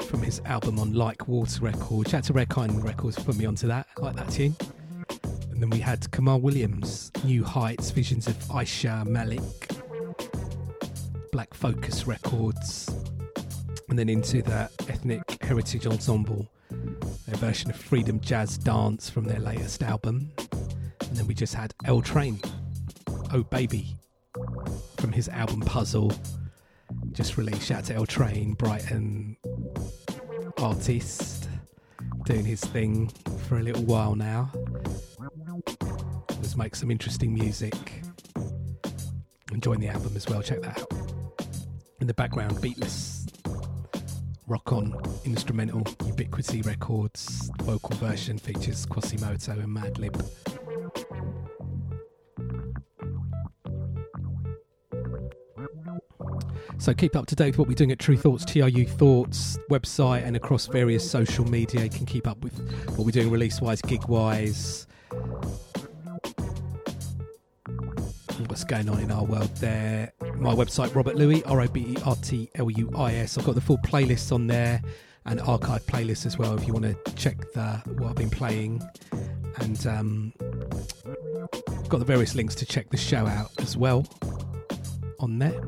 from 0.07 0.21
his 0.21 0.41
album 0.45 0.79
on 0.79 0.93
Like 0.93 1.27
Water 1.27 1.65
Records. 1.65 2.11
Shout 2.11 2.19
out 2.19 2.23
to 2.25 2.33
Red 2.33 2.49
Kind 2.49 2.83
Records 2.83 3.17
for 3.17 3.25
putting 3.25 3.39
me 3.41 3.45
onto 3.45 3.67
that. 3.67 3.87
I 3.97 4.01
like 4.01 4.15
that 4.15 4.29
tune. 4.29 4.55
And 5.57 5.63
then 5.63 5.69
we 5.71 5.79
had 5.79 6.01
Kamaal 6.11 6.39
Williams, 6.39 7.11
New 7.23 7.43
Heights, 7.43 7.89
Visions 7.89 8.27
of 8.27 8.35
Aisha 8.49 9.03
Malik, 9.07 9.41
Black 11.31 11.51
Focus 11.55 12.05
Records, 12.05 12.87
and 13.89 13.97
then 13.97 14.07
into 14.07 14.43
the 14.43 14.69
Ethnic 14.87 15.41
Heritage 15.41 15.87
Ensemble, 15.87 16.47
their 16.69 17.37
version 17.37 17.71
of 17.71 17.75
Freedom 17.75 18.19
Jazz 18.19 18.59
Dance 18.59 19.09
from 19.09 19.23
their 19.23 19.39
latest 19.39 19.81
album. 19.81 20.31
And 20.37 21.17
then 21.17 21.25
we 21.25 21.33
just 21.33 21.55
had 21.55 21.73
L 21.85 22.03
Train, 22.03 22.39
Oh 23.33 23.41
Baby, 23.41 23.95
from 24.97 25.11
his 25.11 25.27
album 25.27 25.61
Puzzle, 25.61 26.13
just 27.13 27.35
released. 27.35 27.63
Shout 27.63 27.79
out 27.79 27.85
to 27.85 27.95
L 27.95 28.05
Train, 28.05 28.53
Brighton 28.53 29.37
artist, 30.59 31.49
doing 32.25 32.45
his 32.45 32.61
thing 32.61 33.07
for 33.47 33.57
a 33.57 33.63
little 33.63 33.85
while 33.85 34.13
now. 34.13 34.51
Let's 36.29 36.55
make 36.55 36.75
some 36.75 36.91
interesting 36.91 37.33
music. 37.33 38.03
Enjoying 39.51 39.79
the 39.79 39.87
album 39.87 40.13
as 40.15 40.27
well, 40.27 40.41
check 40.41 40.61
that 40.61 40.79
out. 40.79 40.91
In 41.99 42.07
the 42.07 42.13
background, 42.13 42.57
Beatless, 42.57 43.27
Rock 44.47 44.71
On, 44.71 44.95
Instrumental, 45.25 45.83
Ubiquity 46.05 46.61
Records, 46.61 47.49
vocal 47.63 47.95
version 47.97 48.37
features 48.37 48.85
Quasimoto 48.85 49.61
and 49.61 49.75
Madlib. 49.75 50.15
So 56.79 56.93
keep 56.93 57.15
up 57.15 57.25
to 57.25 57.35
date 57.35 57.47
with 57.47 57.57
what 57.57 57.67
we're 57.67 57.73
doing 57.73 57.91
at 57.91 57.99
Tru 57.99 58.15
Thoughts, 58.15 58.45
TRU 58.45 58.85
Thoughts 58.85 59.57
website, 59.69 60.23
and 60.23 60.35
across 60.35 60.67
various 60.67 61.09
social 61.09 61.43
media. 61.43 61.83
You 61.83 61.89
can 61.89 62.05
keep 62.05 62.27
up 62.27 62.37
with 62.43 62.57
what 62.95 62.99
we're 63.05 63.11
doing 63.11 63.29
release 63.31 63.59
wise, 63.59 63.81
gig 63.81 64.07
wise, 64.07 64.87
what's 68.57 68.63
going 68.63 68.89
on 68.89 68.99
in 68.99 69.11
our 69.11 69.23
world 69.23 69.55
there. 69.57 70.11
My 70.35 70.51
website, 70.51 70.95
Robert 70.95 71.15
Luis, 71.15 71.43
R 71.43 71.61
O 71.61 71.67
B 71.67 71.81
E 71.89 71.97
R 72.03 72.15
T 72.15 72.49
L 72.55 72.71
U 72.71 72.91
I 72.95 73.13
S. 73.13 73.37
I've 73.37 73.45
got 73.45 73.53
the 73.53 73.61
full 73.61 73.77
playlists 73.77 74.31
on 74.31 74.47
there 74.47 74.81
and 75.27 75.39
archive 75.41 75.85
playlists 75.85 76.25
as 76.25 76.39
well 76.39 76.57
if 76.57 76.65
you 76.65 76.73
want 76.73 76.85
to 76.85 77.13
check 77.13 77.37
the 77.53 77.67
what 77.99 78.09
I've 78.09 78.15
been 78.15 78.31
playing. 78.31 78.81
And 79.57 79.85
um, 79.85 80.33
got 81.87 81.99
the 81.99 82.05
various 82.05 82.33
links 82.33 82.55
to 82.55 82.65
check 82.65 82.89
the 82.89 82.97
show 82.97 83.27
out 83.27 83.51
as 83.59 83.77
well 83.77 84.07
on 85.19 85.37
there. 85.37 85.61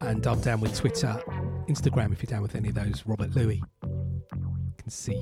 And 0.00 0.26
I'm 0.26 0.40
down 0.40 0.60
with 0.60 0.74
Twitter, 0.74 1.22
Instagram 1.68 2.12
if 2.12 2.22
you're 2.22 2.30
down 2.30 2.40
with 2.40 2.54
any 2.54 2.70
of 2.70 2.76
those, 2.76 3.02
Robert 3.04 3.36
Luis. 3.36 3.60
You 3.82 4.74
can 4.78 4.90
see 4.90 5.20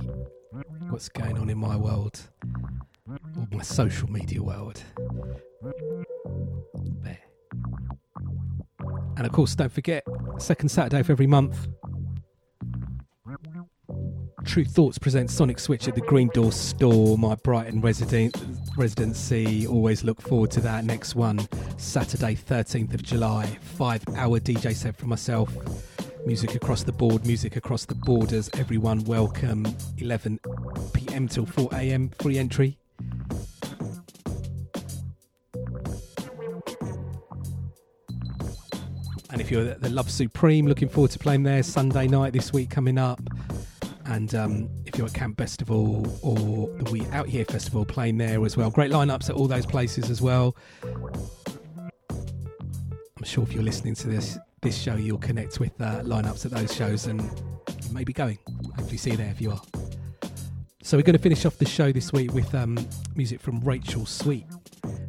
what's 0.90 1.08
going 1.08 1.36
on 1.38 1.50
in 1.50 1.58
my 1.58 1.76
world, 1.76 2.20
my 3.50 3.62
social 3.62 4.10
media 4.10 4.42
world. 4.42 4.82
There. 7.02 7.18
And 9.16 9.26
of 9.26 9.32
course, 9.32 9.54
don't 9.54 9.72
forget, 9.72 10.04
second 10.38 10.68
Saturday 10.68 11.00
of 11.00 11.10
every 11.10 11.26
month, 11.26 11.68
Tru 14.44 14.64
Thoughts 14.64 14.98
presents 14.98 15.34
Sonic 15.34 15.58
Switch 15.58 15.88
at 15.88 15.94
the 15.94 16.00
Green 16.00 16.28
Door 16.28 16.52
store, 16.52 17.18
my 17.18 17.34
Brighton 17.36 17.80
residency. 17.80 19.66
Always 19.66 20.04
look 20.04 20.22
forward 20.22 20.50
to 20.52 20.60
that 20.60 20.84
next 20.84 21.14
one, 21.14 21.40
Saturday, 21.76 22.34
13th 22.34 22.94
of 22.94 23.02
July. 23.02 23.46
Five 23.60 24.02
hour 24.16 24.40
DJ 24.40 24.74
set 24.74 24.96
for 24.96 25.06
myself. 25.06 25.54
Music 26.26 26.54
across 26.54 26.82
the 26.82 26.92
board, 26.92 27.26
music 27.26 27.56
across 27.56 27.84
the 27.84 27.94
borders. 27.94 28.48
Everyone 28.54 29.04
welcome. 29.04 29.66
11 29.98 30.40
pm 30.92 31.28
till 31.28 31.46
4 31.46 31.68
am, 31.74 32.10
free 32.20 32.38
entry. 32.38 32.78
And 39.30 39.40
if 39.40 39.50
you're 39.50 39.68
at 39.68 39.82
the 39.82 39.90
Love 39.90 40.10
Supreme, 40.10 40.66
looking 40.66 40.88
forward 40.88 41.10
to 41.10 41.18
playing 41.18 41.42
there 41.42 41.62
Sunday 41.62 42.06
night 42.06 42.32
this 42.32 42.52
week 42.52 42.70
coming 42.70 42.98
up. 42.98 43.20
And 44.06 44.34
um, 44.34 44.70
if 44.86 44.96
you're 44.96 45.06
at 45.06 45.12
Camp 45.12 45.36
Bestival 45.36 46.18
or 46.22 46.68
the 46.82 46.90
We 46.90 47.04
Out 47.08 47.28
Here 47.28 47.44
Festival, 47.44 47.84
playing 47.84 48.16
there 48.16 48.42
as 48.46 48.56
well. 48.56 48.70
Great 48.70 48.90
lineups 48.90 49.28
at 49.28 49.36
all 49.36 49.46
those 49.46 49.66
places 49.66 50.10
as 50.10 50.22
well. 50.22 50.56
I'm 50.82 51.20
sure 53.24 53.44
if 53.44 53.52
you're 53.52 53.62
listening 53.62 53.94
to 53.96 54.08
this 54.08 54.38
this 54.60 54.76
show, 54.76 54.96
you'll 54.96 55.18
connect 55.18 55.60
with 55.60 55.80
uh, 55.80 56.02
lineups 56.02 56.44
at 56.44 56.50
those 56.50 56.74
shows 56.74 57.06
and 57.06 57.22
you 57.22 57.92
may 57.92 58.02
be 58.02 58.12
going. 58.12 58.38
Hopefully, 58.76 58.96
see 58.96 59.10
you 59.10 59.16
there 59.16 59.30
if 59.30 59.40
you 59.40 59.52
are. 59.52 59.62
So 60.82 60.96
we're 60.96 61.02
going 61.02 61.16
to 61.16 61.22
finish 61.22 61.44
off 61.44 61.58
the 61.58 61.66
show 61.66 61.92
this 61.92 62.12
week 62.12 62.32
with 62.32 62.54
um, 62.54 62.78
music 63.14 63.40
from 63.40 63.60
Rachel 63.60 64.06
Sweet, 64.06 64.46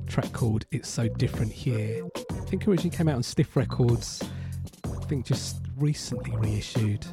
track 0.10 0.34
called 0.34 0.65
"It's 0.72 0.90
So 0.90 1.07
Different 1.07 1.52
Here." 1.52 2.03
I 2.31 2.41
think 2.45 2.68
originally 2.68 2.95
came 2.95 3.07
out 3.07 3.15
on 3.15 3.23
Stiff 3.23 3.56
Records. 3.56 4.22
I 4.86 5.06
think 5.06 5.26
just 5.26 5.57
recently 5.77 6.36
reissued 6.36 7.06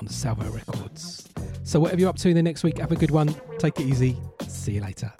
on 0.00 0.08
Salvo 0.08 0.50
Records. 0.50 1.28
So 1.62 1.78
whatever 1.78 2.00
you're 2.00 2.10
up 2.10 2.16
to 2.16 2.28
in 2.28 2.34
the 2.34 2.42
next 2.42 2.64
week, 2.64 2.78
have 2.78 2.92
a 2.92 2.96
good 2.96 3.10
one. 3.10 3.34
Take 3.58 3.78
it 3.78 3.84
easy. 3.84 4.16
See 4.48 4.72
you 4.72 4.80
later. 4.80 5.12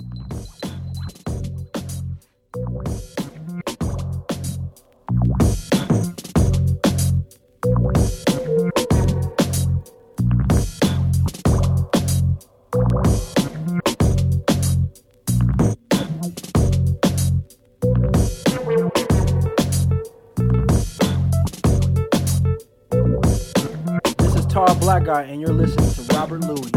Black 24.83 25.05
Guy, 25.05 25.23
and 25.23 25.41
you're 25.41 25.53
listening 25.53 25.93
to 25.93 26.03
Robert 26.17 26.41
Luis. 26.41 26.69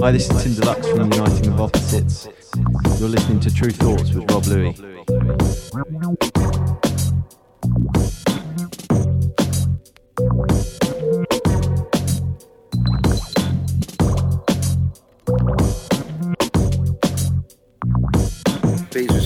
Hi, 0.00 0.10
this 0.10 0.30
is 0.30 0.42
Tim 0.42 0.54
Deluxe 0.54 0.86
from 0.90 1.10
Uniting 1.10 1.46
of 1.46 1.60
Opposites. 1.62 2.28
You're 2.98 3.08
listening 3.08 3.40
to 3.40 3.54
Tru 3.54 3.70
Thoughts 3.70 4.12
with 4.12 4.30
Rob 4.30 4.44
Luis. 4.44 6.39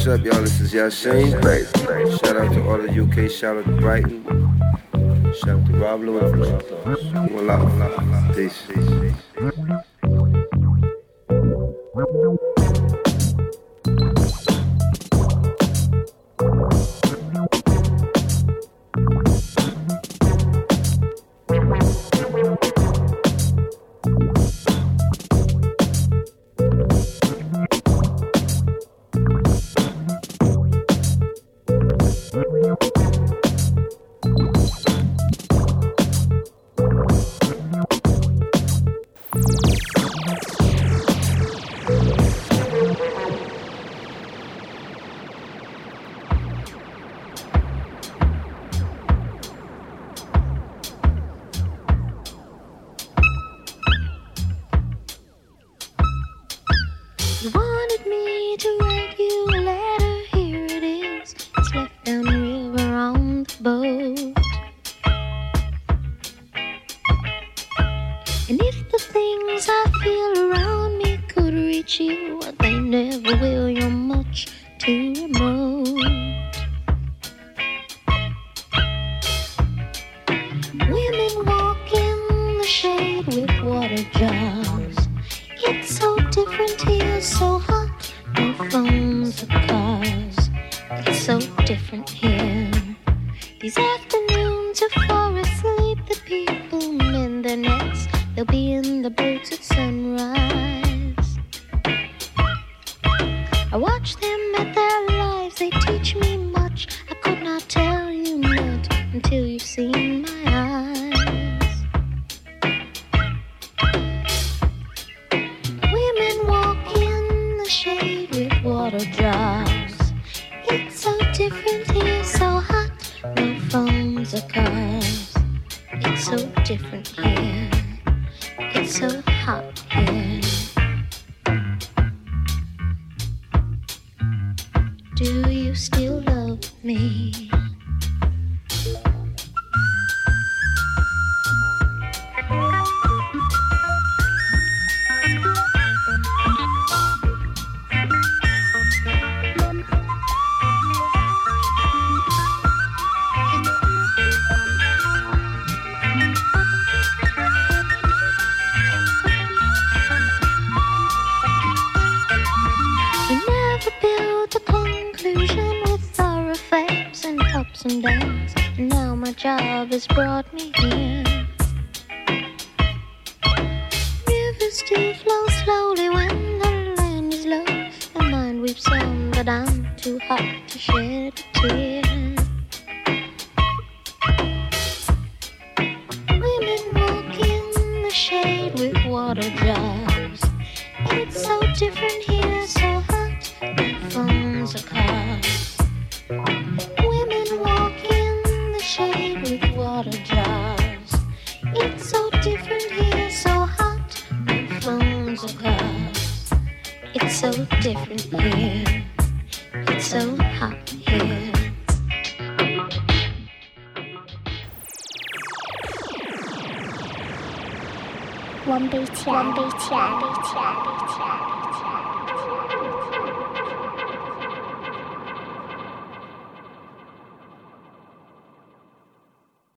What's 0.04 0.20
up, 0.20 0.26
y'all? 0.26 0.42
This 0.42 0.60
is 0.60 0.74
Yashane. 0.74 1.32
Shout 2.20 2.36
out 2.36 2.52
to 2.52 2.68
all 2.68 2.76
the 2.76 2.90
UK. 2.92 3.30
Shout 3.30 3.56
out 3.56 3.64
to 3.64 3.72
Brighton. 3.80 4.22
Shout 5.32 5.48
out 5.48 5.66
to 5.66 5.72
Rob 5.78 6.02
Luis. 6.02 6.30
Peace. 8.36 8.66
peace, 8.66 8.84
peace, 9.00 9.16
peace. 9.40 10.13